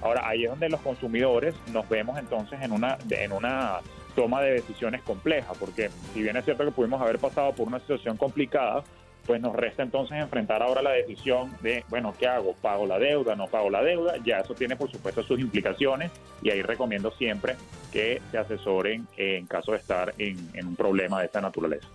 Ahora, 0.00 0.26
ahí 0.26 0.44
es 0.44 0.48
donde 0.48 0.70
los 0.70 0.80
consumidores 0.80 1.54
nos 1.70 1.86
vemos 1.90 2.18
entonces 2.18 2.62
en 2.62 2.72
una, 2.72 2.96
en 3.10 3.32
una 3.32 3.80
toma 4.16 4.40
de 4.40 4.52
decisiones 4.52 5.02
compleja, 5.02 5.52
porque 5.60 5.90
si 6.14 6.22
bien 6.22 6.38
es 6.38 6.46
cierto 6.46 6.64
que 6.64 6.70
pudimos 6.70 7.02
haber 7.02 7.18
pasado 7.18 7.52
por 7.52 7.66
una 7.68 7.78
situación 7.78 8.16
complicada, 8.16 8.84
pues 9.26 9.40
nos 9.40 9.54
resta 9.54 9.82
entonces 9.82 10.18
enfrentar 10.18 10.62
ahora 10.62 10.82
la 10.82 10.90
decisión 10.90 11.52
de, 11.62 11.84
bueno, 11.88 12.14
¿qué 12.18 12.26
hago? 12.26 12.54
¿Pago 12.54 12.86
la 12.86 12.98
deuda? 12.98 13.36
¿No 13.36 13.46
pago 13.46 13.70
la 13.70 13.82
deuda? 13.82 14.14
Ya 14.24 14.38
eso 14.38 14.54
tiene 14.54 14.76
por 14.76 14.90
supuesto 14.90 15.22
sus 15.22 15.38
implicaciones 15.40 16.10
y 16.42 16.50
ahí 16.50 16.62
recomiendo 16.62 17.10
siempre 17.12 17.56
que 17.92 18.20
se 18.30 18.38
asesoren 18.38 19.06
en 19.16 19.46
caso 19.46 19.72
de 19.72 19.78
estar 19.78 20.14
en, 20.18 20.66
un 20.66 20.76
problema 20.76 21.20
de 21.20 21.26
esta 21.26 21.40
naturaleza. 21.40 21.86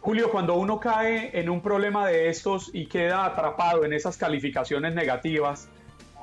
Julio, 0.00 0.30
cuando 0.30 0.54
uno 0.54 0.78
cae 0.78 1.38
en 1.38 1.48
un 1.48 1.62
problema 1.62 2.06
de 2.06 2.28
estos 2.28 2.70
y 2.72 2.86
queda 2.86 3.24
atrapado 3.24 3.84
en 3.84 3.92
esas 3.92 4.16
calificaciones 4.16 4.94
negativas, 4.94 5.68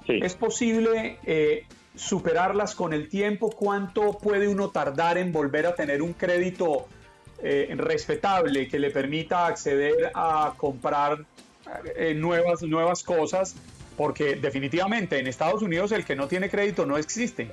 ¿es 0.08 0.36
posible 0.36 1.18
eh, 1.26 1.66
superarlas 1.96 2.76
con 2.76 2.94
el 2.94 3.10
tiempo? 3.10 3.50
¿Cuánto 3.50 4.20
puede 4.20 4.48
uno 4.48 4.70
tardar 4.70 5.18
en 5.18 5.32
volver 5.32 5.66
a 5.66 5.74
tener 5.74 6.04
un 6.04 6.14
crédito 6.14 6.88
eh, 7.44 7.74
respetable 7.76 8.68
que 8.68 8.80
le 8.80 8.92
permita 8.92 9.48
acceder 9.48 10.12
a 10.14 10.54
comprar 10.58 11.26
eh, 11.96 12.14
nuevas, 12.14 12.62
nuevas 12.64 13.04
cosas, 13.04 13.56
porque 13.98 14.36
definitivamente 14.36 15.20
en 15.20 15.28
Estados 15.28 15.62
Unidos 15.62 15.92
el 15.92 16.06
que 16.06 16.16
no 16.16 16.28
tiene 16.28 16.50
crédito 16.50 16.86
no 16.86 16.98
existe. 16.98 17.50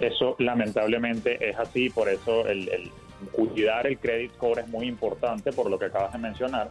Eso 0.00 0.36
lamentablemente 0.38 1.48
es 1.48 1.56
así, 1.58 1.88
por 1.88 2.08
eso 2.08 2.46
el, 2.46 2.90
cuidar 3.32 3.86
el 3.86 3.98
credit 3.98 4.32
score 4.34 4.60
es 4.60 4.68
muy 4.68 4.86
importante, 4.86 5.52
por 5.52 5.70
lo 5.70 5.78
que 5.78 5.86
acabas 5.86 6.12
de 6.12 6.18
mencionar. 6.18 6.68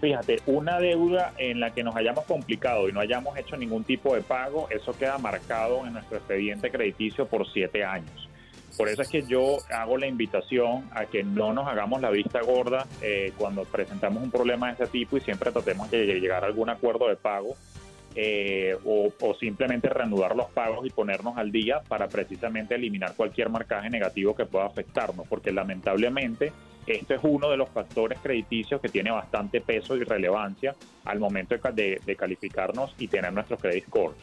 Fíjate, 0.00 0.40
una 0.46 0.80
deuda 0.80 1.32
en 1.38 1.60
la 1.60 1.72
que 1.72 1.82
nos 1.82 1.96
hayamos 1.96 2.24
complicado 2.24 2.88
y 2.88 2.92
no 2.92 3.00
hayamos 3.00 3.38
hecho 3.38 3.56
ningún 3.56 3.84
tipo 3.84 4.14
de 4.14 4.22
pago, 4.22 4.68
eso 4.70 4.92
queda 4.98 5.18
marcado 5.18 5.86
en 5.86 5.92
nuestro 5.94 6.18
expediente 6.18 6.70
crediticio 6.70 7.26
por 7.26 7.50
siete 7.50 7.84
años. 7.84 8.28
Por 8.76 8.88
eso 8.88 9.02
es 9.02 9.08
que 9.08 9.22
yo 9.22 9.58
hago 9.70 9.96
la 9.96 10.06
invitación 10.06 10.88
a 10.92 11.06
que 11.06 11.22
no 11.22 11.52
nos 11.52 11.68
hagamos 11.68 12.00
la 12.00 12.10
vista 12.10 12.40
gorda 12.42 12.86
eh, 13.00 13.32
cuando 13.38 13.64
presentamos 13.64 14.22
un 14.22 14.30
problema 14.30 14.66
de 14.66 14.72
este 14.72 14.86
tipo 14.86 15.16
y 15.16 15.20
siempre 15.20 15.52
tratemos 15.52 15.90
de 15.90 16.06
llegar 16.06 16.42
a 16.42 16.48
algún 16.48 16.68
acuerdo 16.68 17.08
de 17.08 17.16
pago 17.16 17.54
eh, 18.16 18.76
o, 18.84 19.12
simplemente 19.40 19.88
reanudar 19.88 20.36
los 20.36 20.48
pagos 20.50 20.86
y 20.86 20.90
ponernos 20.90 21.36
al 21.36 21.50
día 21.50 21.80
para 21.88 22.08
precisamente 22.08 22.76
eliminar 22.76 23.14
cualquier 23.16 23.48
marcaje 23.48 23.90
negativo 23.90 24.36
que 24.36 24.46
pueda 24.46 24.66
afectarnos, 24.66 25.26
porque 25.26 25.50
lamentablemente 25.50 26.52
este 26.86 27.14
es 27.14 27.20
uno 27.24 27.50
de 27.50 27.56
los 27.56 27.68
factores 27.70 28.20
crediticios 28.20 28.80
que 28.80 28.88
tiene 28.88 29.10
bastante 29.10 29.60
peso 29.60 29.96
y 29.96 30.04
relevancia 30.04 30.76
al 31.04 31.18
momento 31.18 31.56
de, 31.72 32.00
de 32.04 32.16
calificarnos 32.16 32.94
y 32.98 33.08
tener 33.08 33.32
nuestro 33.32 33.56
credit 33.56 33.86
score. 33.86 34.14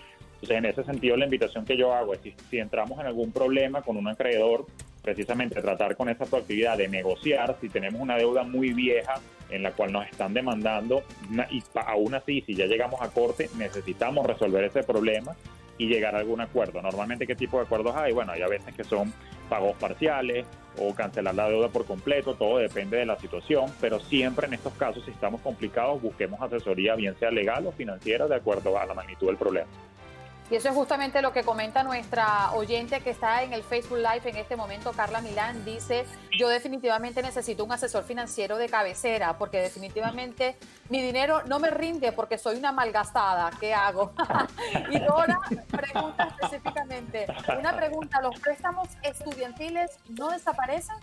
Entonces, 0.41 0.57
en 0.57 0.65
ese 0.65 0.83
sentido, 0.83 1.15
la 1.17 1.25
invitación 1.25 1.65
que 1.65 1.77
yo 1.77 1.93
hago 1.93 2.15
es 2.15 2.21
si, 2.49 2.57
entramos 2.57 2.99
en 2.99 3.05
algún 3.05 3.31
problema 3.31 3.83
con 3.83 3.95
un 3.95 4.07
acreedor, 4.07 4.65
precisamente 5.03 5.61
tratar 5.61 5.95
con 5.95 6.09
esa 6.09 6.25
proactividad 6.25 6.79
de 6.79 6.87
negociar 6.87 7.57
si 7.61 7.69
tenemos 7.69 8.01
una 8.01 8.17
deuda 8.17 8.41
muy 8.41 8.73
vieja 8.73 9.21
en 9.51 9.61
la 9.61 9.71
cual 9.73 9.91
nos 9.91 10.07
están 10.07 10.33
demandando 10.33 11.03
y 11.51 11.61
aún 11.75 12.15
así 12.15 12.41
si 12.41 12.55
ya 12.55 12.65
llegamos 12.65 13.01
a 13.01 13.09
corte 13.09 13.49
necesitamos 13.57 14.25
resolver 14.25 14.63
ese 14.63 14.83
problema 14.83 15.35
y 15.77 15.87
llegar 15.87 16.15
a 16.15 16.19
algún 16.19 16.41
acuerdo. 16.41 16.81
Normalmente 16.81 17.27
qué 17.27 17.35
tipo 17.35 17.57
de 17.57 17.65
acuerdos 17.65 17.95
hay? 17.95 18.11
Bueno, 18.13 18.31
hay 18.31 18.41
a 18.41 18.47
veces 18.47 18.73
que 18.75 18.83
son 18.83 19.13
pagos 19.49 19.75
parciales 19.77 20.45
o 20.79 20.93
cancelar 20.95 21.35
la 21.35 21.49
deuda 21.49 21.67
por 21.67 21.85
completo, 21.85 22.35
todo 22.35 22.57
depende 22.57 22.97
de 22.97 23.05
la 23.05 23.19
situación, 23.19 23.65
pero 23.79 23.99
siempre 23.99 24.47
en 24.47 24.53
estos 24.53 24.73
casos 24.73 25.03
si 25.05 25.11
estamos 25.11 25.41
complicados 25.41 26.01
busquemos 26.01 26.41
asesoría 26.41 26.95
bien 26.95 27.15
sea 27.19 27.29
legal 27.29 27.67
o 27.67 27.71
financiera 27.71 28.27
de 28.27 28.35
acuerdo 28.35 28.79
a 28.79 28.85
la 28.85 28.93
magnitud 28.93 29.27
del 29.27 29.37
problema. 29.37 29.67
Y 30.51 30.55
eso 30.55 30.67
es 30.67 30.75
justamente 30.75 31.21
lo 31.21 31.31
que 31.31 31.43
comenta 31.43 31.81
nuestra 31.81 32.51
oyente 32.51 32.99
que 32.99 33.11
está 33.11 33.41
en 33.41 33.53
el 33.53 33.63
Facebook 33.63 33.99
Live 33.99 34.29
en 34.29 34.35
este 34.35 34.57
momento, 34.57 34.91
Carla 34.91 35.21
Milán. 35.21 35.63
Dice, 35.63 36.05
yo 36.37 36.49
definitivamente 36.49 37.21
necesito 37.21 37.63
un 37.63 37.71
asesor 37.71 38.03
financiero 38.03 38.57
de 38.57 38.67
cabecera 38.67 39.37
porque 39.37 39.61
definitivamente 39.61 40.57
mi 40.89 41.01
dinero 41.01 41.41
no 41.45 41.59
me 41.59 41.69
rinde 41.69 42.11
porque 42.11 42.37
soy 42.37 42.57
una 42.57 42.73
malgastada. 42.73 43.49
¿Qué 43.61 43.73
hago? 43.73 44.11
y 44.91 44.99
Dora 44.99 45.39
pregunta 45.71 46.35
específicamente, 46.37 47.27
una 47.57 47.73
pregunta, 47.73 48.19
¿los 48.19 48.37
préstamos 48.37 48.89
estudiantiles 49.03 49.99
no 50.09 50.31
desaparecen? 50.31 50.97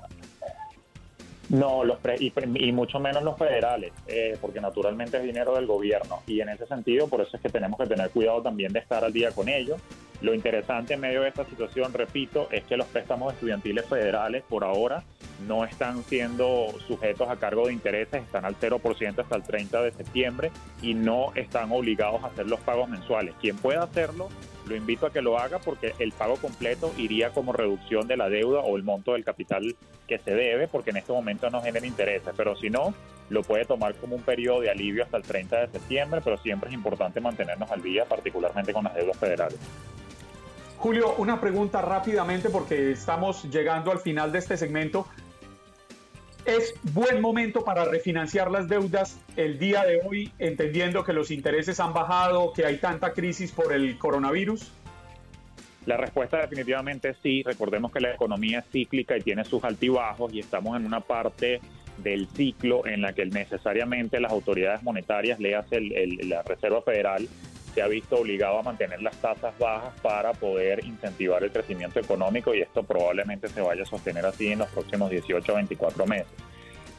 No, 1.49 1.83
los 1.83 1.99
y, 2.19 2.73
mucho 2.73 3.01
menos 3.01 3.23
los 3.23 3.39
federales, 3.39 3.93
eh, 4.07 4.37
porque 4.41 4.61
naturalmente 4.61 5.17
es 5.17 5.23
dinero 5.23 5.55
del 5.55 5.67
gobierno. 5.67 6.23
Y 6.27 6.41
en 6.41 6.51
ese 6.51 6.67
sentido, 6.67 7.09
por 7.09 7.23
eso 7.23 7.37
es 7.37 7.43
que 7.43 7.49
tenemos 7.49 7.79
que 7.79 7.87
tener 7.87 8.11
cuidado 8.11 8.43
también 8.43 8.73
de 8.73 8.81
estar 8.81 9.03
al 9.03 9.13
día 9.13 9.31
con 9.31 9.49
ellos. 9.49 9.81
Lo 10.21 10.35
interesante 10.35 10.95
en 10.95 11.01
medio 11.01 11.23
de 11.23 11.29
esta 11.29 11.45
situación, 11.45 11.93
repito, 11.93 12.49
es 12.51 12.65
que 12.65 12.77
los 12.77 12.87
préstamos 12.89 13.33
estudiantiles 13.33 13.87
federales 13.87 14.43
por 14.49 14.65
ahora 14.65 15.05
no 15.47 15.65
están 15.65 16.03
siendo 16.03 16.67
sujetos 16.87 17.29
a 17.29 17.37
cargo 17.37 17.69
de 17.69 17.73
intereses, 17.73 18.25
están 18.25 18.45
al 18.45 18.57
0% 18.57 19.19
hasta 19.21 19.37
el 19.37 19.43
30 19.45 19.83
de 19.83 19.93
septiembre 19.93 20.51
y 20.83 20.95
no 20.95 21.33
están 21.37 21.71
obligados 21.71 22.25
a 22.25 22.27
hacer 22.27 22.47
los 22.47 22.61
pagos 22.61 22.89
mensuales. 22.89 23.35
Quien 23.41 23.57
pueda 23.57 23.85
hacerlo 23.85 24.29
lo 24.69 24.77
invito 24.77 25.07
a 25.07 25.13
que 25.13 25.23
lo 25.23 25.39
haga 25.39 25.59
porque 25.59 25.95
el 25.99 26.13
pago 26.13 26.37
completo 26.37 26.93
iría 26.97 27.31
como 27.31 27.53
reducción 27.53 28.07
de 28.07 28.17
la 28.17 28.29
deuda 28.29 28.61
o 28.61 28.77
el 28.77 28.83
monto 28.83 29.15
del 29.15 29.25
capital 29.25 29.77
que 30.07 30.19
se 30.19 30.35
debe, 30.35 30.69
porque 30.69 30.91
en 30.91 30.99
este 30.99 31.13
momento 31.13 31.51
no 31.51 31.63
genera 31.63 31.87
intereses. 31.87 32.33
Pero 32.37 32.57
si 32.57 32.71
no, 32.71 32.95
lo 33.31 33.43
puede 33.43 33.65
tomar 33.65 33.95
como 33.95 34.17
un 34.17 34.23
periodo 34.23 34.61
de 34.61 34.71
alivio 34.71 35.03
hasta 35.03 35.17
el 35.17 35.23
30 35.23 35.57
de 35.61 35.69
septiembre, 35.69 36.21
pero 36.23 36.37
siempre 36.39 36.69
es 36.69 36.75
importante 36.75 37.21
mantenernos 37.21 37.71
al 37.71 37.83
día, 37.83 38.05
particularmente 38.05 38.73
con 38.73 38.85
las 38.85 38.95
deudas 38.95 39.17
federales. 39.17 39.59
Julio, 40.79 41.15
una 41.19 41.41
pregunta 41.41 41.83
rápidamente 41.83 42.51
porque 42.51 42.93
estamos 42.93 43.45
llegando 43.51 43.91
al 43.91 43.99
final 43.99 44.31
de 44.31 44.39
este 44.39 44.57
segmento. 44.57 45.07
¿Es 46.49 46.73
buen 46.95 47.21
momento 47.21 47.63
para 47.63 47.85
refinanciar 47.85 48.51
las 48.51 48.71
deudas 48.71 49.21
el 49.37 49.59
día 49.59 49.85
de 49.85 50.01
hoy, 50.03 50.33
entendiendo 50.39 51.05
que 51.05 51.13
los 51.13 51.31
intereses 51.31 51.79
han 51.79 51.93
bajado, 51.93 52.55
que 52.55 52.65
hay 52.65 52.79
tanta 52.79 53.13
crisis 53.13 53.53
por 53.53 53.71
el 53.71 53.99
coronavirus? 53.99 54.73
La 55.85 55.99
respuesta 55.99 56.39
definitivamente 56.39 57.15
sí. 57.23 57.43
Recordemos 57.43 57.93
que 57.93 58.01
la 58.01 58.15
economía 58.15 58.61
es 58.61 58.65
cíclica 58.73 59.19
y 59.19 59.21
tiene 59.21 59.45
sus 59.45 59.63
altibajos 59.63 60.33
y 60.33 60.39
estamos 60.39 60.75
en 60.79 60.87
una 60.87 61.01
parte 61.01 61.61
del 61.99 62.27
ciclo 62.29 62.87
en 62.87 63.03
la 63.03 63.13
que 63.13 63.27
necesariamente 63.27 64.19
las 64.19 64.33
autoridades 64.33 64.83
monetarias, 64.83 65.41
le 65.41 65.55
hace 65.55 65.83
la 65.83 66.43
Reserva 66.45 66.81
Federal, 66.81 67.29
se 67.79 67.83
ha 67.83 67.87
visto 67.87 68.17
obligado 68.17 68.59
a 68.59 68.63
mantener 68.65 69.01
las 69.01 69.15
tasas 69.19 69.57
bajas 69.57 69.95
para 70.03 70.33
poder 70.33 70.85
incentivar 70.85 71.45
el 71.45 71.53
crecimiento 71.53 72.01
económico 72.01 72.53
y 72.53 72.61
esto 72.61 72.83
probablemente 72.83 73.47
se 73.49 73.61
vaya 73.61 73.83
a 73.83 73.87
sostener 73.87 74.27
así 74.27 74.51
en 74.51 74.59
los 74.59 74.69
próximos 74.71 75.09
18 75.11 75.53
a 75.53 75.55
24 75.55 76.05
meses. 76.05 76.27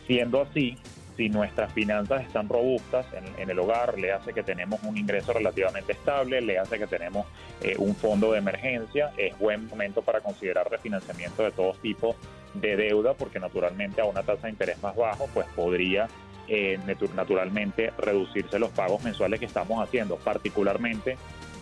Siendo 0.08 0.42
así, 0.42 0.78
si 1.18 1.28
nuestras 1.28 1.74
finanzas 1.74 2.26
están 2.26 2.48
robustas 2.48 3.06
en, 3.38 3.50
el 3.50 3.60
hogar, 3.60 4.00
le 4.00 4.14
hace 4.14 4.34
que 4.34 4.42
tenemos 4.42 4.82
un 4.84 4.96
ingreso 4.96 5.34
relativamente 5.34 5.92
estable, 5.92 6.40
le 6.40 6.58
hace 6.58 6.80
que 6.80 6.88
tenemos 6.88 7.28
eh, 7.62 7.76
un 7.78 7.94
fondo 7.94 8.32
de 8.32 8.38
emergencia, 8.38 9.12
es 9.18 9.38
buen 9.38 9.68
momento 9.68 10.02
para 10.02 10.22
considerar 10.22 10.72
refinanciamiento 10.72 11.44
de 11.44 11.52
todo 11.52 11.74
tipo 11.74 12.16
de 12.54 12.78
deuda, 12.78 13.16
porque 13.16 13.38
naturalmente 13.38 14.00
a 14.00 14.06
una 14.06 14.24
tasa 14.24 14.44
de 14.44 14.52
interés 14.52 14.82
más 14.82 14.96
bajo, 14.96 15.28
pues 15.34 15.46
podría 15.58 16.08
eh, 16.50 16.80
naturalmente 17.16 17.94
reducirse 17.98 18.60
los 18.60 18.72
pagos 18.72 19.04
mensuales 19.04 19.40
que 19.40 19.46
estamos 19.46 19.82
haciendo, 19.82 20.18
particularmente 20.18 21.18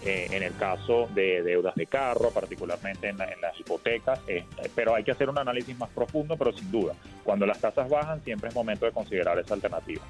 eh, 0.05 0.27
en 0.31 0.43
el 0.43 0.55
caso 0.55 1.09
de 1.13 1.41
deudas 1.43 1.75
de 1.75 1.87
carro, 1.87 2.29
particularmente 2.31 3.09
en, 3.09 3.17
las 3.17 3.59
hipotecas, 3.59 4.19
eh, 4.27 4.45
pero 4.75 4.95
hay 4.95 5.03
que 5.03 5.11
hacer 5.11 5.29
un 5.29 5.37
análisis 5.37 5.77
más 5.77 5.89
profundo, 5.89 6.37
pero 6.37 6.53
sin 6.53 6.71
duda, 6.71 6.93
cuando 7.23 7.45
las 7.45 7.59
tasas 7.59 7.89
bajan 7.89 8.23
siempre 8.23 8.49
es 8.49 8.55
momento 8.55 8.85
de 8.85 8.91
considerar 8.91 9.37
esa 9.39 9.55
alternativa. 9.55 10.03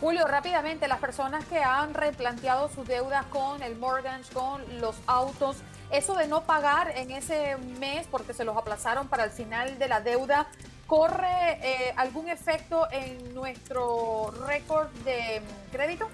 Julio, 0.00 0.26
rápidamente, 0.26 0.86
las 0.86 1.00
personas 1.00 1.44
que 1.46 1.58
han 1.58 1.92
replanteado 1.92 2.70
sus 2.70 2.86
deudas 2.86 3.26
con 3.26 3.62
el 3.62 3.76
mortgage, 3.76 4.32
con 4.32 4.62
los 4.80 4.96
autos, 5.06 5.56
eso 5.90 6.14
de 6.14 6.28
no 6.28 6.44
pagar 6.44 6.92
en 6.96 7.10
ese 7.10 7.56
mes 7.80 8.06
porque 8.10 8.32
se 8.32 8.44
los 8.44 8.56
aplazaron 8.56 9.08
para 9.08 9.24
el 9.24 9.30
final 9.30 9.78
de 9.78 9.88
la 9.88 10.00
deuda, 10.00 10.46
¿corre 10.90 11.52
eh, 11.62 11.92
algún 11.94 12.28
efecto 12.28 12.88
en 12.90 13.32
nuestro 13.32 14.32
récord 14.48 14.88
de 15.04 15.40
crédito? 15.70 16.08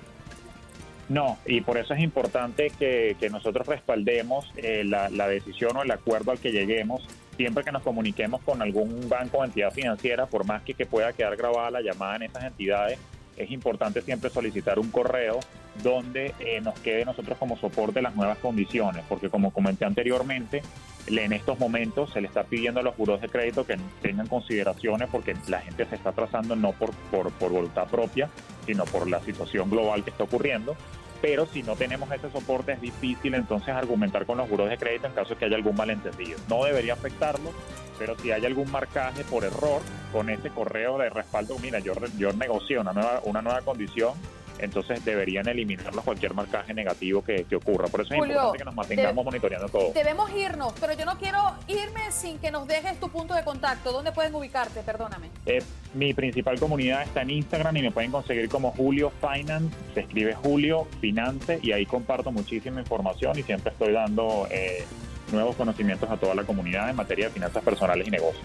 No, 1.09 1.39
y 1.47 1.63
por 1.63 1.79
eso 1.79 1.95
es 1.95 2.01
importante 2.01 2.71
que, 2.79 3.17
nosotros 3.31 3.67
respaldemos 3.67 4.53
eh, 4.59 4.85
la, 4.85 5.09
la, 5.09 5.29
decisión 5.29 5.79
o 5.79 5.83
el 5.83 5.91
acuerdo 5.91 6.33
al 6.33 6.41
que 6.41 6.53
lleguemos 6.53 7.09
siempre 7.39 7.65
que 7.65 7.73
nos 7.73 7.83
comuniquemos 7.83 8.43
con 8.43 8.61
algún 8.61 9.09
banco 9.09 9.39
o 9.39 9.45
entidad 9.47 9.71
financiera, 9.71 10.27
por 10.27 10.45
más 10.45 10.61
que, 10.61 10.75
que 10.75 10.85
pueda 10.85 11.15
quedar 11.15 11.37
grabada 11.37 11.71
la 11.71 11.81
llamada 11.81 12.17
en 12.17 12.25
esas 12.25 12.45
entidades, 12.45 12.99
es 13.39 13.51
importante 13.51 14.03
siempre 14.03 14.29
solicitar 14.29 14.79
un 14.79 14.91
correo 14.91 15.41
donde 15.83 16.35
eh, 16.39 16.61
nos 16.61 16.79
quede 16.81 17.05
nosotros 17.05 17.39
como 17.39 17.57
soporte 17.57 18.03
las 18.03 18.15
nuevas 18.15 18.39
condiciones, 18.39 19.05
porque 19.09 19.31
como 19.31 19.51
comenté 19.51 19.85
anteriormente, 19.85 20.63
en 21.07 21.33
estos 21.33 21.59
momentos 21.59 22.13
se 22.13 22.21
le 22.21 22.27
está 22.27 22.45
pidiendo 22.45 22.81
a 22.81 22.83
los 22.83 22.95
juros 22.95 23.21
de 23.21 23.29
crédito 23.29 23.65
que 23.65 23.79
tengan 24.03 24.27
consideraciones 24.27 25.09
porque 25.11 25.37
la 25.49 25.61
gente 25.61 25.87
se 25.87 25.95
está 25.95 26.13
trazando 26.13 26.57
no 26.57 26.73
por, 26.73 26.93
por, 27.11 27.31
por 27.33 27.53
voluntad 27.53 27.87
propia, 27.87 28.29
sino 28.67 28.85
por 28.85 29.09
la 29.09 29.21
situación 29.21 29.71
global 29.71 30.03
que 30.05 30.11
está 30.11 30.25
ocurriendo. 30.25 30.77
Pero 31.23 31.47
si 31.47 31.63
no 31.63 31.77
tenemos 31.77 32.11
ese 32.13 32.31
soporte 32.31 32.73
es 32.73 32.81
difícil 32.81 33.35
entonces 33.35 33.71
argumentar 33.71 34.27
con 34.27 34.39
los 34.39 34.49
juros 34.49 34.69
de 34.69 34.77
crédito 34.77 35.07
en 35.07 35.15
caso 35.15 35.31
de 35.31 35.37
que 35.37 35.45
haya 35.47 35.57
algún 35.57 35.77
malentendido. 35.77 36.39
No 36.49 36.65
debería 36.65 36.93
afectarlo, 36.93 37.53
pero 37.99 38.19
si 38.19 38.33
hay 38.33 38.45
algún 38.45 38.71
marcaje 38.71 39.25
por 39.25 39.45
error 39.45 39.81
con 40.13 40.29
ese 40.29 40.51
correo 40.51 40.99
de 40.99 41.09
respaldo, 41.09 41.57
mira, 41.61 41.79
yo, 41.79 41.95
yo 42.19 42.33
negocié 42.33 42.79
una 42.79 42.93
nueva, 42.93 43.21
una 43.25 43.43
nueva 43.43 43.63
condición, 43.63 44.15
entonces 44.59 45.05
deberían 45.05 45.49
eliminarlo 45.49 46.03
cualquier 46.03 46.35
marcaje 46.35 46.75
negativo 46.75 47.23
que, 47.23 47.47
ocurra. 47.57 47.89
Por 47.89 48.03
eso 48.03 48.15
es 48.15 48.21
importante 48.21 48.59
que 48.59 48.65
nos 48.65 48.75
mantengamos 48.75 49.25
monitoreando 49.25 49.69
todo. 49.69 49.93
Debemos 49.93 50.31
irnos, 50.35 50.75
pero 50.81 50.93
yo 50.93 51.05
no 51.05 51.19
quiero 51.19 51.39
irme 51.69 52.11
sin 52.11 52.39
que 52.39 52.51
nos 52.51 52.67
dejes 52.67 52.99
tu 53.01 53.09
punto 53.09 53.35
de 53.35 53.45
contacto. 53.45 53.93
¿Dónde 53.93 54.13
pueden 54.13 54.35
ubicarte? 54.35 54.81
Perdóname. 54.81 55.31
Eh, 55.47 55.63
mi 55.95 56.13
principal 56.15 56.59
comunidad 56.59 57.03
está 57.03 57.23
en 57.23 57.31
Instagram 57.31 57.77
y 57.77 57.83
me 57.83 57.91
pueden 57.91 58.11
conseguir 58.11 58.49
como 58.49 58.73
Julio 58.73 59.13
Finance. 59.21 59.75
Se 59.95 60.01
escribe 60.01 60.35
Julio 60.35 60.87
Finance 61.01 61.61
y 61.63 61.73
ahí 61.73 61.87
comparto 61.87 62.31
muchísima 62.31 62.81
información 62.81 63.39
y 63.39 63.43
siempre 63.43 63.73
estoy 63.73 63.93
dando 63.93 64.47
eh, 64.51 64.85
nuevos 65.33 65.57
conocimientos 65.57 66.11
a 66.11 66.17
toda 66.17 66.35
la 66.35 66.45
comunidad 66.45 66.91
en 66.91 66.97
materia 66.97 67.27
de 67.27 67.33
finanzas 67.33 67.63
personales 67.63 68.07
y 68.07 68.11
negocios. 68.11 68.45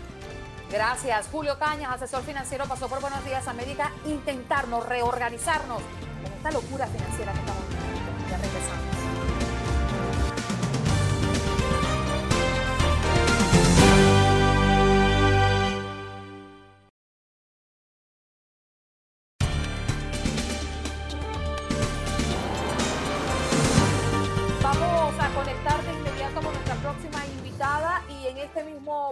Gracias. 0.72 1.28
Julio 1.32 1.60
Cañas, 1.60 1.92
asesor 1.92 2.24
financiero, 2.24 2.66
pasó 2.66 2.88
por 2.88 3.02
Buenos 3.02 3.24
Días 3.26 3.48
América, 3.48 3.92
intentarnos 4.06 4.88
reorganizarnos 4.88 5.82
con 6.24 6.34
esta 6.34 6.52
locura 6.52 6.88
financiera 6.88 7.34
que 7.34 7.40
estamos 7.40 7.68
viviendo. 7.68 8.30
Ya. 8.30 8.81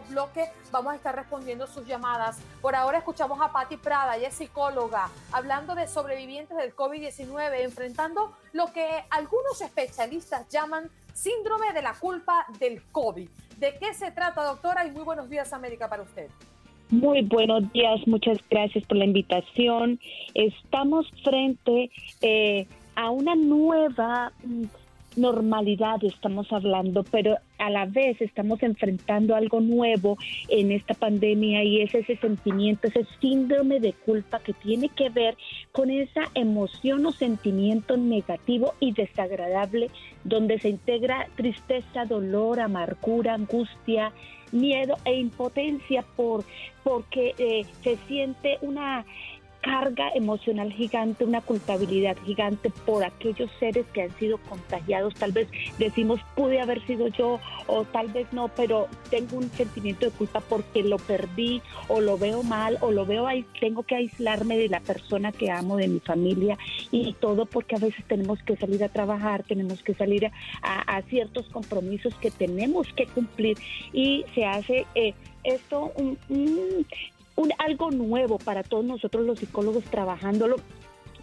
Bloque 0.10 0.46
vamos 0.72 0.94
a 0.94 0.96
estar 0.96 1.16
respondiendo 1.16 1.68
sus 1.68 1.86
llamadas. 1.86 2.40
Por 2.62 2.76
ahora 2.76 3.00
escuchamos 3.00 3.40
a 3.42 3.52
Patti 3.52 3.78
Prada, 3.78 4.18
ella 4.18 4.28
es 4.28 4.36
psicóloga, 4.36 5.10
hablando 5.32 5.76
de 5.76 5.88
sobrevivientes 5.88 6.58
del 6.58 6.76
COVID-19, 6.76 7.62
enfrentando 7.62 8.34
lo 8.54 8.72
que 8.74 8.88
algunos 9.10 9.62
especialistas 9.62 10.48
llaman 10.50 10.90
síndrome 11.14 11.74
de 11.74 11.82
la 11.82 11.94
culpa 11.94 12.46
del 12.60 12.82
COVID. 12.92 13.30
¿De 13.58 13.78
qué 13.78 13.94
se 13.94 14.12
trata, 14.12 14.44
doctora? 14.44 14.86
Y 14.86 14.92
muy 14.92 15.04
buenos 15.04 15.30
días, 15.30 15.52
América, 15.52 15.90
para 15.90 16.04
usted. 16.04 16.30
Muy 16.90 17.22
buenos 17.22 17.72
días, 17.72 18.00
muchas 18.08 18.40
gracias 18.50 18.84
por 18.88 18.98
la 18.98 19.06
invitación. 19.06 20.00
Estamos 20.34 21.06
frente 21.24 21.92
eh, 22.22 22.68
a 22.96 23.12
una 23.12 23.36
nueva 23.36 24.32
normalidad 25.20 26.04
estamos 26.04 26.52
hablando, 26.52 27.04
pero 27.04 27.38
a 27.58 27.70
la 27.70 27.86
vez 27.86 28.22
estamos 28.22 28.64
enfrentando 28.64 29.36
algo 29.36 29.60
nuevo 29.60 30.18
en 30.48 30.72
esta 30.72 30.94
pandemia 30.94 31.64
y 31.64 31.82
es 31.82 31.94
ese 31.94 32.16
sentimiento, 32.18 32.88
ese 32.88 33.06
síndrome 33.20 33.80
de 33.80 33.94
culpa 33.94 34.40
que 34.40 34.54
tiene 34.54 34.90
que 34.90 35.10
ver 35.10 35.38
con 35.72 35.90
esa 35.90 36.24
emoción 36.36 37.06
o 37.06 37.12
sentimiento 37.12 37.98
negativo 37.98 38.74
y 38.80 38.94
desagradable 38.94 39.90
donde 40.24 40.60
se 40.60 40.70
integra 40.70 41.28
tristeza, 41.36 42.06
dolor, 42.06 42.60
amargura, 42.60 43.34
angustia, 43.34 44.12
miedo 44.52 44.98
e 45.06 45.20
impotencia 45.20 46.04
por 46.16 46.44
porque 46.84 47.36
eh, 47.38 47.66
se 47.84 47.98
siente 48.08 48.58
una 48.62 49.06
carga 49.62 50.10
emocional 50.16 50.72
gigante, 50.72 51.26
una 51.26 51.42
culpabilidad 51.42 52.18
gigante 52.26 52.70
por 52.86 53.04
aquellos 53.04 53.50
seres 53.60 53.86
que 53.94 54.04
han 54.04 54.18
sido 54.18 54.38
contagiados. 54.38 55.14
Tal 55.16 55.32
vez 55.32 55.48
decimos, 55.78 56.20
pude 56.36 56.62
haber 56.62 56.86
sido 56.86 57.08
yo 57.08 57.40
o 57.68 57.84
tal 57.86 58.08
vez 58.08 58.32
no, 58.32 58.48
pero 58.50 58.88
tengo 59.10 59.38
un 59.38 59.50
sentimiento 59.52 60.06
de 60.06 60.12
culpa 60.12 60.40
porque 60.42 60.84
lo 60.84 60.98
perdí 60.98 61.62
o 61.88 62.02
lo 62.02 62.18
veo 62.18 62.44
mal 62.44 62.78
o 62.82 62.92
lo 62.92 63.06
veo 63.06 63.28
ahí, 63.28 63.46
tengo 63.60 63.84
que 63.84 63.96
aislarme 63.96 64.58
de 64.58 64.70
la 64.70 64.80
persona 64.80 65.32
que 65.32 65.52
amo, 65.52 65.78
de 65.78 65.88
mi 65.88 66.00
familia 66.00 66.58
y 66.92 67.14
todo 67.14 67.46
porque 67.46 67.76
a 67.76 67.80
veces 67.80 68.04
tenemos 68.08 68.42
que 68.44 68.56
salir 68.56 68.84
a 68.84 68.90
trabajar, 68.90 69.44
tenemos 69.44 69.84
que 69.84 69.94
salir 69.94 70.30
a, 70.62 71.02
ciertos 71.10 71.48
compromisos 71.48 72.14
que 72.16 72.30
tenemos 72.30 72.88
que 72.94 73.06
cumplir 73.08 73.58
y 73.94 74.26
se 74.34 74.46
hace... 74.46 74.86
Eh, 74.96 75.14
esto 75.44 75.92
un, 75.96 76.18
algo 77.58 77.92
nuevo 77.92 78.38
para 78.38 78.64
todos 78.64 78.86
nosotros 78.86 79.26
los 79.26 79.40
psicólogos 79.40 79.84
trabajándolo 79.86 80.58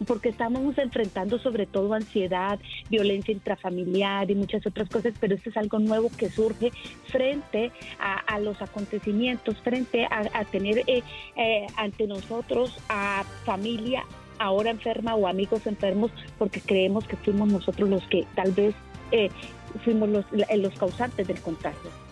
porque 0.07 0.29
estamos 0.29 0.77
enfrentando 0.79 1.39
sobre 1.39 1.67
todo 1.67 1.95
ansiedad, 1.95 2.59
violencia 2.91 3.33
intrafamiliar 3.33 4.31
y 4.31 4.35
muchas 4.35 4.67
otras 4.67 4.89
cosas, 4.89 5.15
pero 5.19 5.35
esto 5.35 5.51
es 5.51 5.57
algo 5.57 5.79
nuevo 5.79 6.11
que 6.17 6.29
surge 6.29 6.71
frente 7.07 7.73
a, 7.99 8.39
los 8.41 8.61
acontecimientos, 8.61 9.57
frente 9.63 10.07
a, 10.11 10.45
tener 10.45 10.83
eh, 10.87 11.03
eh, 11.37 11.67
ante 11.77 12.07
nosotros 12.07 12.77
a 12.91 13.25
familia 13.45 14.05
ahora 14.39 14.71
enferma 14.71 15.15
o 15.15 15.27
amigos 15.27 15.67
enfermos, 15.67 16.11
porque 16.39 16.61
creemos 16.61 17.07
que 17.07 17.17
fuimos 17.17 17.49
nosotros 17.49 17.89
los 17.89 18.07
que 18.09 18.27
tal 18.35 18.53
vez 18.53 18.75
eh, 19.13 19.31
fuimos 19.83 20.11
los, 20.11 20.27
los 20.33 20.79
causantes 20.79 21.27
del 21.27 21.41
contagio. 21.41 22.06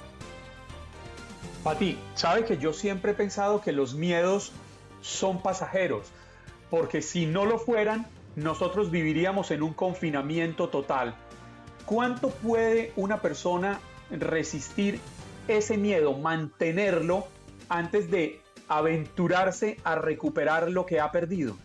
Pati, 1.64 1.98
sabe 2.14 2.44
que 2.44 2.58
yo 2.58 2.74
siempre 2.74 3.12
he 3.12 3.14
pensado 3.14 3.62
que 3.62 3.72
los 3.72 3.94
miedos 3.94 4.52
son 5.00 5.40
pasajeros, 5.40 6.06
porque 6.68 7.00
si 7.00 7.24
no 7.24 7.46
lo 7.46 7.58
fueran, 7.58 8.06
nosotros 8.36 8.90
viviríamos 8.90 9.50
en 9.50 9.62
un 9.62 9.72
confinamiento 9.72 10.68
total. 10.68 11.14
¿Cuánto 11.86 12.28
puede 12.28 12.92
una 12.96 13.22
persona 13.22 13.80
resistir 14.10 15.00
ese 15.48 15.78
miedo, 15.78 16.12
mantenerlo 16.12 17.28
antes 17.70 18.10
de 18.10 18.42
aventurarse 18.68 19.78
a 19.84 19.94
recuperar 19.94 20.70
lo 20.70 20.84
que 20.84 21.00
ha 21.00 21.10
perdido? 21.12 21.56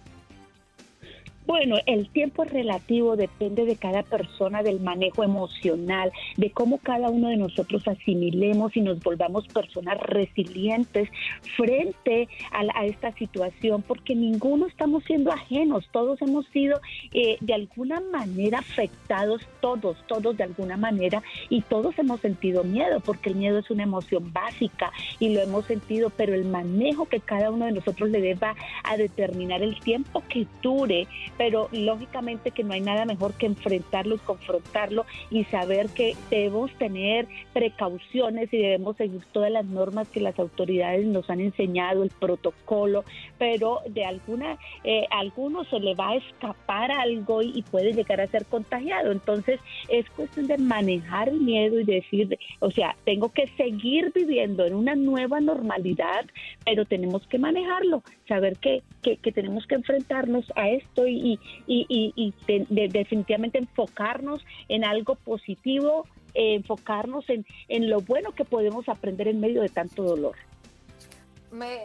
Bueno, 1.50 1.78
el 1.88 2.08
tiempo 2.10 2.44
relativo 2.44 3.16
depende 3.16 3.66
de 3.66 3.76
cada 3.76 4.04
persona, 4.04 4.62
del 4.62 4.80
manejo 4.82 5.24
emocional, 5.24 6.12
de 6.38 6.52
cómo 6.52 6.78
cada 6.78 7.10
uno 7.10 7.30
de 7.30 7.38
nosotros 7.38 7.88
asimilemos 7.88 8.78
y 8.78 8.82
nos 8.82 9.00
volvamos 9.00 9.48
personas 9.48 10.00
resilientes 10.00 11.10
frente 11.58 12.28
a, 12.52 12.86
esta 12.86 13.14
situación, 13.14 13.82
porque 13.82 14.14
ninguno 14.14 14.68
estamos 14.68 15.04
siendo 15.06 15.32
ajenos, 15.32 15.90
todos 15.92 16.22
hemos 16.22 16.46
sido 16.50 16.82
eh, 17.14 17.38
de 17.42 17.56
alguna 17.56 18.00
manera 18.00 18.60
afectados, 18.60 19.42
todos, 19.60 19.98
todos 20.06 20.38
de 20.38 20.44
alguna 20.44 20.78
manera, 20.78 21.24
y 21.50 21.62
todos 21.62 21.98
hemos 21.98 22.22
sentido 22.22 22.64
miedo, 22.64 23.00
porque 23.00 23.30
el 23.30 23.36
miedo 23.36 23.58
es 23.58 23.72
una 23.72 23.82
emoción 23.82 24.32
básica 24.32 24.92
y 25.18 25.30
lo 25.30 25.42
hemos 25.42 25.66
sentido, 25.66 26.12
pero 26.12 26.36
el 26.36 26.46
manejo 26.46 27.08
que 27.08 27.20
cada 27.20 27.50
uno 27.50 27.66
de 27.66 27.72
nosotros 27.72 28.12
le 28.12 28.22
deba 28.22 28.54
a 28.84 28.98
determinar 28.98 29.64
el 29.64 29.80
tiempo 29.80 30.22
que 30.30 30.46
dure 30.62 31.08
pero 31.40 31.70
lógicamente 31.72 32.52
que 32.52 32.66
no 32.66 32.74
hay 32.74 32.82
nada 32.82 33.06
mejor 33.06 33.34
que 33.34 33.46
enfrentarlo 33.46 34.16
y 34.16 34.18
confrontarlo 34.18 35.06
y 35.32 35.46
saber 35.46 35.88
que 35.88 36.18
debemos 36.30 36.70
tener 36.74 37.30
precauciones 37.54 38.54
y 38.54 38.58
debemos 38.58 38.98
seguir 38.98 39.22
todas 39.32 39.50
las 39.50 39.64
normas 39.64 40.10
que 40.10 40.20
las 40.20 40.38
autoridades 40.38 41.06
nos 41.06 41.30
han 41.30 41.40
enseñado, 41.40 42.04
el 42.04 42.10
protocolo, 42.10 43.06
pero 43.38 43.80
de 43.88 44.04
alguna, 44.04 44.58
eh, 44.84 45.06
a 45.12 45.20
alguno 45.20 45.64
se 45.64 45.80
le 45.80 45.96
va 45.96 46.10
a 46.10 46.16
escapar 46.18 46.92
algo 46.92 47.42
y, 47.42 47.64
puede 47.72 47.94
llegar 47.94 48.20
a 48.20 48.28
ser 48.28 48.46
contagiado. 48.46 49.12
Entonces 49.12 49.62
es 49.88 50.10
cuestión 50.10 50.48
de 50.48 50.58
manejar 50.58 51.30
el 51.30 51.40
miedo 51.40 51.80
y 51.80 51.86
decir, 51.86 52.38
o 52.60 52.72
sea, 52.72 52.98
tengo 53.06 53.32
que 53.32 53.48
seguir 53.56 54.12
viviendo 54.14 54.66
en 54.66 54.74
una 54.74 54.96
nueva 54.96 55.40
normalidad, 55.40 56.26
pero 56.66 56.84
tenemos 56.84 57.26
que 57.28 57.38
manejarlo, 57.38 58.04
saber 58.28 58.58
que, 58.58 58.82
que, 59.04 59.18
que 59.18 59.32
tenemos 59.32 59.66
que 59.68 59.76
enfrentarnos 59.76 60.52
a 60.56 60.68
esto 60.70 61.08
y, 61.08 61.29
y, 61.68 62.34
definitivamente 62.70 63.58
enfocarnos 63.58 64.44
en 64.70 64.86
algo 64.86 65.16
positivo, 65.16 66.08
eh, 66.34 66.56
enfocarnos 66.56 67.26
en, 67.30 67.90
lo 67.90 68.02
bueno 68.02 68.32
que 68.32 68.46
podemos 68.46 68.88
aprender 68.88 69.28
en 69.28 69.40
medio 69.40 69.62
de 69.62 69.70
tanto 69.70 70.04
dolor. 70.04 70.36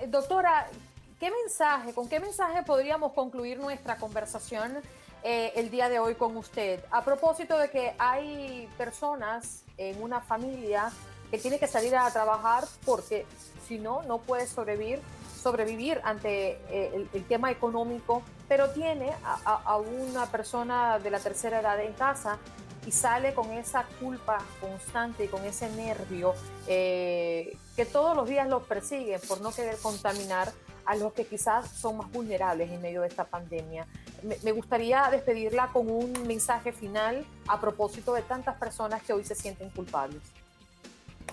doctora, 0.09 0.69
¿qué 1.19 1.31
mensaje, 1.31 1.93
con 1.93 2.09
qué 2.09 2.21
mensaje 2.21 2.63
podríamos 2.63 3.13
concluir 3.13 3.59
nuestra 3.59 3.97
conversación 3.97 4.73
eh, 5.23 5.53
el 5.57 5.71
día 5.71 5.89
de 5.89 5.99
hoy 5.99 6.15
con 6.15 6.37
usted? 6.37 6.81
A 6.91 7.05
propósito 7.05 7.59
de 7.59 7.71
que 7.71 7.93
hay 7.99 8.69
personas 8.79 9.65
en 9.77 10.01
una 10.03 10.21
familia 10.21 10.93
que 11.31 11.39
tiene 11.39 11.59
que 11.59 11.67
salir 11.67 11.97
a 11.97 12.09
trabajar 12.11 12.65
porque 12.85 13.27
si 13.67 13.79
no, 13.79 14.03
no 14.03 14.19
puede 14.19 14.47
sobrevivir 14.47 15.01
sobrevivir 15.45 16.01
ante 16.05 16.59
eh, 16.71 17.07
el, 17.13 17.25
tema 17.27 17.51
económico, 17.51 18.23
pero 18.49 18.71
tiene 18.71 19.13
a, 19.23 19.77
una 19.77 20.25
persona 20.27 20.99
de 20.99 21.11
la 21.11 21.19
tercera 21.19 21.61
edad 21.61 21.79
en 21.81 21.93
casa 21.93 22.39
y 22.87 22.91
sale 22.91 23.35
con 23.35 23.53
esa 23.53 23.85
culpa 24.01 24.39
constante 24.59 25.27
y 25.27 25.29
con 25.29 25.45
ese 25.45 25.69
nervio 25.71 26.33
eh, 26.67 27.59
que 27.77 27.85
todos 27.85 28.17
los 28.17 28.27
días 28.27 28.49
los 28.49 28.63
persigue 28.63 29.19
por 29.19 29.43
no 29.43 29.53
querer 29.53 29.77
contaminar 29.77 30.51
a 30.87 30.97
los 30.97 31.13
que 31.13 31.27
quizás 31.27 31.69
son 31.69 31.99
más 31.99 32.11
vulnerables 32.11 32.71
en 32.71 32.81
medio 32.81 33.03
de 33.03 33.09
esta 33.09 33.25
pandemia. 33.25 33.87
me 34.43 34.53
gustaría 34.53 35.09
despedirla 35.11 35.69
con 35.73 35.91
un 35.91 36.27
mensaje 36.27 36.73
final 36.73 37.25
a 37.49 37.61
propósito 37.61 38.15
de 38.15 38.23
tantas 38.23 38.57
personas 38.57 39.03
que 39.03 39.13
hoy 39.13 39.25
se 39.25 39.35
sienten 39.35 39.69
culpables. 39.71 40.23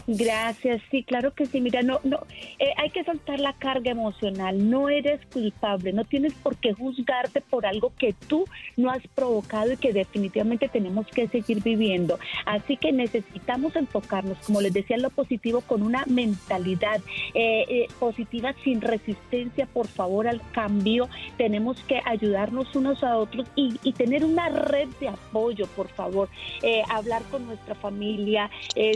Gracias, 0.07 0.81
sí, 0.89 1.03
claro 1.03 1.33
que 1.33 1.45
sí. 1.45 1.61
Mira, 1.61 1.81
no, 1.83 1.99
no, 2.03 2.25
eh, 2.59 2.73
hay 2.77 2.89
que 2.89 3.03
soltar 3.03 3.39
la 3.39 3.53
carga 3.53 3.91
emocional. 3.91 4.69
No 4.69 4.89
eres 4.89 5.19
culpable, 5.31 5.93
no 5.93 6.05
tienes 6.05 6.33
por 6.33 6.57
qué 6.57 6.73
juzgarte 6.73 7.41
por 7.41 7.65
algo 7.65 7.93
que 7.97 8.13
tú 8.27 8.45
no 8.77 8.89
has 8.89 9.05
provocado 9.15 9.73
y 9.73 9.77
que 9.77 9.93
definitivamente 9.93 10.69
tenemos 10.69 11.05
que 11.07 11.27
seguir 11.27 11.61
viviendo. 11.61 12.19
Así 12.45 12.77
que 12.77 12.91
necesitamos 12.91 13.75
enfocarnos, 13.75 14.37
como 14.39 14.61
les 14.61 14.73
decía, 14.73 14.95
en 14.95 15.03
lo 15.03 15.09
positivo 15.11 15.61
con 15.61 15.83
una 15.83 16.03
mentalidad 16.07 17.01
eh, 17.33 17.65
eh, 17.69 17.87
positiva 17.99 18.53
sin 18.63 18.81
resistencia, 18.81 19.67
por 19.67 19.87
favor, 19.87 20.27
al 20.27 20.41
cambio. 20.51 21.09
Tenemos 21.37 21.81
que 21.83 22.01
ayudarnos 22.05 22.75
unos 22.75 23.03
a 23.03 23.17
otros 23.17 23.47
y, 23.55 23.79
y 23.83 23.93
tener 23.93 24.25
una 24.25 24.49
red 24.49 24.89
de 24.99 25.09
apoyo, 25.09 25.67
por 25.67 25.89
favor. 25.89 26.29
hablar 26.89 27.21
con 27.29 27.45
nuestra 27.45 27.75
familia, 27.75 28.49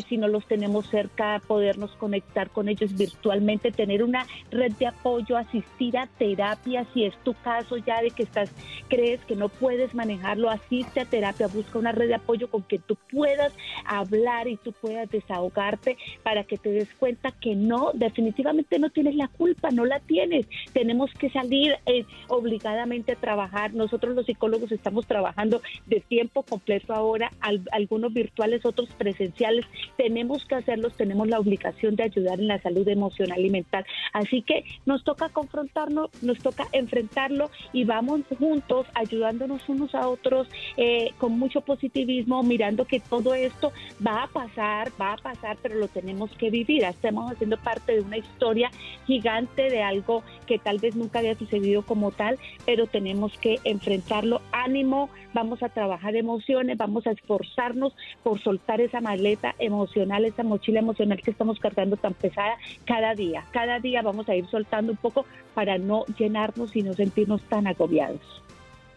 si 0.08 0.18
no 0.18 0.28
los 0.28 0.46
tenemos 0.48 0.95
cerca, 0.96 1.42
podernos 1.46 1.92
conectar 1.98 2.50
con 2.52 2.70
ellos 2.70 2.96
virtualmente, 2.96 3.70
tener 3.70 4.02
una 4.02 4.26
red 4.50 4.72
de 4.80 4.88
apoyo, 4.88 5.36
asistir 5.36 5.98
a 5.98 6.08
terapia, 6.08 6.86
si 6.94 7.04
es 7.04 7.14
tu 7.26 7.34
caso 7.34 7.76
ya 7.76 8.02
de 8.02 8.12
que 8.12 8.24
estás, 8.24 8.50
crees 8.88 9.20
que 9.26 9.36
no 9.36 9.50
puedes 9.50 9.94
manejarlo, 9.94 10.50
asiste 10.50 11.02
a 11.02 11.06
terapia, 11.06 11.48
busca 11.48 11.80
una 11.80 11.92
red 11.92 12.08
de 12.08 12.16
apoyo 12.16 12.50
con 12.50 12.64
que 12.64 12.80
tú 12.80 12.96
puedas 13.12 13.52
hablar 13.86 14.48
y 14.48 14.56
tú 14.56 14.72
puedas 14.72 15.10
desahogarte 15.10 15.98
para 16.24 16.46
que 16.46 16.58
te 16.58 16.72
des 16.72 16.94
cuenta 16.94 17.32
que 17.32 17.56
no, 17.56 17.92
definitivamente 17.94 18.80
no 18.80 18.90
tienes 18.90 19.16
la 19.16 19.28
culpa, 19.28 19.72
no 19.72 19.84
la 19.84 20.00
tienes. 20.00 20.48
Tenemos 20.72 21.12
que 21.20 21.30
salir 21.30 21.76
eh, 21.88 22.06
obligadamente 22.30 23.12
a 23.12 23.16
trabajar. 23.18 23.74
Nosotros 23.74 24.16
los 24.16 24.28
psicólogos 24.28 24.72
estamos 24.72 25.08
trabajando 25.08 25.62
de 25.88 26.00
tiempo 26.00 26.44
completo 26.44 26.94
ahora, 26.94 27.32
algunos 27.72 28.14
virtuales, 28.14 28.66
otros 28.66 28.88
presenciales. 28.98 29.66
Tenemos 29.98 30.46
que 30.46 30.56
hacerlo 30.56 30.85
tenemos 30.94 31.28
la 31.28 31.40
obligación 31.40 31.96
de 31.96 32.04
ayudar 32.04 32.40
en 32.40 32.48
la 32.48 32.62
salud 32.62 32.88
emocional 32.88 33.44
y 33.44 33.50
mental. 33.50 33.86
Así 34.14 34.42
que 34.42 34.66
nos 34.86 35.04
toca 35.04 35.30
confrontarnos, 35.30 36.10
nos 36.22 36.38
toca 36.40 36.68
enfrentarlo 36.72 37.50
y 37.74 37.84
vamos 37.84 38.22
juntos 38.38 38.88
ayudándonos 38.94 39.68
unos 39.68 39.94
a 39.96 40.08
otros 40.08 40.48
eh, 40.78 41.12
con 41.18 41.38
mucho 41.38 41.62
positivismo, 41.62 42.44
mirando 42.44 42.86
que 42.86 43.00
todo 43.00 43.34
esto 43.34 43.72
va 44.06 44.24
a 44.24 44.28
pasar, 44.28 44.92
va 45.00 45.14
a 45.14 45.18
pasar, 45.18 45.58
pero 45.62 45.76
lo 45.76 45.88
tenemos 45.88 46.32
que 46.32 46.50
vivir. 46.50 46.84
Estamos 46.84 47.32
haciendo 47.32 47.58
parte 47.58 47.94
de 47.94 48.02
una 48.02 48.18
historia 48.18 48.72
gigante 49.06 49.70
de 49.70 49.84
algo 49.84 50.24
que 50.46 50.60
tal 50.60 50.80
vez 50.80 50.96
nunca 50.96 51.20
había 51.20 51.36
sucedido 51.36 51.84
como 51.84 52.12
tal, 52.12 52.38
pero 52.66 52.88
tenemos 52.88 53.38
que 53.38 53.60
enfrentarlo. 53.64 54.42
Ánimo, 54.52 55.10
vamos 55.34 55.62
a 55.64 55.70
trabajar 55.70 56.16
emociones, 56.16 56.78
vamos 56.78 57.06
a 57.08 57.12
esforzarnos 57.12 57.94
por 58.24 58.42
soltar 58.42 58.82
esa 58.82 59.02
maleta 59.02 59.56
emocional, 59.60 60.26
esa 60.26 60.44
mochila 60.44 60.75
emocional 60.80 61.22
que 61.22 61.32
estamos 61.32 61.60
cargando 61.60 61.98
tan 61.98 62.14
pesada 62.14 62.58
cada 62.86 63.16
día. 63.16 63.46
Cada 63.52 63.80
día 63.80 64.02
vamos 64.02 64.28
a 64.30 64.36
ir 64.36 64.48
soltando 64.50 64.92
un 64.92 64.98
poco 64.98 65.26
para 65.54 65.78
no 65.78 66.06
llenarnos 66.18 66.76
y 66.76 66.84
no 66.84 66.94
sentirnos 66.94 67.42
tan 67.44 67.68
agobiados. 67.68 68.22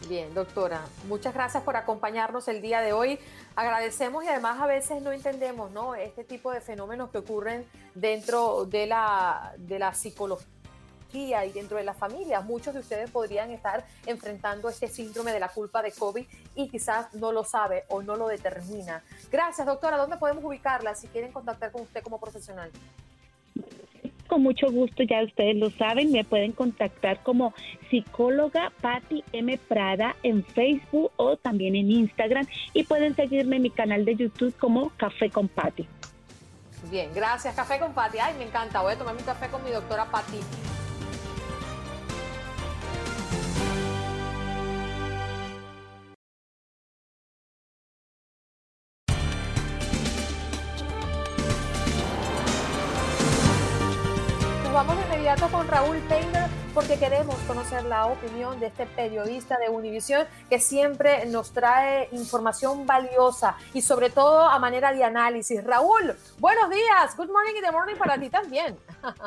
Bien, 0.08 0.32
doctora, 0.32 0.80
muchas 1.08 1.34
gracias 1.34 1.62
por 1.64 1.76
acompañarnos 1.76 2.46
el 2.46 2.62
día 2.62 2.80
de 2.80 2.92
hoy. 2.92 3.18
Agradecemos 3.56 4.24
y 4.24 4.28
además 4.28 4.60
a 4.60 4.66
veces 4.66 5.02
no 5.02 5.10
entendemos 5.10 5.72
¿no? 5.72 5.96
este 5.96 6.22
tipo 6.22 6.52
de 6.52 6.60
fenómenos 6.60 7.10
que 7.10 7.18
ocurren 7.18 7.66
dentro 7.94 8.64
de 8.64 8.86
la, 8.86 9.54
de 9.58 9.78
la 9.80 9.92
psicología 9.94 10.46
y 11.12 11.52
dentro 11.52 11.76
de 11.78 11.84
las 11.84 11.96
familias. 11.96 12.44
Muchos 12.44 12.74
de 12.74 12.80
ustedes 12.80 13.10
podrían 13.10 13.50
estar 13.50 13.84
enfrentando 14.06 14.68
este 14.68 14.88
síndrome 14.88 15.32
de 15.32 15.40
la 15.40 15.48
culpa 15.48 15.82
de 15.82 15.92
COVID 15.92 16.24
y 16.54 16.68
quizás 16.68 17.12
no 17.14 17.32
lo 17.32 17.44
sabe 17.44 17.84
o 17.88 18.02
no 18.02 18.16
lo 18.16 18.28
determina. 18.28 19.02
Gracias, 19.30 19.66
doctora. 19.66 19.96
¿Dónde 19.96 20.16
podemos 20.16 20.44
ubicarla 20.44 20.94
si 20.94 21.08
quieren 21.08 21.32
contactar 21.32 21.72
con 21.72 21.82
usted 21.82 22.02
como 22.02 22.20
profesional? 22.20 22.70
Con 24.28 24.42
mucho 24.42 24.70
gusto, 24.70 25.02
ya 25.04 25.24
ustedes 25.24 25.56
lo 25.56 25.70
saben, 25.70 26.12
me 26.12 26.22
pueden 26.22 26.52
contactar 26.52 27.22
como 27.22 27.54
psicóloga 27.88 28.70
Patti 28.82 29.24
M. 29.32 29.56
Prada 29.56 30.16
en 30.22 30.44
Facebook 30.44 31.10
o 31.16 31.38
también 31.38 31.74
en 31.74 31.90
Instagram 31.90 32.46
y 32.74 32.84
pueden 32.84 33.16
seguirme 33.16 33.56
en 33.56 33.62
mi 33.62 33.70
canal 33.70 34.04
de 34.04 34.16
YouTube 34.16 34.54
como 34.58 34.90
Café 34.98 35.30
con 35.30 35.48
Patti. 35.48 35.88
Bien, 36.90 37.10
gracias. 37.14 37.54
Café 37.54 37.78
con 37.78 37.92
Patti. 37.92 38.18
Ay, 38.18 38.34
me 38.38 38.44
encanta. 38.44 38.82
Voy 38.82 38.92
a 38.92 38.98
tomar 38.98 39.14
mi 39.14 39.22
café 39.22 39.48
con 39.48 39.64
mi 39.64 39.70
doctora 39.70 40.04
Patti. 40.10 40.40
Raúl 55.78 56.00
Taylor 56.08 56.48
porque 56.74 56.98
queremos 56.98 57.36
conocer 57.46 57.84
la 57.84 58.06
opinión 58.06 58.58
de 58.58 58.66
este 58.66 58.84
periodista 58.84 59.56
de 59.58 59.70
Univisión 59.70 60.26
que 60.50 60.58
siempre 60.58 61.24
nos 61.26 61.52
trae 61.52 62.08
información 62.10 62.84
valiosa 62.84 63.54
y 63.72 63.82
sobre 63.82 64.10
todo 64.10 64.40
a 64.40 64.58
manera 64.58 64.92
de 64.92 65.04
análisis. 65.04 65.62
Raúl, 65.62 66.14
buenos 66.40 66.68
días, 66.68 67.16
good 67.16 67.28
morning 67.28 67.52
y 67.56 67.62
the 67.62 67.70
morning 67.70 67.94
para 67.96 68.18
ti 68.18 68.28
también. 68.28 68.74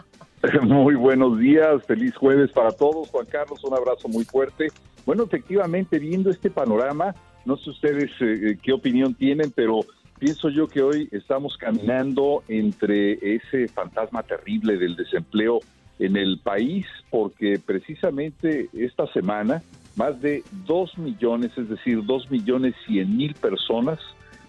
Muy 0.63 0.95
buenos 0.95 1.39
días, 1.39 1.85
feliz 1.85 2.13
jueves 2.17 2.51
para 2.51 2.73
todos. 2.73 3.07
Juan 3.11 3.27
Carlos, 3.27 3.63
un 3.63 3.73
abrazo 3.73 4.09
muy 4.09 4.25
fuerte. 4.25 4.67
Bueno, 5.05 5.23
efectivamente, 5.23 5.99
viendo 5.99 6.31
este 6.31 6.49
panorama, 6.49 7.15
no 7.45 7.55
sé 7.55 7.69
ustedes 7.69 8.11
eh, 8.19 8.57
qué 8.61 8.73
opinión 8.73 9.13
tienen, 9.13 9.53
pero 9.55 9.79
pienso 10.19 10.49
yo 10.49 10.67
que 10.67 10.81
hoy 10.81 11.07
estamos 11.13 11.55
caminando 11.57 12.43
entre 12.49 13.35
ese 13.37 13.69
fantasma 13.69 14.21
terrible 14.23 14.75
del 14.77 14.97
desempleo 14.97 15.61
en 15.99 16.17
el 16.17 16.39
país, 16.39 16.85
porque 17.09 17.59
precisamente 17.59 18.69
esta 18.73 19.07
semana 19.07 19.61
más 19.95 20.19
de 20.21 20.43
dos 20.65 20.97
millones, 20.97 21.51
es 21.57 21.69
decir, 21.69 22.03
dos 22.05 22.29
millones 22.31 22.75
cien 22.85 23.17
mil 23.17 23.33
personas 23.35 23.99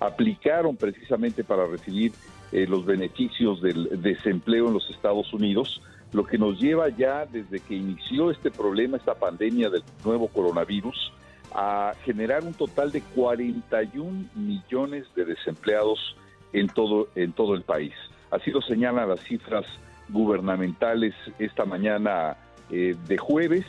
aplicaron 0.00 0.76
precisamente 0.76 1.44
para 1.44 1.66
recibir 1.66 2.12
eh, 2.52 2.66
los 2.68 2.84
beneficios 2.84 3.60
del 3.62 4.02
desempleo 4.02 4.68
en 4.68 4.74
los 4.74 4.88
Estados 4.90 5.32
Unidos, 5.32 5.80
lo 6.12 6.24
que 6.24 6.38
nos 6.38 6.60
lleva 6.60 6.88
ya 6.90 7.26
desde 7.26 7.60
que 7.60 7.74
inició 7.74 8.30
este 8.30 8.50
problema, 8.50 8.96
esta 8.96 9.14
pandemia 9.14 9.70
del 9.70 9.82
nuevo 10.04 10.28
coronavirus, 10.28 11.12
a 11.54 11.92
generar 12.04 12.44
un 12.44 12.54
total 12.54 12.92
de 12.92 13.00
41 13.00 14.28
millones 14.34 15.06
de 15.14 15.24
desempleados 15.24 16.16
en 16.52 16.68
todo, 16.68 17.08
en 17.14 17.32
todo 17.32 17.54
el 17.54 17.62
país. 17.62 17.92
Así 18.30 18.50
lo 18.50 18.60
señalan 18.62 19.08
las 19.08 19.20
cifras 19.20 19.66
gubernamentales 20.12 21.14
esta 21.38 21.64
mañana 21.64 22.36
eh, 22.70 22.94
de 23.08 23.18
jueves, 23.18 23.64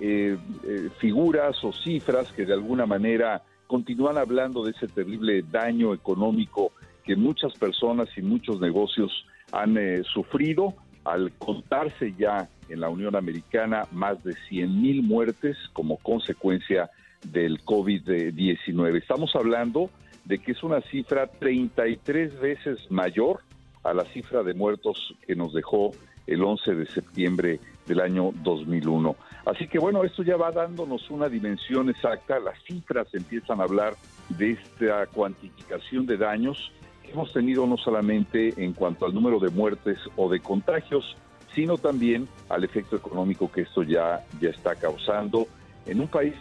eh, 0.00 0.36
eh, 0.64 0.88
figuras 0.98 1.62
o 1.62 1.72
cifras 1.72 2.32
que 2.32 2.46
de 2.46 2.54
alguna 2.54 2.86
manera 2.86 3.42
continúan 3.66 4.16
hablando 4.18 4.64
de 4.64 4.72
ese 4.72 4.88
terrible 4.88 5.42
daño 5.50 5.92
económico 5.92 6.72
que 7.04 7.16
muchas 7.16 7.52
personas 7.58 8.08
y 8.16 8.22
muchos 8.22 8.60
negocios 8.60 9.26
han 9.52 9.76
sufrido 10.04 10.74
al 11.04 11.32
contarse 11.32 12.14
ya 12.18 12.48
en 12.68 12.80
la 12.80 12.88
Unión 12.88 13.16
Americana 13.16 13.86
más 13.92 14.22
de 14.22 14.34
100 14.48 14.80
mil 14.80 15.02
muertes 15.02 15.56
como 15.72 15.96
consecuencia 15.98 16.90
del 17.26 17.60
COVID-19. 17.64 18.96
Estamos 18.96 19.34
hablando 19.34 19.90
de 20.24 20.38
que 20.38 20.52
es 20.52 20.62
una 20.62 20.80
cifra 20.82 21.26
33 21.26 22.40
veces 22.40 22.78
mayor 22.90 23.40
a 23.82 23.94
la 23.94 24.04
cifra 24.06 24.42
de 24.42 24.54
muertos 24.54 25.14
que 25.26 25.34
nos 25.34 25.52
dejó 25.52 25.92
el 26.26 26.42
11 26.42 26.74
de 26.74 26.86
septiembre 26.86 27.60
del 27.86 28.00
año 28.00 28.32
2001. 28.42 29.16
Así 29.46 29.66
que 29.66 29.78
bueno, 29.78 30.04
esto 30.04 30.22
ya 30.22 30.36
va 30.36 30.52
dándonos 30.52 31.10
una 31.10 31.28
dimensión 31.28 31.88
exacta, 31.88 32.38
las 32.38 32.62
cifras 32.64 33.12
empiezan 33.14 33.60
a 33.60 33.64
hablar 33.64 33.94
de 34.28 34.52
esta 34.52 35.06
cuantificación 35.06 36.06
de 36.06 36.16
daños 36.16 36.72
que 37.02 37.12
hemos 37.12 37.32
tenido 37.32 37.66
no 37.66 37.76
solamente 37.76 38.54
en 38.62 38.74
cuanto 38.74 39.06
al 39.06 39.14
número 39.14 39.40
de 39.40 39.48
muertes 39.48 39.98
o 40.16 40.28
de 40.28 40.40
contagios, 40.40 41.16
sino 41.54 41.78
también 41.78 42.28
al 42.48 42.62
efecto 42.62 42.96
económico 42.96 43.50
que 43.50 43.62
esto 43.62 43.82
ya, 43.82 44.24
ya 44.40 44.50
está 44.50 44.76
causando 44.76 45.46
en 45.86 46.00
un 46.00 46.08
país 46.08 46.34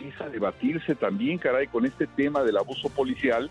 empieza 0.00 0.24
a 0.24 0.28
debatirse 0.28 0.94
también, 0.94 1.38
caray, 1.38 1.66
con 1.66 1.84
este 1.84 2.06
tema 2.06 2.42
del 2.42 2.56
abuso 2.56 2.88
policial, 2.88 3.50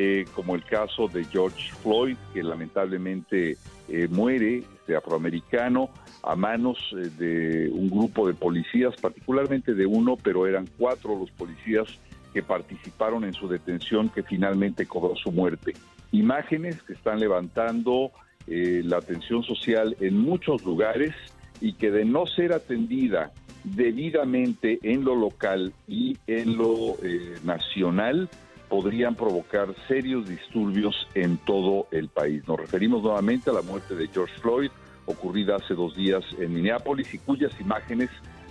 eh, 0.00 0.26
como 0.32 0.54
el 0.54 0.62
caso 0.62 1.08
de 1.08 1.24
George 1.24 1.72
Floyd, 1.82 2.16
que 2.32 2.44
lamentablemente 2.44 3.56
eh, 3.88 4.06
muere, 4.08 4.58
este 4.58 4.94
afroamericano, 4.94 5.90
a 6.22 6.36
manos 6.36 6.78
eh, 6.92 7.10
de 7.18 7.68
un 7.72 7.90
grupo 7.90 8.28
de 8.28 8.34
policías, 8.34 8.94
particularmente 8.94 9.74
de 9.74 9.86
uno, 9.86 10.16
pero 10.16 10.46
eran 10.46 10.68
cuatro 10.78 11.18
los 11.18 11.32
policías 11.32 11.88
que 12.32 12.44
participaron 12.44 13.24
en 13.24 13.32
su 13.32 13.48
detención, 13.48 14.08
que 14.08 14.22
finalmente 14.22 14.86
cobró 14.86 15.16
su 15.16 15.32
muerte. 15.32 15.72
Imágenes 16.12 16.80
que 16.82 16.92
están 16.92 17.18
levantando 17.18 18.12
la 18.46 18.98
atención 18.98 19.42
social 19.42 19.96
en 20.00 20.16
muchos 20.16 20.64
lugares 20.64 21.12
y 21.60 21.72
que 21.74 21.90
de 21.90 22.04
no 22.04 22.26
ser 22.26 22.52
atendida 22.52 23.32
debidamente 23.64 24.78
en 24.82 25.04
lo 25.04 25.16
local 25.16 25.74
y 25.86 26.16
en 26.28 26.56
lo 26.56 26.96
nacional, 27.44 28.30
podrían 28.68 29.14
provocar 29.14 29.74
serios 29.86 30.28
disturbios 30.28 31.08
en 31.14 31.38
todo 31.38 31.88
el 31.90 32.08
país. 32.08 32.46
Nos 32.46 32.58
referimos 32.58 33.02
nuevamente 33.02 33.50
a 33.50 33.52
la 33.54 33.62
muerte 33.62 33.94
de 33.94 34.08
George 34.08 34.34
Floyd, 34.40 34.70
ocurrida 35.06 35.56
hace 35.56 35.74
dos 35.74 35.96
días 35.96 36.24
en 36.38 36.52
Minneapolis 36.52 37.12
y 37.14 37.18
cuyas 37.18 37.52
imágenes 37.60 38.10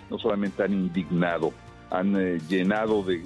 no 0.09 0.17
solamente 0.17 0.63
han 0.63 0.73
indignado, 0.73 1.53
han 1.91 2.15
eh, 2.15 2.39
llenado 2.49 3.03
de, 3.03 3.21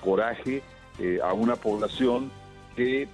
coraje 0.00 0.62
eh, 0.98 1.18
a 1.22 1.32
una 1.32 1.56
población 1.56 2.30
que, 2.76 3.08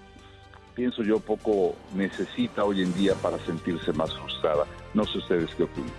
pienso 0.74 1.02
yo, 1.02 1.18
poco 1.20 1.74
necesita 1.94 2.64
hoy 2.64 2.82
en 2.82 2.92
día 2.94 3.14
para 3.14 3.38
sentirse 3.38 3.92
más 3.92 4.12
frustrada. 4.18 4.66
No 4.92 5.04
sé 5.04 5.18
ustedes 5.18 5.54
qué 5.54 5.62
opinan. 5.62 5.90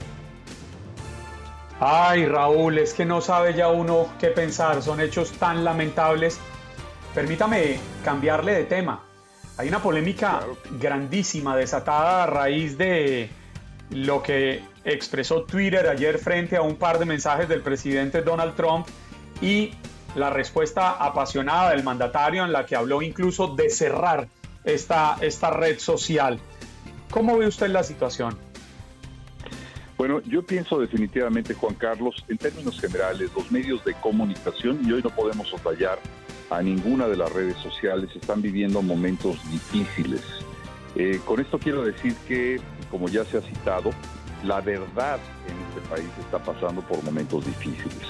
Ay, 1.80 2.26
Raúl, 2.26 2.80
es 2.80 2.94
que 2.94 3.06
no 3.06 3.22
sabe 3.22 3.54
ya 3.54 3.70
uno 3.70 4.08
qué 4.20 4.28
pensar. 4.28 4.82
Son 4.82 5.00
hechos 5.00 5.32
tan 5.34 5.64
lamentables 5.64 6.40
Permítame 7.14 7.80
cambiarle 8.04 8.54
de 8.54 8.64
tema. 8.66 9.04
Hay 9.58 9.70
una 9.70 9.82
polémica 9.82 10.42
grandísima 10.80 11.56
desatada 11.56 12.24
a 12.24 12.28
raíz 12.28 12.78
de 12.78 13.30
lo 13.90 14.22
que 14.22 14.62
expresó 14.84 15.44
Twitter 15.44 15.88
ayer 15.88 16.20
frente 16.20 16.56
a 16.58 16.62
un 16.62 16.76
par 16.76 17.00
de 17.00 17.06
mensajes 17.06 17.50
del 17.50 17.62
presidente 17.62 18.22
Donald 18.22 18.56
Trump 18.56 18.88
y 19.42 19.72
la 20.16 20.30
respuesta 20.30 20.92
apasionada 20.92 21.72
del 21.72 21.84
mandatario 21.84 22.46
en 22.46 22.52
la 22.52 22.66
que 22.66 22.76
habló 22.76 23.02
incluso 23.02 23.56
de 23.56 23.70
cerrar 23.70 24.28
esta, 24.64 25.18
esta 25.22 25.50
red 25.52 25.80
social. 25.80 26.40
¿Cómo 27.10 27.38
ve 27.38 27.48
usted 27.48 27.70
la 27.70 27.84
situación? 27.84 28.38
Bueno, 29.98 30.22
yo 30.22 30.46
pienso 30.46 30.80
definitivamente, 30.80 31.56
Juan 31.56 31.74
Carlos, 31.74 32.24
en 32.28 32.38
términos 32.38 32.80
generales, 32.80 33.32
los 33.36 33.52
medios 33.52 33.84
de 33.84 33.94
comunicación, 33.96 34.80
y 34.86 34.92
hoy 34.92 35.02
no 35.02 35.10
podemos 35.10 35.48
soslayar 35.48 35.98
a 36.50 36.62
ninguna 36.62 37.08
de 37.08 37.18
las 37.18 37.32
redes 37.32 37.58
sociales, 37.58 38.10
están 38.16 38.42
viviendo 38.42 38.82
momentos 38.82 39.38
difíciles. 39.52 40.22
Eh, 40.96 41.20
con 41.26 41.40
esto 41.40 41.60
quiero 41.60 41.84
decir 41.84 42.16
que, 42.28 42.60
como 42.90 43.10
ya 43.10 43.26
se 43.26 43.38
ha 43.38 43.42
citado, 43.42 43.92
la 44.44 44.62
verdad 44.62 45.20
en 45.48 45.58
este 45.68 45.90
país 45.90 46.10
está 46.20 46.40
pasando 46.40 46.82
por 46.82 47.04
momentos 47.04 47.46
difíciles. 47.46 48.08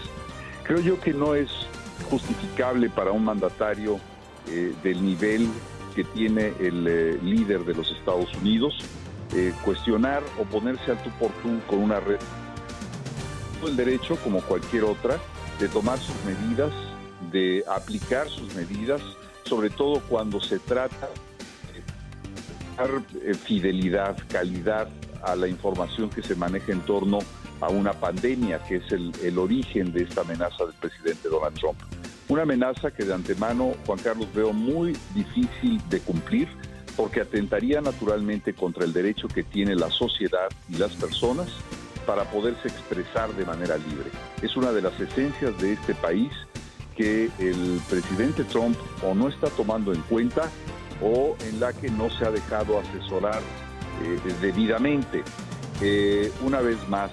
Creo 0.64 0.80
yo 0.82 1.00
que 1.00 1.14
no 1.14 1.36
es 1.36 1.50
justificable 2.10 2.90
para 2.90 3.12
un 3.12 3.26
mandatario 3.26 4.00
eh, 4.48 4.74
del 4.84 5.04
nivel 5.04 5.50
que 5.96 6.04
tiene 6.04 6.54
el 6.60 6.88
eh, 6.88 7.20
líder 7.24 7.66
de 7.66 7.74
los 7.74 7.92
Estados 7.92 8.34
Unidos 8.36 8.78
cuestionar 9.64 10.24
o 10.40 10.46
ponerse 10.46 10.90
al 10.90 11.04
tú 11.04 11.12
por 11.20 11.30
tú 11.44 11.60
con 11.68 11.80
una 11.80 12.00
red. 12.00 12.18
El 13.64 13.76
derecho, 13.76 14.16
como 14.24 14.42
cualquier 14.42 14.86
otra, 14.86 15.20
de 15.60 15.68
tomar 15.68 16.00
sus 16.00 16.16
medidas 16.26 16.72
de 17.32 17.64
aplicar 17.70 18.30
sus 18.30 18.54
medidas, 18.56 19.02
sobre 19.44 19.70
todo 19.70 20.02
cuando 20.02 20.42
se 20.42 20.60
trata 20.60 21.10
de 21.74 22.78
dar 22.78 23.02
eh, 23.22 23.34
fidelidad, 23.34 24.18
calidad 24.30 24.88
a 25.24 25.36
la 25.36 25.48
información 25.48 26.10
que 26.10 26.22
se 26.22 26.36
maneja 26.36 26.72
en 26.72 26.82
torno 26.82 27.20
a 27.60 27.70
una 27.70 27.94
pandemia, 27.94 28.64
que 28.64 28.78
es 28.78 28.92
el, 28.92 29.12
el, 29.24 29.38
origen 29.38 29.92
de 29.92 30.04
esta 30.04 30.22
amenaza 30.22 30.66
del 30.66 30.76
presidente 30.76 31.28
Donald 31.28 31.58
Trump. 31.58 31.80
Una 32.30 32.44
amenaza 32.44 32.92
que 32.92 33.04
de 33.04 33.14
antemano, 33.14 33.74
Juan 33.86 34.00
Carlos, 34.00 34.28
veo 34.34 34.54
muy 34.54 34.96
difícil 35.16 35.82
de 35.90 36.00
cumplir 36.02 36.48
porque 36.96 37.22
atentaría 37.22 37.80
naturalmente 37.80 38.54
contra 38.54 38.84
el 38.84 38.92
derecho 38.92 39.28
que 39.28 39.44
tiene 39.44 39.76
la 39.76 39.90
sociedad 39.90 40.50
y 40.68 40.78
las 40.78 40.94
personas 40.96 41.48
para 42.08 42.24
poderse 42.24 42.68
expresar 42.68 43.32
de 43.36 43.46
manera 43.46 43.78
libre. 43.78 44.10
Es 44.42 44.58
una 44.58 44.72
de 44.72 44.82
las 44.82 45.00
esencias 45.00 45.58
de 45.60 45.74
este 45.74 45.94
país 45.94 46.32
que 46.98 47.30
el 47.38 47.80
presidente 47.90 48.44
Trump 48.44 48.76
o 49.04 49.14
no 49.14 49.30
está 49.30 49.48
tomando 49.52 49.94
en 49.94 50.02
cuenta 50.02 50.50
o 51.02 51.38
en 51.48 51.60
la 51.60 51.72
que 51.72 51.90
no 51.90 52.10
se 52.10 52.26
ha 52.26 52.32
dejado 52.32 52.80
asesorar 52.80 53.40
eh, 54.04 54.20
debidamente. 54.42 55.24
Eh, 55.82 56.32
una 56.42 56.60
vez 56.60 56.78
más, 56.90 57.12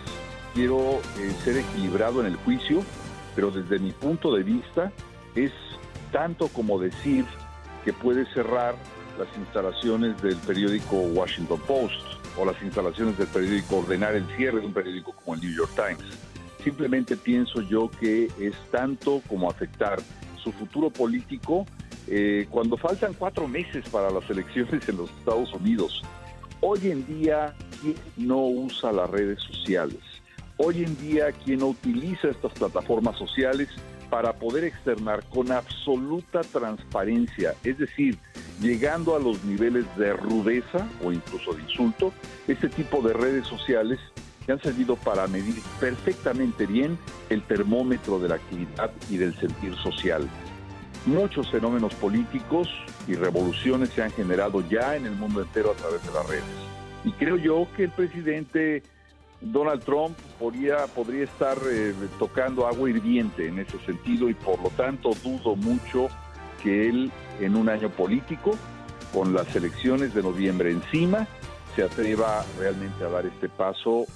quiero 0.54 1.00
eh, 1.18 1.32
ser 1.44 1.58
equilibrado 1.58 2.20
en 2.20 2.26
el 2.26 2.36
juicio, 2.36 2.82
pero 3.36 3.50
desde 3.50 3.78
mi 3.78 3.92
punto 3.92 4.34
de 4.34 4.42
vista 4.42 4.90
es 5.34 5.52
tanto 6.10 6.48
como 6.48 6.80
decir 6.80 7.26
que 7.84 7.92
puede 7.92 8.24
cerrar 8.32 8.74
las 9.18 9.28
instalaciones 9.36 10.20
del 10.22 10.36
periódico 10.38 10.96
Washington 10.96 11.60
Post 11.66 12.00
o 12.36 12.44
las 12.44 12.60
instalaciones 12.62 13.18
del 13.18 13.28
periódico 13.28 13.76
ordenar 13.78 14.14
el 14.14 14.26
cierre 14.36 14.60
de 14.60 14.66
un 14.66 14.72
periódico 14.72 15.12
como 15.12 15.34
el 15.34 15.42
New 15.42 15.54
York 15.54 15.72
Times. 15.76 16.23
Simplemente 16.64 17.18
pienso 17.18 17.60
yo 17.60 17.90
que 18.00 18.30
es 18.40 18.54
tanto 18.70 19.20
como 19.28 19.50
afectar 19.50 20.00
su 20.42 20.50
futuro 20.50 20.88
político 20.88 21.66
eh, 22.08 22.46
cuando 22.50 22.78
faltan 22.78 23.12
cuatro 23.12 23.46
meses 23.46 23.86
para 23.90 24.10
las 24.10 24.28
elecciones 24.30 24.88
en 24.88 24.96
los 24.96 25.10
Estados 25.10 25.52
Unidos. 25.52 26.02
Hoy 26.60 26.90
en 26.90 27.06
día, 27.06 27.54
¿quién 27.82 27.96
no 28.16 28.46
usa 28.46 28.92
las 28.92 29.10
redes 29.10 29.42
sociales? 29.42 29.98
Hoy 30.56 30.84
en 30.84 30.96
día 30.96 31.32
quien 31.32 31.62
utiliza 31.62 32.28
estas 32.28 32.52
plataformas 32.52 33.18
sociales 33.18 33.68
para 34.08 34.32
poder 34.32 34.64
externar 34.64 35.22
con 35.24 35.52
absoluta 35.52 36.40
transparencia, 36.40 37.54
es 37.64 37.76
decir, 37.76 38.16
llegando 38.60 39.16
a 39.16 39.18
los 39.18 39.44
niveles 39.44 39.84
de 39.98 40.14
rudeza 40.14 40.88
o 41.02 41.12
incluso 41.12 41.52
de 41.52 41.62
insulto, 41.62 42.12
este 42.48 42.68
tipo 42.68 43.02
de 43.02 43.12
redes 43.12 43.46
sociales 43.46 43.98
que 44.44 44.52
han 44.52 44.60
servido 44.60 44.96
para 44.96 45.26
medir 45.26 45.54
perfectamente 45.80 46.66
bien 46.66 46.98
el 47.30 47.42
termómetro 47.42 48.18
de 48.18 48.28
la 48.28 48.34
actividad 48.36 48.90
y 49.10 49.16
del 49.16 49.34
sentir 49.36 49.74
social. 49.76 50.28
Muchos 51.06 51.50
fenómenos 51.50 51.94
políticos 51.94 52.68
y 53.06 53.14
revoluciones 53.14 53.90
se 53.90 54.02
han 54.02 54.10
generado 54.10 54.66
ya 54.68 54.96
en 54.96 55.06
el 55.06 55.12
mundo 55.12 55.42
entero 55.42 55.72
a 55.72 55.74
través 55.74 56.02
de 56.06 56.12
las 56.12 56.26
redes. 56.26 56.44
Y 57.04 57.12
creo 57.12 57.36
yo 57.36 57.66
que 57.76 57.84
el 57.84 57.90
presidente 57.90 58.82
Donald 59.40 59.84
Trump 59.84 60.16
podría, 60.38 60.86
podría 60.86 61.24
estar 61.24 61.58
eh, 61.70 61.94
tocando 62.18 62.66
agua 62.66 62.88
hirviente 62.88 63.46
en 63.46 63.58
ese 63.58 63.78
sentido 63.80 64.30
y 64.30 64.34
por 64.34 64.62
lo 64.62 64.70
tanto 64.70 65.10
dudo 65.22 65.54
mucho 65.56 66.08
que 66.62 66.88
él 66.88 67.12
en 67.40 67.56
un 67.56 67.68
año 67.68 67.90
político, 67.90 68.56
con 69.12 69.34
las 69.34 69.54
elecciones 69.54 70.14
de 70.14 70.22
noviembre 70.22 70.70
encima, 70.70 71.28
se 71.74 71.82
atreva 71.82 72.44
realmente 72.58 73.04
a 73.04 73.08
dar 73.08 73.26
este 73.26 73.48
paso 73.48 74.06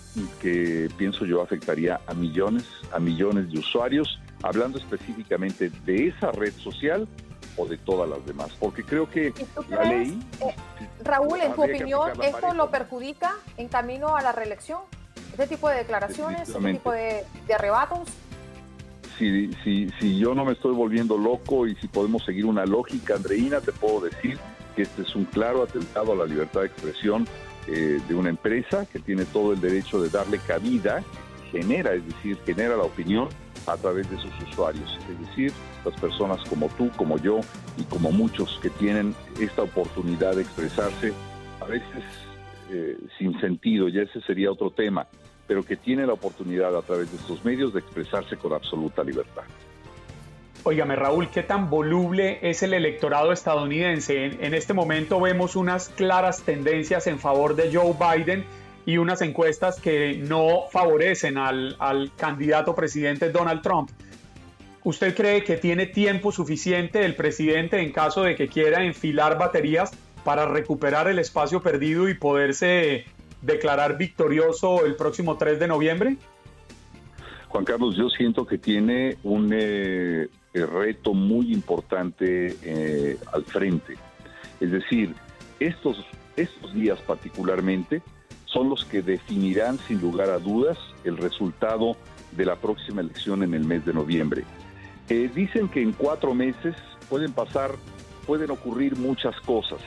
que 0.40 0.88
pienso 0.96 1.24
yo 1.24 1.42
afectaría 1.42 2.00
a 2.06 2.14
millones, 2.14 2.64
a 2.92 2.98
millones 2.98 3.50
de 3.50 3.58
usuarios, 3.58 4.20
hablando 4.42 4.78
específicamente 4.78 5.70
de 5.84 6.08
esa 6.08 6.30
red 6.30 6.52
social 6.54 7.08
o 7.56 7.66
de 7.66 7.76
todas 7.78 8.08
las 8.08 8.24
demás, 8.24 8.52
porque 8.60 8.84
creo 8.84 9.10
que 9.10 9.32
la 9.68 9.84
ley... 9.84 10.20
Eh, 10.40 10.54
Raúl, 11.02 11.40
en 11.40 11.52
tu 11.54 11.64
opinión, 11.64 12.22
¿esto 12.22 12.54
lo 12.54 12.70
perjudica 12.70 13.34
en 13.56 13.68
camino 13.68 14.16
a 14.16 14.22
la 14.22 14.30
reelección? 14.30 14.80
¿Este 15.32 15.48
tipo 15.48 15.68
de 15.68 15.78
declaraciones, 15.78 16.48
este 16.48 16.72
tipo 16.72 16.92
de, 16.92 17.24
arrebatos? 17.52 18.08
Si, 19.18 19.52
si, 19.64 19.90
si 19.98 20.18
yo 20.18 20.34
no 20.34 20.44
me 20.44 20.52
estoy 20.52 20.74
volviendo 20.74 21.18
loco 21.18 21.66
y 21.66 21.74
si 21.76 21.88
podemos 21.88 22.24
seguir 22.24 22.46
una 22.46 22.64
lógica, 22.64 23.16
Andreina, 23.16 23.60
te 23.60 23.72
puedo 23.72 24.02
decir 24.02 24.38
que 24.76 24.82
este 24.82 25.02
es 25.02 25.16
un 25.16 25.24
claro 25.24 25.64
atentado 25.64 26.12
a 26.12 26.16
la 26.16 26.24
libertad 26.24 26.60
de 26.60 26.66
expresión 26.66 27.26
eh, 27.68 28.00
de 28.08 28.14
una 28.14 28.30
empresa 28.30 28.86
que 28.86 28.98
tiene 28.98 29.26
todo 29.26 29.52
el 29.52 29.60
derecho 29.60 30.00
de 30.00 30.08
darle 30.08 30.38
cabida, 30.38 31.04
genera, 31.50 31.92
es 31.92 32.06
decir, 32.06 32.38
genera 32.46 32.76
la 32.76 32.84
opinión 32.84 33.28
a 33.66 33.76
través 33.76 34.10
de 34.10 34.16
sus 34.16 34.32
usuarios, 34.50 34.98
es 35.10 35.28
decir, 35.28 35.52
las 35.84 35.98
personas 36.00 36.42
como 36.48 36.68
tú, 36.70 36.90
como 36.96 37.18
yo 37.18 37.40
y 37.76 37.82
como 37.84 38.10
muchos 38.10 38.58
que 38.62 38.70
tienen 38.70 39.14
esta 39.38 39.62
oportunidad 39.62 40.34
de 40.34 40.42
expresarse, 40.42 41.12
a 41.60 41.66
veces 41.66 42.04
eh, 42.70 42.96
sin 43.18 43.38
sentido, 43.40 43.88
ya 43.88 44.02
ese 44.02 44.22
sería 44.22 44.50
otro 44.50 44.70
tema, 44.70 45.06
pero 45.46 45.62
que 45.62 45.76
tiene 45.76 46.06
la 46.06 46.14
oportunidad 46.14 46.74
a 46.74 46.82
través 46.82 47.10
de 47.10 47.18
estos 47.18 47.44
medios 47.44 47.74
de 47.74 47.80
expresarse 47.80 48.36
con 48.36 48.54
absoluta 48.54 49.04
libertad. 49.04 49.44
Óigame, 50.68 50.96
Raúl, 50.96 51.30
¿qué 51.30 51.42
tan 51.42 51.70
voluble 51.70 52.40
es 52.42 52.62
el 52.62 52.74
electorado 52.74 53.32
estadounidense? 53.32 54.26
En, 54.26 54.52
este 54.52 54.74
momento 54.74 55.18
vemos 55.18 55.56
unas 55.56 55.88
claras 55.88 56.42
tendencias 56.42 57.06
en 57.06 57.18
favor 57.18 57.56
de 57.56 57.74
Joe 57.74 57.94
Biden 57.94 58.44
y 58.84 58.98
unas 58.98 59.22
encuestas 59.22 59.80
que 59.80 60.18
no 60.28 60.64
favorecen 60.70 61.38
al, 61.38 61.74
al 61.78 62.12
candidato 62.16 62.74
presidente 62.74 63.30
Donald 63.30 63.62
Trump. 63.62 63.88
¿Usted 64.84 65.16
cree 65.16 65.42
que 65.42 65.56
tiene 65.56 65.86
tiempo 65.86 66.32
suficiente 66.32 67.02
el 67.02 67.16
presidente 67.16 67.80
en 67.80 67.90
caso 67.90 68.24
de 68.24 68.36
que 68.36 68.48
quiera 68.48 68.84
enfilar 68.84 69.38
baterías 69.38 69.92
para 70.22 70.44
recuperar 70.44 71.08
el 71.08 71.18
espacio 71.18 71.62
perdido 71.62 72.10
y 72.10 72.14
poderse 72.14 73.06
declarar 73.40 73.96
victorioso 73.96 74.84
el 74.84 74.96
próximo 74.96 75.38
3 75.38 75.60
de 75.60 75.66
noviembre? 75.66 76.18
Juan 77.48 77.64
Carlos, 77.64 77.96
yo 77.96 78.10
siento 78.10 78.46
que 78.46 78.58
tiene 78.58 79.16
un 79.22 79.50
eh, 79.54 80.28
reto 80.66 81.14
muy 81.14 81.52
importante 81.52 82.56
eh, 82.62 83.18
al 83.32 83.44
frente. 83.44 83.96
Es 84.60 84.70
decir, 84.70 85.14
estos, 85.60 86.04
estos 86.36 86.74
días 86.74 86.98
particularmente 87.00 88.02
son 88.46 88.68
los 88.68 88.84
que 88.84 89.02
definirán 89.02 89.78
sin 89.78 90.00
lugar 90.00 90.30
a 90.30 90.38
dudas 90.38 90.78
el 91.04 91.16
resultado 91.16 91.96
de 92.32 92.44
la 92.44 92.56
próxima 92.56 93.00
elección 93.00 93.42
en 93.42 93.54
el 93.54 93.64
mes 93.64 93.84
de 93.84 93.92
noviembre. 93.92 94.44
Eh, 95.08 95.30
dicen 95.34 95.68
que 95.68 95.82
en 95.82 95.92
cuatro 95.92 96.34
meses 96.34 96.74
pueden 97.08 97.32
pasar, 97.32 97.72
pueden 98.26 98.50
ocurrir 98.50 98.96
muchas 98.96 99.38
cosas. 99.40 99.80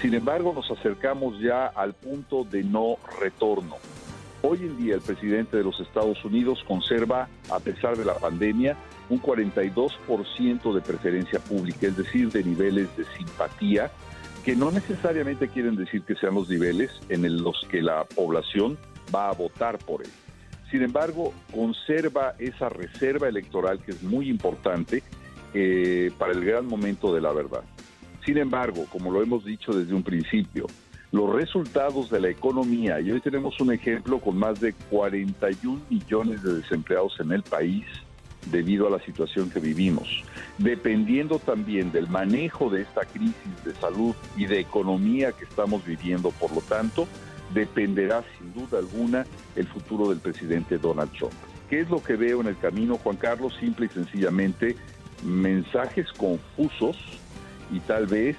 Sin 0.00 0.14
embargo, 0.14 0.52
nos 0.54 0.70
acercamos 0.70 1.40
ya 1.40 1.66
al 1.66 1.94
punto 1.94 2.44
de 2.44 2.62
no 2.62 2.96
retorno. 3.20 3.76
Hoy 4.42 4.58
en 4.58 4.76
día 4.76 4.94
el 4.94 5.00
presidente 5.00 5.56
de 5.56 5.64
los 5.64 5.80
Estados 5.80 6.22
Unidos 6.24 6.62
conserva, 6.68 7.28
a 7.50 7.58
pesar 7.60 7.96
de 7.96 8.04
la 8.04 8.14
pandemia, 8.14 8.76
un 9.08 9.20
42% 9.20 10.74
de 10.74 10.80
preferencia 10.80 11.38
pública, 11.38 11.86
es 11.86 11.96
decir, 11.96 12.30
de 12.30 12.44
niveles 12.44 12.88
de 12.96 13.04
simpatía, 13.16 13.90
que 14.44 14.54
no 14.54 14.70
necesariamente 14.70 15.48
quieren 15.48 15.76
decir 15.76 16.02
que 16.02 16.14
sean 16.16 16.34
los 16.34 16.48
niveles 16.48 16.90
en 17.08 17.42
los 17.42 17.66
que 17.70 17.80
la 17.80 18.04
población 18.04 18.76
va 19.14 19.30
a 19.30 19.32
votar 19.32 19.78
por 19.78 20.02
él. 20.02 20.10
Sin 20.70 20.82
embargo, 20.82 21.32
conserva 21.52 22.34
esa 22.38 22.68
reserva 22.68 23.28
electoral 23.28 23.78
que 23.80 23.92
es 23.92 24.02
muy 24.02 24.28
importante 24.28 25.02
eh, 25.54 26.10
para 26.18 26.32
el 26.32 26.44
gran 26.44 26.66
momento 26.66 27.14
de 27.14 27.20
la 27.20 27.32
verdad. 27.32 27.62
Sin 28.24 28.38
embargo, 28.38 28.86
como 28.90 29.10
lo 29.10 29.22
hemos 29.22 29.44
dicho 29.44 29.72
desde 29.72 29.94
un 29.94 30.02
principio, 30.02 30.66
los 31.12 31.32
resultados 31.32 32.10
de 32.10 32.20
la 32.20 32.28
economía, 32.28 33.00
y 33.00 33.12
hoy 33.12 33.20
tenemos 33.20 33.60
un 33.60 33.72
ejemplo 33.72 34.18
con 34.18 34.36
más 34.36 34.60
de 34.60 34.72
41 34.90 35.80
millones 35.88 36.42
de 36.42 36.54
desempleados 36.54 37.20
en 37.20 37.30
el 37.30 37.42
país 37.42 37.84
debido 38.46 38.86
a 38.86 38.90
la 38.90 39.00
situación 39.00 39.50
que 39.50 39.60
vivimos, 39.60 40.22
dependiendo 40.58 41.38
también 41.38 41.92
del 41.92 42.08
manejo 42.08 42.70
de 42.70 42.82
esta 42.82 43.04
crisis 43.04 43.64
de 43.64 43.74
salud 43.74 44.14
y 44.36 44.46
de 44.46 44.60
economía 44.60 45.32
que 45.32 45.44
estamos 45.44 45.84
viviendo, 45.84 46.30
por 46.30 46.54
lo 46.54 46.60
tanto, 46.60 47.06
dependerá 47.52 48.24
sin 48.38 48.52
duda 48.52 48.78
alguna 48.78 49.26
el 49.56 49.66
futuro 49.66 50.08
del 50.08 50.18
presidente 50.18 50.78
Donald 50.78 51.12
Trump. 51.12 51.34
¿Qué 51.70 51.80
es 51.80 51.90
lo 51.90 52.02
que 52.02 52.16
veo 52.16 52.40
en 52.40 52.48
el 52.48 52.58
camino, 52.58 52.98
Juan 52.98 53.16
Carlos? 53.16 53.54
Simple 53.58 53.86
y 53.86 53.88
sencillamente 53.88 54.76
mensajes 55.24 56.12
confusos 56.12 56.96
y 57.72 57.80
tal 57.80 58.06
vez 58.06 58.36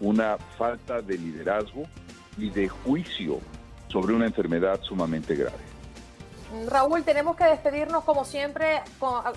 una 0.00 0.36
falta 0.58 1.00
de 1.00 1.16
liderazgo 1.16 1.84
y 2.36 2.50
de 2.50 2.68
juicio 2.68 3.38
sobre 3.88 4.14
una 4.14 4.26
enfermedad 4.26 4.80
sumamente 4.82 5.36
grave. 5.36 5.73
Raúl, 6.68 7.02
tenemos 7.04 7.36
que 7.36 7.44
despedirnos 7.44 8.04
como 8.04 8.24
siempre, 8.24 8.82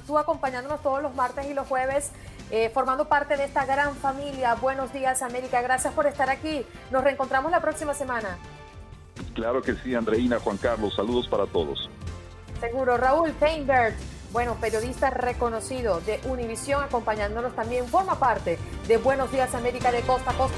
tú 0.05 0.17
acompañándonos 0.17 0.81
todos 0.81 1.01
los 1.01 1.15
martes 1.15 1.45
y 1.45 1.53
los 1.53 1.67
jueves, 1.67 2.11
eh, 2.51 2.69
formando 2.73 3.05
parte 3.05 3.37
de 3.37 3.43
esta 3.43 3.65
gran 3.65 3.95
familia. 3.95 4.55
Buenos 4.55 4.93
días, 4.93 5.21
América. 5.21 5.61
Gracias 5.61 5.93
por 5.93 6.07
estar 6.07 6.29
aquí. 6.29 6.65
Nos 6.91 7.03
reencontramos 7.03 7.51
la 7.51 7.61
próxima 7.61 7.93
semana. 7.93 8.37
Claro 9.33 9.61
que 9.61 9.75
sí, 9.75 9.95
Andreina, 9.95 10.39
Juan 10.39 10.57
Carlos. 10.57 10.95
Saludos 10.95 11.27
para 11.27 11.45
todos. 11.47 11.89
Seguro. 12.59 12.97
Raúl 12.97 13.33
Feinberg 13.39 13.95
bueno, 14.31 14.55
periodista 14.59 15.09
reconocido 15.09 16.01
de 16.01 16.19
Univisión, 16.25 16.83
acompañándonos 16.83 17.55
también, 17.55 17.87
forma 17.87 18.19
parte 18.19 18.59
de 18.87 18.97
Buenos 18.97 19.31
Días 19.31 19.55
América 19.55 19.91
de 19.91 20.01
Costa 20.01 20.31
a 20.31 20.33
Costa. 20.33 20.57